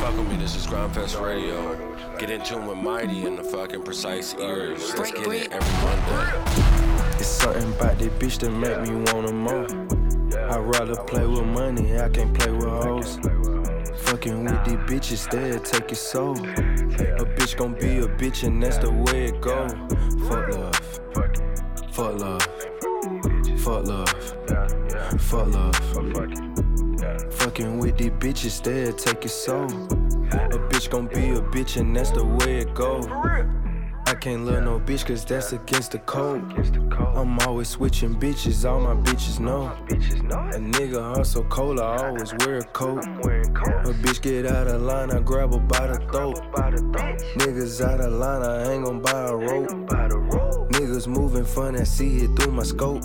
Fuck 0.00 0.16
with 0.16 0.28
me, 0.28 0.36
this 0.36 0.54
is 0.54 0.66
Gryndfest 0.66 1.20
Radio. 1.20 1.76
Get 2.16 2.30
in 2.30 2.42
tune 2.42 2.66
with 2.66 2.78
Mighty 2.78 3.26
and 3.26 3.36
the 3.36 3.42
fucking 3.42 3.82
precise 3.82 4.34
ears. 4.34 4.94
Let's 4.96 5.10
get 5.10 5.26
it 5.26 5.52
every 5.52 5.74
Monday. 5.84 7.18
It's 7.18 7.26
something 7.26 7.68
about 7.74 7.98
that 7.98 8.18
bitch 8.20 8.38
that 8.38 8.50
make 8.50 8.80
me 8.82 8.94
want 9.12 9.28
'em 9.28 9.40
more. 9.40 9.66
I'd 10.48 10.60
rather 10.60 10.94
play 10.94 11.26
with 11.26 11.44
money, 11.44 11.98
I 11.98 12.08
can't 12.08 12.32
play 12.38 12.52
with 12.52 12.68
hoes. 12.68 13.18
Fuck 14.04 14.10
Fucking 14.10 14.44
with 14.44 14.64
these 14.64 14.76
bitches, 14.90 15.28
they'll 15.30 15.58
take 15.58 15.90
your 15.90 15.96
soul. 15.96 16.36
A 16.36 17.24
bitch 17.36 17.56
gon' 17.56 17.74
be 17.74 17.98
a 17.98 18.06
bitch, 18.06 18.44
and 18.46 18.62
that's 18.62 18.78
the 18.78 18.92
way 18.92 19.24
it 19.24 19.40
go. 19.40 19.66
Fuck 20.28 20.54
love. 20.54 20.80
Fuck 21.92 22.20
love. 22.20 22.46
Fuck 23.58 23.86
love. 23.86 24.14
Fuck 25.20 25.46
love. 26.14 26.65
Fucking 27.30 27.78
with 27.78 27.98
these 27.98 28.10
bitches, 28.10 28.62
they'll 28.62 28.92
take 28.92 29.22
your 29.24 29.30
soul. 29.30 29.64
A 29.64 30.58
bitch 30.68 30.90
gon' 30.90 31.06
be 31.06 31.30
a 31.30 31.40
bitch, 31.40 31.80
and 31.80 31.96
that's 31.96 32.10
the 32.10 32.24
way 32.24 32.58
it 32.58 32.74
go. 32.74 33.00
I 34.08 34.14
can't 34.14 34.44
love 34.46 34.62
no 34.62 34.78
bitch 34.78 35.04
cause 35.04 35.24
that's 35.24 35.52
against 35.52 35.90
the 35.90 35.98
code. 35.98 36.42
I'm 37.16 37.38
always 37.40 37.68
switching 37.68 38.14
bitches, 38.14 38.64
all 38.68 38.80
my 38.80 38.94
bitches 38.94 39.40
know. 39.40 39.66
A 39.66 40.58
nigga 40.58 41.16
hustle 41.16 41.44
cold, 41.44 41.80
I 41.80 42.06
always 42.06 42.32
wear 42.34 42.58
a 42.58 42.64
coat. 42.64 43.04
A 43.04 43.92
bitch 44.02 44.22
get 44.22 44.46
out 44.46 44.68
of 44.68 44.82
line, 44.82 45.10
I 45.10 45.18
grab 45.18 45.52
her 45.52 45.58
by 45.58 45.88
the 45.88 45.98
throat. 46.12 46.40
Niggas 47.36 47.84
out 47.84 48.00
of 48.00 48.12
line, 48.12 48.42
I 48.42 48.72
ain't 48.72 48.84
gon' 48.84 49.00
buy 49.00 49.28
a 49.28 49.34
rope. 49.34 49.70
Niggas 50.70 51.08
moving 51.08 51.44
fun, 51.44 51.76
I 51.76 51.82
see 51.82 52.18
it 52.18 52.36
through 52.36 52.52
my 52.52 52.62
scope. 52.62 53.02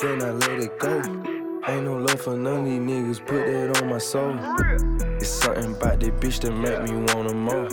Then 0.00 0.20
I 0.20 0.30
let 0.32 0.58
it 0.58 0.78
go. 0.80 1.33
Ain't 1.66 1.84
no 1.84 1.96
love 1.96 2.20
for 2.20 2.36
none 2.36 2.60
of 2.60 2.64
these 2.66 2.78
niggas, 2.78 3.24
put 3.24 3.46
that 3.46 3.82
on 3.82 3.88
my 3.88 3.96
soul. 3.96 4.36
It's 5.16 5.28
something 5.28 5.72
about 5.72 5.98
that 6.00 6.20
bitch 6.20 6.40
that 6.40 6.52
make 6.52 6.82
me 6.82 6.96
want 7.14 7.30
'em 7.30 7.40
more. 7.40 7.68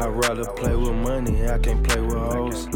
I'd 0.00 0.08
rather 0.08 0.46
play 0.56 0.74
with 0.74 0.94
money, 0.94 1.46
I 1.46 1.58
can't 1.58 1.82
play 1.86 2.00
with 2.00 2.14
hoes. 2.14 2.68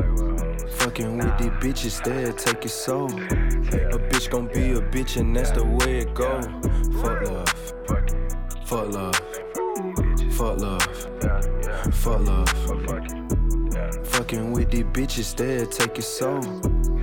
Fucking 0.81 1.17
with 1.17 1.39
these 1.39 1.57
bitches, 1.63 2.05
they'll 2.05 2.35
take 2.35 2.65
your 2.65 2.69
soul. 2.69 3.07
A 3.07 3.99
bitch 4.11 4.29
gon' 4.29 4.49
be 4.49 4.73
a 4.73 4.81
bitch, 4.81 5.17
and 5.17 5.35
that's 5.35 5.53
the 5.53 5.65
way 5.65 6.01
it 6.01 6.13
go. 6.13 6.43
Fuck 7.01 7.23
love. 7.31 7.49
Fuck 8.67 8.93
love. 8.93 9.19
Fuck 10.33 10.61
love. 10.61 10.83
Fuck 11.95 12.21
love. 12.21 12.49
Fucking 14.05 14.53
with 14.53 14.71
these 14.71 14.85
bitches, 14.85 15.35
they'll 15.35 15.67
take 15.67 15.97
your 15.97 16.03
soul. 16.03 16.43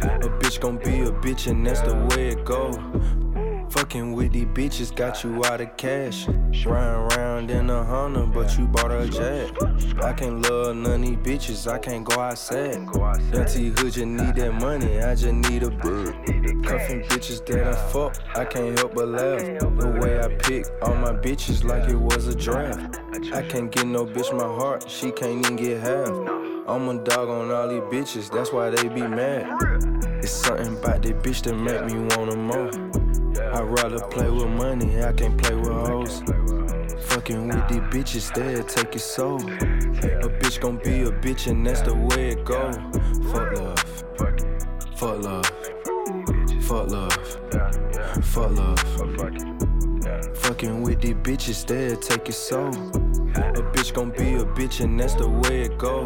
A 0.04 0.30
bitch 0.40 0.60
gon' 0.60 0.78
be 0.78 1.02
a 1.02 1.12
bitch, 1.12 1.48
and 1.50 1.66
that's 1.66 1.82
the 1.82 1.96
way 2.12 2.30
it 2.30 2.44
go. 2.46 2.72
Fucking 3.70 4.14
with 4.14 4.34
these 4.34 4.46
bitches 4.46 4.96
got 4.96 5.24
you 5.24 5.44
out 5.46 5.62
of 5.62 5.76
cash. 5.78 6.28
Riding 6.28 6.68
around 6.68 7.50
in 7.50 7.70
a 7.70 7.84
Honda, 7.84 8.28
but 8.28 8.56
you 8.58 8.68
bought 8.68 8.92
a 8.92 9.08
jet. 9.08 9.50
I 10.04 10.14
can't 10.14 10.48
love 10.48 10.76
none 10.76 11.02
of 11.02 11.02
these 11.02 11.18
bitches, 11.18 11.72
I 11.72 11.80
can't 11.80 12.06
go 12.06 12.20
outside. 12.20 12.86
Dirty 13.32 13.70
hood, 13.70 13.96
you 13.96 14.06
need 14.06 14.36
that 14.36 14.54
money, 14.54 15.00
I 15.02 15.16
just 15.16 15.34
need 15.34 15.64
a 15.64 15.72
bit. 15.72 16.14
Cuffing 16.64 17.02
bitches 17.04 17.44
that 17.48 17.68
I 17.68 17.74
fuck, 17.92 18.16
I 18.36 18.46
can't 18.46 18.78
help 18.78 18.94
but 18.94 19.08
laugh. 19.08 19.40
The 19.40 20.00
way 20.02 20.20
I 20.20 20.28
pick 20.28 20.68
all 20.84 20.96
my 20.96 21.12
bitches 21.12 21.64
like 21.64 21.90
it 21.90 21.96
was 21.96 22.28
a 22.28 22.36
draft. 22.36 23.00
I 23.34 23.42
can't 23.42 23.72
get 23.72 23.88
no 23.88 24.06
bitch 24.06 24.32
my 24.38 24.44
heart, 24.44 24.88
she 24.88 25.12
can't 25.12 25.46
even 25.46 25.56
get 25.56 25.82
half. 25.82 26.43
I'm 26.66 26.88
a 26.88 26.98
dog 27.04 27.28
on 27.28 27.52
all 27.52 27.68
these 27.68 27.82
bitches, 27.82 28.32
that's 28.32 28.54
why 28.54 28.70
they 28.70 28.88
be 28.88 29.02
mad. 29.02 29.50
It's 30.24 30.32
something 30.32 30.78
about 30.78 31.02
that 31.02 31.22
bitch 31.22 31.42
that 31.44 31.56
make 31.56 31.84
me 31.86 32.00
want 32.00 32.18
want 32.18 32.32
'em 32.32 32.48
more. 32.48 32.70
I'd 33.54 33.64
rather 33.64 34.00
play 34.08 34.30
with 34.30 34.48
money, 34.48 35.04
I 35.04 35.12
can't 35.12 35.38
play 35.42 35.56
with 35.56 35.68
hoes. 35.68 36.24
Fucking 37.10 37.50
with 37.50 37.68
these 37.68 37.82
bitches, 37.92 38.34
they'll 38.34 38.64
take 38.64 38.94
your 38.94 39.02
soul. 39.02 39.42
A 39.42 40.30
bitch 40.40 40.62
gon' 40.62 40.78
be 40.78 41.02
a 41.02 41.12
bitch, 41.12 41.48
and 41.48 41.68
that's 41.68 41.82
the 41.82 41.96
way 41.96 42.30
it 42.30 42.46
go. 42.46 42.72
Fuck 43.32 43.60
love. 43.60 43.84
Fuck 44.96 45.22
love. 45.22 45.52
Fuck 46.62 46.90
love. 46.90 47.14
Fuck 48.24 48.52
love. 48.52 48.80
Fucking 50.38 50.82
with 50.82 51.02
these 51.02 51.16
bitches, 51.16 51.66
they'll 51.68 51.98
take 51.98 52.28
your 52.30 52.34
soul. 52.34 52.70
A 52.70 53.62
bitch 53.74 53.94
gon' 53.94 54.12
be 54.12 54.36
a 54.36 54.46
bitch, 54.46 54.80
and 54.80 54.98
that's 54.98 55.16
the 55.16 55.28
way 55.28 55.64
it 55.64 55.78
go. 55.78 56.06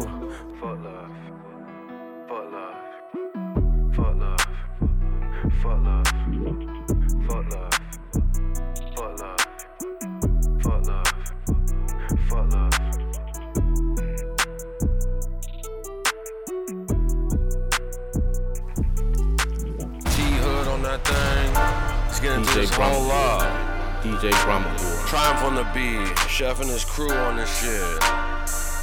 DJ 24.18 24.34
Brahma. 24.42 24.74
Triumph 25.06 25.44
on 25.44 25.54
the 25.54 25.62
beat. 25.72 26.18
Chef 26.28 26.60
and 26.60 26.68
his 26.68 26.84
crew 26.84 27.12
on 27.12 27.36
this 27.36 27.48
shit. 27.60 28.00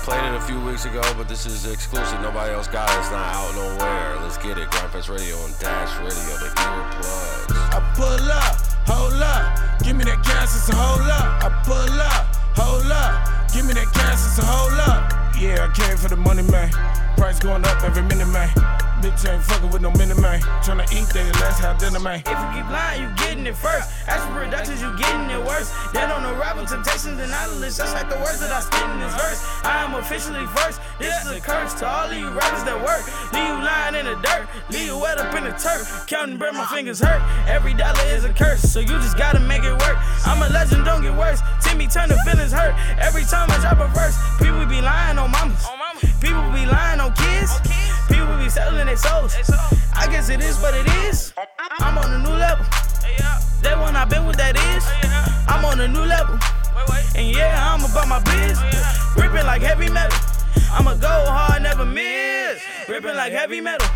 Played 0.07 0.23
it 0.31 0.35
a 0.35 0.39
few 0.39 0.61
weeks 0.61 0.85
ago, 0.85 1.01
but 1.17 1.27
this 1.27 1.45
is 1.45 1.69
exclusive. 1.69 2.21
Nobody 2.21 2.53
else 2.53 2.69
got 2.69 2.89
it. 2.89 2.99
It's 2.99 3.11
not 3.11 3.35
out 3.35 3.53
nowhere. 3.53 4.15
Let's 4.21 4.37
get 4.37 4.57
it. 4.57 4.69
Gryndfest 4.69 5.09
Radio 5.09 5.35
and 5.43 5.59
Dash 5.59 5.91
Radio, 5.97 6.39
the 6.39 6.47
earplugs. 6.55 7.51
I 7.51 7.83
pull 7.95 8.31
up, 8.31 8.55
hold 8.87 9.21
up, 9.21 9.83
give 9.83 9.97
me 9.97 10.05
that 10.05 10.23
gas, 10.23 10.55
it's 10.55 10.69
a 10.69 10.75
hold 10.75 11.01
up. 11.01 11.43
I 11.43 11.49
pull 11.65 11.75
up, 11.75 12.35
hold 12.55 12.89
up, 12.89 13.51
give 13.51 13.65
me 13.65 13.73
that 13.73 13.91
gas, 13.93 14.25
it's 14.25 14.39
a 14.39 14.45
hold 14.45 14.79
up. 14.87 15.11
Yeah, 15.37 15.67
I 15.67 15.73
came 15.75 15.97
for 15.97 16.07
the 16.07 16.15
money, 16.15 16.43
man. 16.43 16.71
Price 17.17 17.39
going 17.39 17.65
up 17.65 17.83
every 17.83 18.03
minute, 18.03 18.27
man. 18.27 18.84
Bitch 19.01 19.27
ain't 19.27 19.43
fucking 19.43 19.69
with 19.69 19.81
no 19.81 19.91
minute, 19.91 20.19
man. 20.19 20.39
Tryna 20.63 20.87
eat 20.93 21.07
they 21.13 21.23
let's 21.43 21.59
have 21.59 21.77
dinner, 21.77 21.99
man. 21.99 22.23
If 22.25 22.31
you 22.31 22.49
keep 22.55 22.67
lying, 22.71 23.03
you 23.03 23.09
getting 23.17 23.45
it 23.45 23.55
first. 23.55 23.91
As 24.07 24.23
for 24.25 24.43
productions, 24.43 24.81
you 24.81 24.89
getting 24.97 25.29
it 25.29 25.43
worse. 25.45 25.71
Don't 25.93 26.23
know 26.23 26.33
rapper 26.39 26.65
temptations 26.65 27.19
and 27.19 27.31
idleness, 27.31 27.77
just 27.77 27.93
like 27.93 28.09
the 28.09 28.15
words 28.17 28.39
that 28.39 28.51
I 28.51 28.61
spit 28.61 28.81
in 28.89 28.99
this 28.99 29.13
verse. 29.13 29.43
I 29.63 29.83
am 29.83 29.95
officially 29.95 30.45
first. 30.55 30.79
This 30.97 31.11
is 31.25 31.31
a 31.31 31.41
curse 31.41 31.73
to 31.81 31.87
all 31.87 32.09
of 32.09 32.15
you 32.15 32.29
rappers 32.31 32.63
that 32.63 32.79
work. 32.79 33.03
Leave 33.33 33.43
you 33.43 33.57
lying 33.59 33.95
in 33.95 34.05
the 34.05 34.15
dirt, 34.23 34.47
leave 34.71 34.87
you 34.87 34.97
wet 34.97 35.17
up 35.17 35.35
in 35.35 35.43
the 35.43 35.51
turf. 35.51 36.05
Counting 36.07 36.37
bread, 36.37 36.53
my 36.53 36.65
fingers 36.65 36.99
hurt. 36.99 37.21
Every 37.47 37.73
dollar 37.73 38.05
is 38.15 38.23
a 38.23 38.33
curse, 38.33 38.61
so 38.61 38.79
you 38.79 38.95
just 39.03 39.17
gotta 39.17 39.39
make 39.39 39.63
it 39.63 39.75
work. 39.75 39.97
I'm 40.25 40.41
a 40.41 40.49
legend, 40.53 40.85
don't 40.85 41.01
get 41.01 41.15
worse. 41.15 41.41
Timmy 41.61 41.87
turn 41.87 42.09
the 42.09 42.17
feelings 42.23 42.53
hurt. 42.53 42.73
Every 42.97 43.23
time 43.23 43.51
I 43.51 43.59
drop 43.59 43.79
a 43.83 43.87
verse, 43.91 44.15
people 44.39 44.65
be 44.65 44.81
lying 44.81 45.17
on 45.17 45.31
mamas. 45.31 45.65
People 46.21 46.41
be 46.51 46.65
lying 46.65 46.99
on 46.99 47.13
kids. 47.13 47.51
I 49.03 50.07
guess 50.09 50.29
it 50.29 50.41
is 50.41 50.57
what 50.59 50.73
it 50.73 50.87
is. 51.03 51.33
I'm 51.79 51.97
on 51.97 52.13
a 52.13 52.19
new 52.19 52.35
level. 52.35 52.65
That 53.61 53.77
one 53.77 53.95
I 53.95 54.05
been 54.05 54.25
with 54.25 54.37
that 54.37 54.55
is. 54.55 54.85
I'm 55.47 55.65
on 55.65 55.81
a 55.81 55.87
new 55.87 56.05
level. 56.05 56.39
And 57.15 57.35
yeah, 57.35 57.73
I'm 57.73 57.83
about 57.83 58.07
my 58.07 58.19
biz. 58.23 58.57
Ripping 59.15 59.45
like 59.45 59.61
heavy 59.61 59.89
metal. 59.89 60.17
I'ma 60.71 60.95
go 60.95 61.07
hard, 61.27 61.63
never 61.63 61.85
miss. 61.85 62.63
Ripping 62.87 63.15
like 63.15 63.33
heavy 63.33 63.59
metal. 63.59 63.87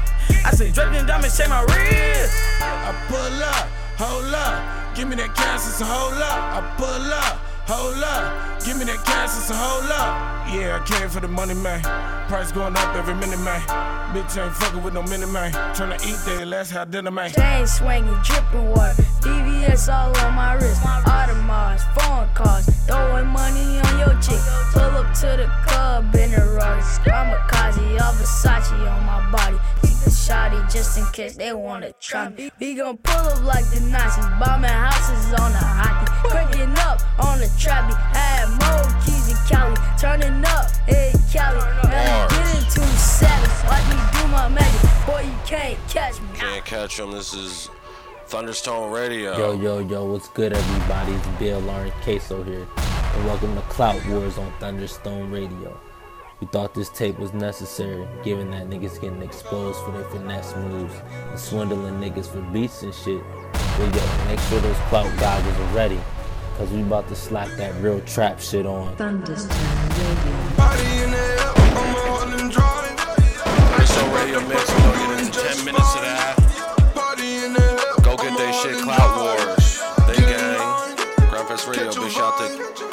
I 0.46 0.52
say 0.52 0.72
dripping 0.72 1.06
diamonds, 1.06 1.38
check 1.38 1.50
my 1.50 1.62
wrist. 1.64 2.36
I 2.60 2.92
pull 3.08 3.44
up, 3.44 3.68
hold 4.00 4.34
up, 4.34 4.96
give 4.96 5.08
me 5.08 5.16
that 5.16 5.36
cash, 5.36 5.68
it's 5.68 5.82
a 5.82 5.86
hold 5.86 6.14
up. 6.14 6.40
I 6.56 6.76
pull 6.76 7.14
up, 7.14 7.40
hold 7.70 8.02
up, 8.04 8.66
give 8.66 8.78
me 8.78 8.86
that 8.86 9.06
cash, 9.06 9.30
it's 9.38 9.50
a 9.50 9.56
hold 9.56 9.86
up. 9.92 10.40
Yeah, 10.50 10.82
I 10.82 10.86
came 10.90 11.08
for 11.10 11.20
the 11.20 11.28
money, 11.28 11.54
man. 11.54 11.82
Price 12.28 12.52
going 12.52 12.76
up 12.76 12.96
every 12.96 13.14
minute, 13.14 13.40
man. 13.46 13.62
Bitch 14.10 14.42
ain't 14.42 14.54
fucking 14.56 14.82
with 14.82 14.96
no 14.96 15.04
minute, 15.04 15.30
man. 15.30 15.52
Tryna 15.78 16.02
eat 16.02 16.18
they 16.26 16.44
let's 16.46 16.72
have 16.72 16.90
dinner, 16.90 17.12
man. 17.12 17.30
Chain 17.32 17.68
swinging, 17.68 18.18
dripping 18.24 18.70
water. 18.72 19.04
DVS 19.22 19.94
all 19.94 20.18
on 20.26 20.34
my 20.34 20.54
wrist. 20.54 20.82
Audemars, 20.82 21.86
foreign 21.94 22.30
cars. 22.34 22.66
Throwing 22.88 23.28
money 23.28 23.80
on 23.80 24.00
your 24.00 24.16
chick. 24.22 24.42
Pull 24.74 24.82
up 24.82 25.14
to 25.22 25.38
the 25.38 25.48
club 25.68 26.16
in 26.16 26.34
a 26.34 26.44
Rari. 26.58 26.82
Kamikaze, 27.06 28.02
all 28.02 28.14
Versace 28.14 28.74
on 28.90 29.06
my 29.06 29.30
body. 29.32 29.58
Keep 30.10 30.16
the 30.16 30.34
shotty 30.34 30.74
just 30.74 30.98
in 30.98 31.06
case 31.14 31.36
they 31.36 31.54
wanna 31.54 31.92
try 32.00 32.30
me. 32.30 32.50
We 32.60 32.74
gon' 32.74 32.98
pull 32.98 33.16
up 33.16 33.44
like 33.44 33.66
the 33.66 33.80
Nazis. 33.82 34.26
Bombing 34.40 34.72
houses 34.72 35.34
on 35.40 35.52
the 35.52 35.60
hockey. 35.60 36.12
Cranking 36.28 36.72
up 36.80 37.00
on 37.20 37.38
the 37.38 37.46
trappy. 37.62 37.94
Had 37.94 38.50
more 38.58 39.02
keys 39.06 39.28
than 39.28 39.38
Cali. 39.48 39.76
Turning 40.00 40.44
up, 40.46 40.72
hey 40.88 41.14
Cali. 41.32 41.60
Now 41.60 42.24
I'm 42.24 42.30
getting 42.30 42.64
too 42.72 42.82
savage. 42.98 43.70
Watch 43.70 43.86
me 43.90 44.20
do 44.20 44.28
my 44.30 44.50
magic. 44.50 45.06
Boy, 45.06 45.22
you 45.30 45.38
can't 45.46 45.78
catch 45.88 46.20
me. 46.20 46.28
Can't 46.34 46.66
catch 46.66 46.98
them. 46.98 47.12
This 47.12 47.36
is 47.36 47.70
Thunderstone 48.28 48.92
Radio. 48.92 49.38
Yo, 49.38 49.52
yo, 49.62 49.78
yo, 49.78 50.06
what's 50.06 50.30
good, 50.30 50.54
everybody? 50.54 51.12
It's 51.14 51.28
Bill 51.38 51.60
Lauren 51.60 51.92
Queso 52.02 52.42
here, 52.42 52.68
and 53.14 53.26
welcome 53.26 53.54
to 53.54 53.62
Clout 53.64 54.04
Wars 54.08 54.40
on 54.40 54.52
Thunderstone 54.60 55.30
Radio. 55.30 55.80
We 56.40 56.48
thought 56.48 56.74
this 56.74 56.90
tape 56.90 57.20
was 57.20 57.34
necessary, 57.34 58.08
given 58.24 58.52
that 58.52 58.70
niggas 58.70 59.02
getting 59.02 59.22
exposed 59.22 59.80
for 59.84 59.92
their 59.92 60.06
finesse 60.06 60.56
moves 60.56 60.94
and 61.12 61.38
swindling 61.40 61.96
niggas 61.96 62.28
for 62.28 62.42
beats 62.54 62.82
and 62.84 62.94
shit. 62.94 63.22
But 63.52 63.94
yo, 63.94 64.26
make 64.28 64.40
sure 64.42 64.62
those 64.62 64.78
clout 64.88 65.12
goggles 65.20 65.58
are 65.58 65.76
ready, 65.76 66.00
cause 66.58 66.70
we 66.70 66.82
about 66.82 67.10
to 67.10 67.16
slap 67.16 67.50
that 67.58 67.76
real 67.82 68.00
trap 68.02 68.40
shit 68.40 68.66
on. 68.66 68.96
Thunderstone 68.96 69.58
Radio 74.14 74.48
Mix. 74.48 74.70
We're 74.70 74.80
gonna 74.80 75.16
get 75.16 75.26
into 75.26 75.40
10 75.40 75.66
minutes 75.66 75.96
of 75.96 76.02
that. 76.02 76.36
Go 78.04 78.16
get 78.16 78.38
that 78.38 78.54
shit, 78.64 78.78
Clout 78.82 79.12
Wars. 79.18 79.82
They 80.08 80.16
gang. 80.22 80.96
Grandpa's 81.30 81.68
Radio 81.68 82.89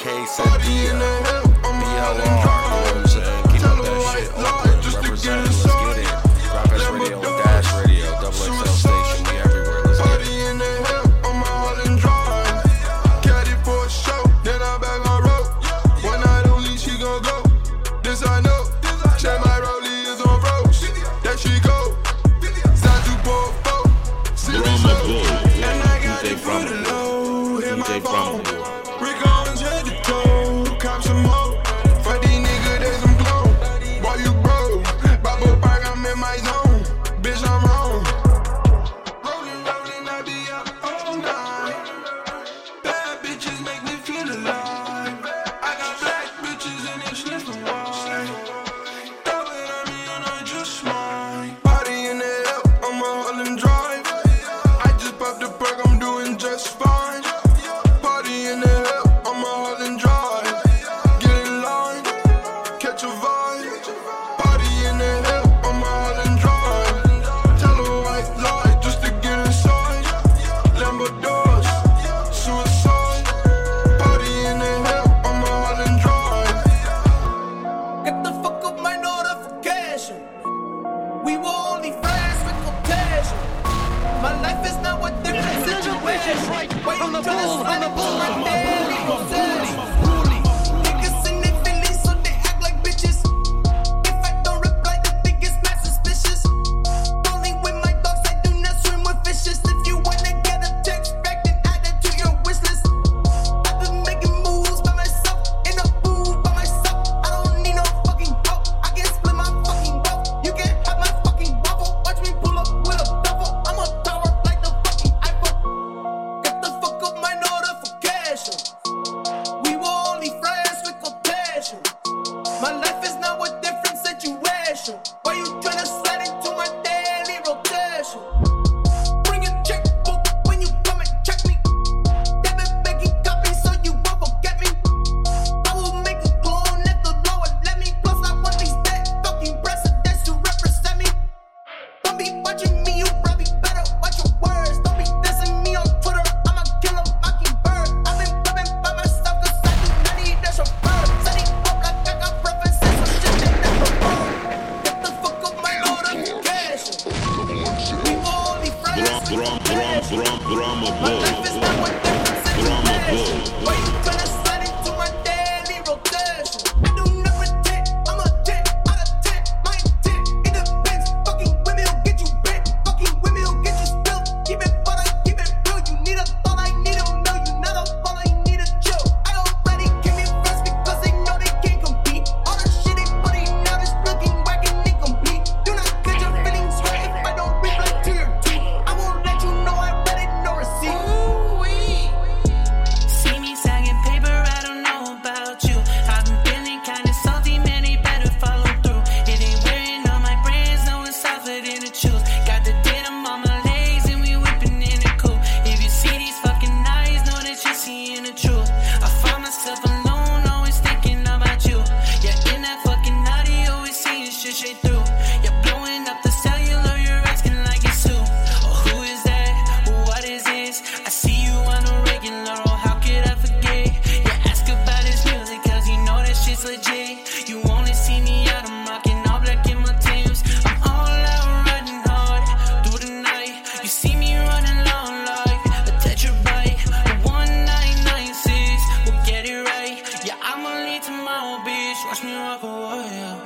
of 242.57 242.65
a 242.65 242.67
warrior. 242.67 243.37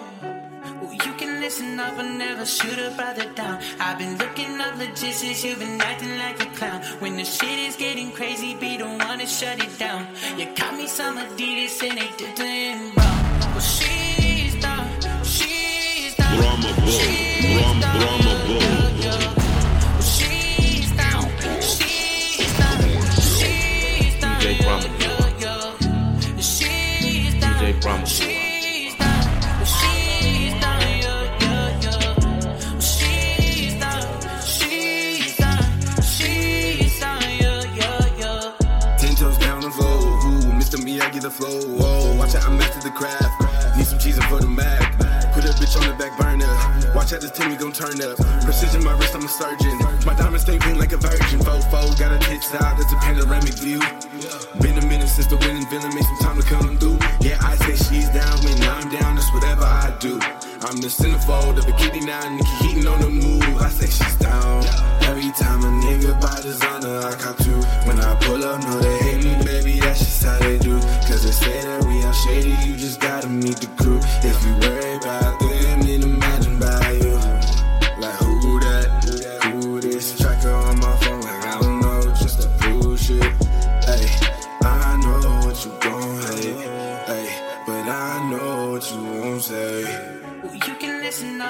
Well, 0.83 0.93
you 0.93 1.13
can 1.15 1.41
listen 1.41 1.79
up 1.81 1.99
and 1.99 2.19
never 2.19 2.45
shoot 2.45 2.79
a 2.79 2.91
brother 2.97 3.27
down. 3.35 3.59
I've 3.79 3.99
been 3.99 4.17
looking 4.19 4.61
up 4.61 4.77
legit 4.79 5.15
since 5.15 5.45
you've 5.45 5.59
been 5.59 5.81
acting 5.81 6.17
like 6.19 6.41
a 6.43 6.47
clown. 6.57 6.83
When 7.01 7.17
the 7.17 7.25
shit 7.25 7.59
is 7.69 7.77
getting 7.77 8.13
crazy, 8.13 8.55
be 8.55 8.77
the 8.77 8.87
one 8.87 9.19
to 9.19 9.27
shut 9.27 9.59
it 9.63 9.79
down. 9.79 10.07
You 10.37 10.47
got 10.55 10.75
me 10.77 10.87
some 10.87 11.17
Adidas 11.17 11.83
and 11.89 11.99
they 11.99 12.11
didn't 12.19 12.97
wrong. 12.97 13.23
Well, 13.53 13.61
she's 13.61 14.55
down, 14.61 14.87
she's 15.25 16.15
down. 16.17 16.37
Brahma 16.39 16.71
She's 16.91 17.57
Brahma, 17.61 17.91
She's 17.91 18.41
bull. 18.47 18.63
She's 20.13 20.91
down, 20.97 21.25
she's 21.61 22.53
down, 22.59 22.81
she's 23.35 24.21
down. 24.21 24.41
DJ 24.41 24.63
Brahma. 24.63 24.89
DJ 27.61 27.81
Brahma. 27.83 28.30
flow. 41.41 41.61
Whoa, 41.77 42.17
watch 42.17 42.35
out, 42.35 42.45
I 42.45 42.51
mastered 42.51 42.83
the 42.83 42.91
craft. 42.91 43.77
Need 43.77 43.87
some 43.87 43.99
cheese 43.99 44.19
and 44.19 44.27
put 44.29 44.43
them 44.43 44.55
back. 44.55 44.93
Put 45.33 45.45
a 45.45 45.53
bitch 45.57 45.75
on 45.81 45.89
the 45.89 45.97
back 45.97 46.13
burner. 46.19 46.53
Watch 46.95 47.13
out, 47.13 47.21
this 47.21 47.31
team 47.31 47.49
we 47.51 47.57
gon' 47.57 47.73
turn 47.73 47.97
up. 48.03 48.17
Precision, 48.45 48.85
my 48.85 48.93
wrist, 48.99 49.15
I'm 49.15 49.25
a 49.25 49.29
surgeon. 49.29 49.79
My 50.05 50.15
diamonds 50.15 50.43
stay 50.43 50.59
green 50.59 50.79
like 50.79 50.93
a 50.93 50.99
virgin. 50.99 51.41
Fofo, 51.41 51.99
got 51.99 52.13
a 52.13 52.19
tits 52.29 52.53
out, 52.55 52.77
that's 52.77 52.93
a 52.93 52.97
panoramic 52.97 53.55
view. 53.55 53.81
Been 54.61 54.77
a 54.77 54.85
minute 54.87 55.09
since 55.09 55.29
the 55.29 55.37
winning 55.39 55.67
villain 55.71 55.95
made 55.95 56.05
some 56.05 56.19
time 56.19 56.37
to 56.37 56.47
come 56.47 56.77
through. 56.77 56.99
Yeah, 57.21 57.39
I 57.41 57.57
say 57.57 57.77
she's 57.77 58.11
down 58.11 58.37
when 58.45 58.61
I'm 58.63 58.91
down, 58.91 59.17
that's 59.17 59.33
whatever 59.33 59.65
I 59.65 59.97
do. 60.01 60.21
I'm 60.67 60.77
the 60.77 60.93
centerfold 60.93 61.57
of 61.57 61.67
a 61.67 61.73
kitty 61.73 62.01
now, 62.01 62.29
Nikki 62.29 62.55
Heaton 62.61 62.87
on 62.87 63.01
the 63.01 63.09
move. 63.09 63.57
I 63.57 63.71
say 63.71 63.87
she's 63.87 64.17
down. 64.17 64.65
Every 65.09 65.31
time 65.33 65.65
a 65.65 65.71
nigga 65.87 66.21
by 66.21 66.41
designer, 66.43 67.01
I 67.01 67.15
cop 67.15 67.39
two. 67.39 67.57
When 67.89 67.99
I 67.99 68.15
pull 68.21 68.45
up, 68.45 68.61
no, 68.63 68.79
they 68.79 68.99
hate 68.99 69.25
me, 69.25 69.33
man 69.45 69.60
just 70.01 70.25
how 70.25 70.39
they 70.39 70.59
do. 70.59 70.81
Cause 71.07 71.23
they 71.25 71.33
say 71.33 71.61
that 71.61 71.85
we 71.85 72.03
are 72.03 72.15
shady, 72.25 72.51
you 72.67 72.77
just 72.77 73.01
gotta 73.01 73.29
meet 73.29 73.57
the 73.57 73.69
crew. 73.79 74.01
If 74.23 74.37
you 74.45 74.53
worry 74.65 74.97
about 74.97 75.39
the 75.41 75.50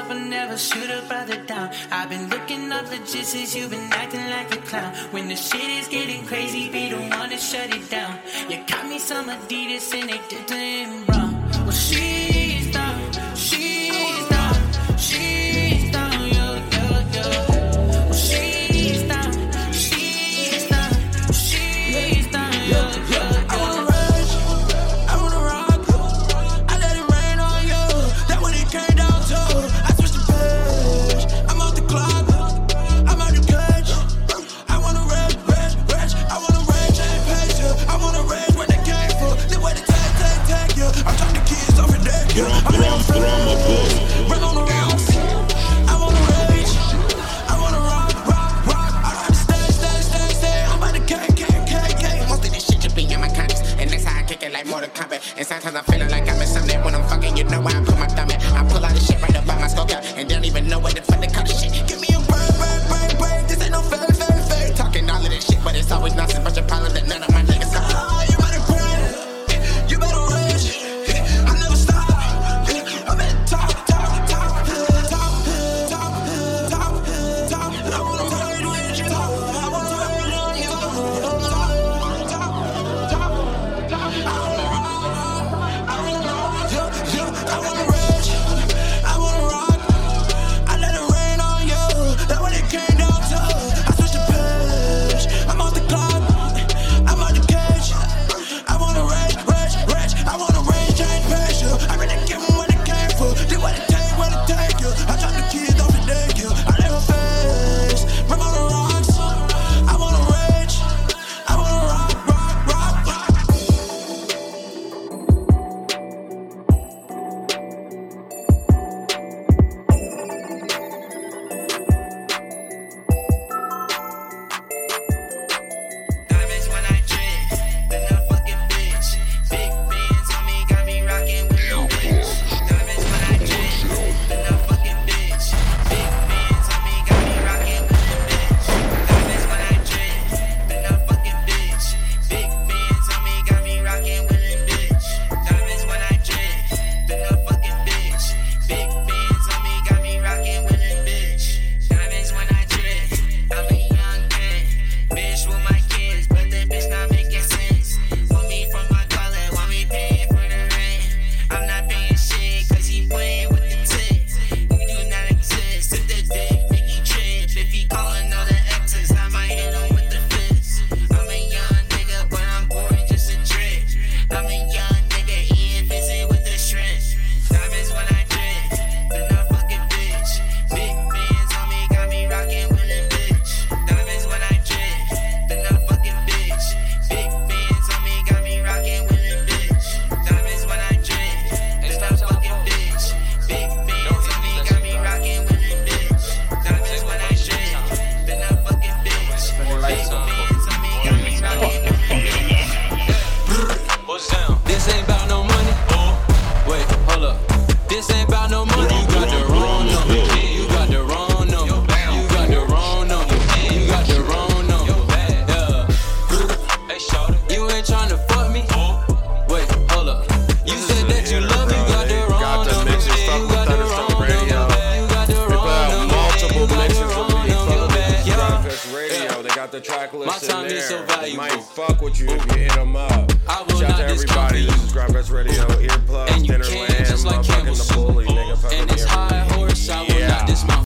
up, 0.01 0.09
but 0.09 0.19
never 0.19 0.57
shoot 0.57 0.91
a 0.91 1.03
brother 1.07 1.37
down. 1.45 1.71
I've 1.91 2.09
been 2.09 2.29
looking 2.29 2.73
up 2.73 2.89
legit 2.91 3.27
since 3.27 3.55
you've 3.55 3.71
been 3.71 3.93
acting 3.93 4.29
like 4.31 4.55
a 4.55 4.61
clown. 4.69 4.95
When 5.13 5.29
the 5.29 5.37
shit 5.37 5.71
is 5.81 5.89
getting 5.89 6.25
crazy, 6.27 6.71
be 6.71 6.91
the 6.91 6.97
one 6.97 7.31
to 7.31 7.37
shut 7.37 7.75
it 7.75 7.89
down. 7.91 8.19
You 8.49 8.59
got 8.67 8.89
me 8.89 8.99
some 8.99 9.29
Adidas 9.29 9.93
and 9.95 10.09
they 10.11 10.21
did 10.29 10.47
them 10.49 11.05
wrong. 11.07 11.33
Well, 11.67 11.71
she. 11.71 12.40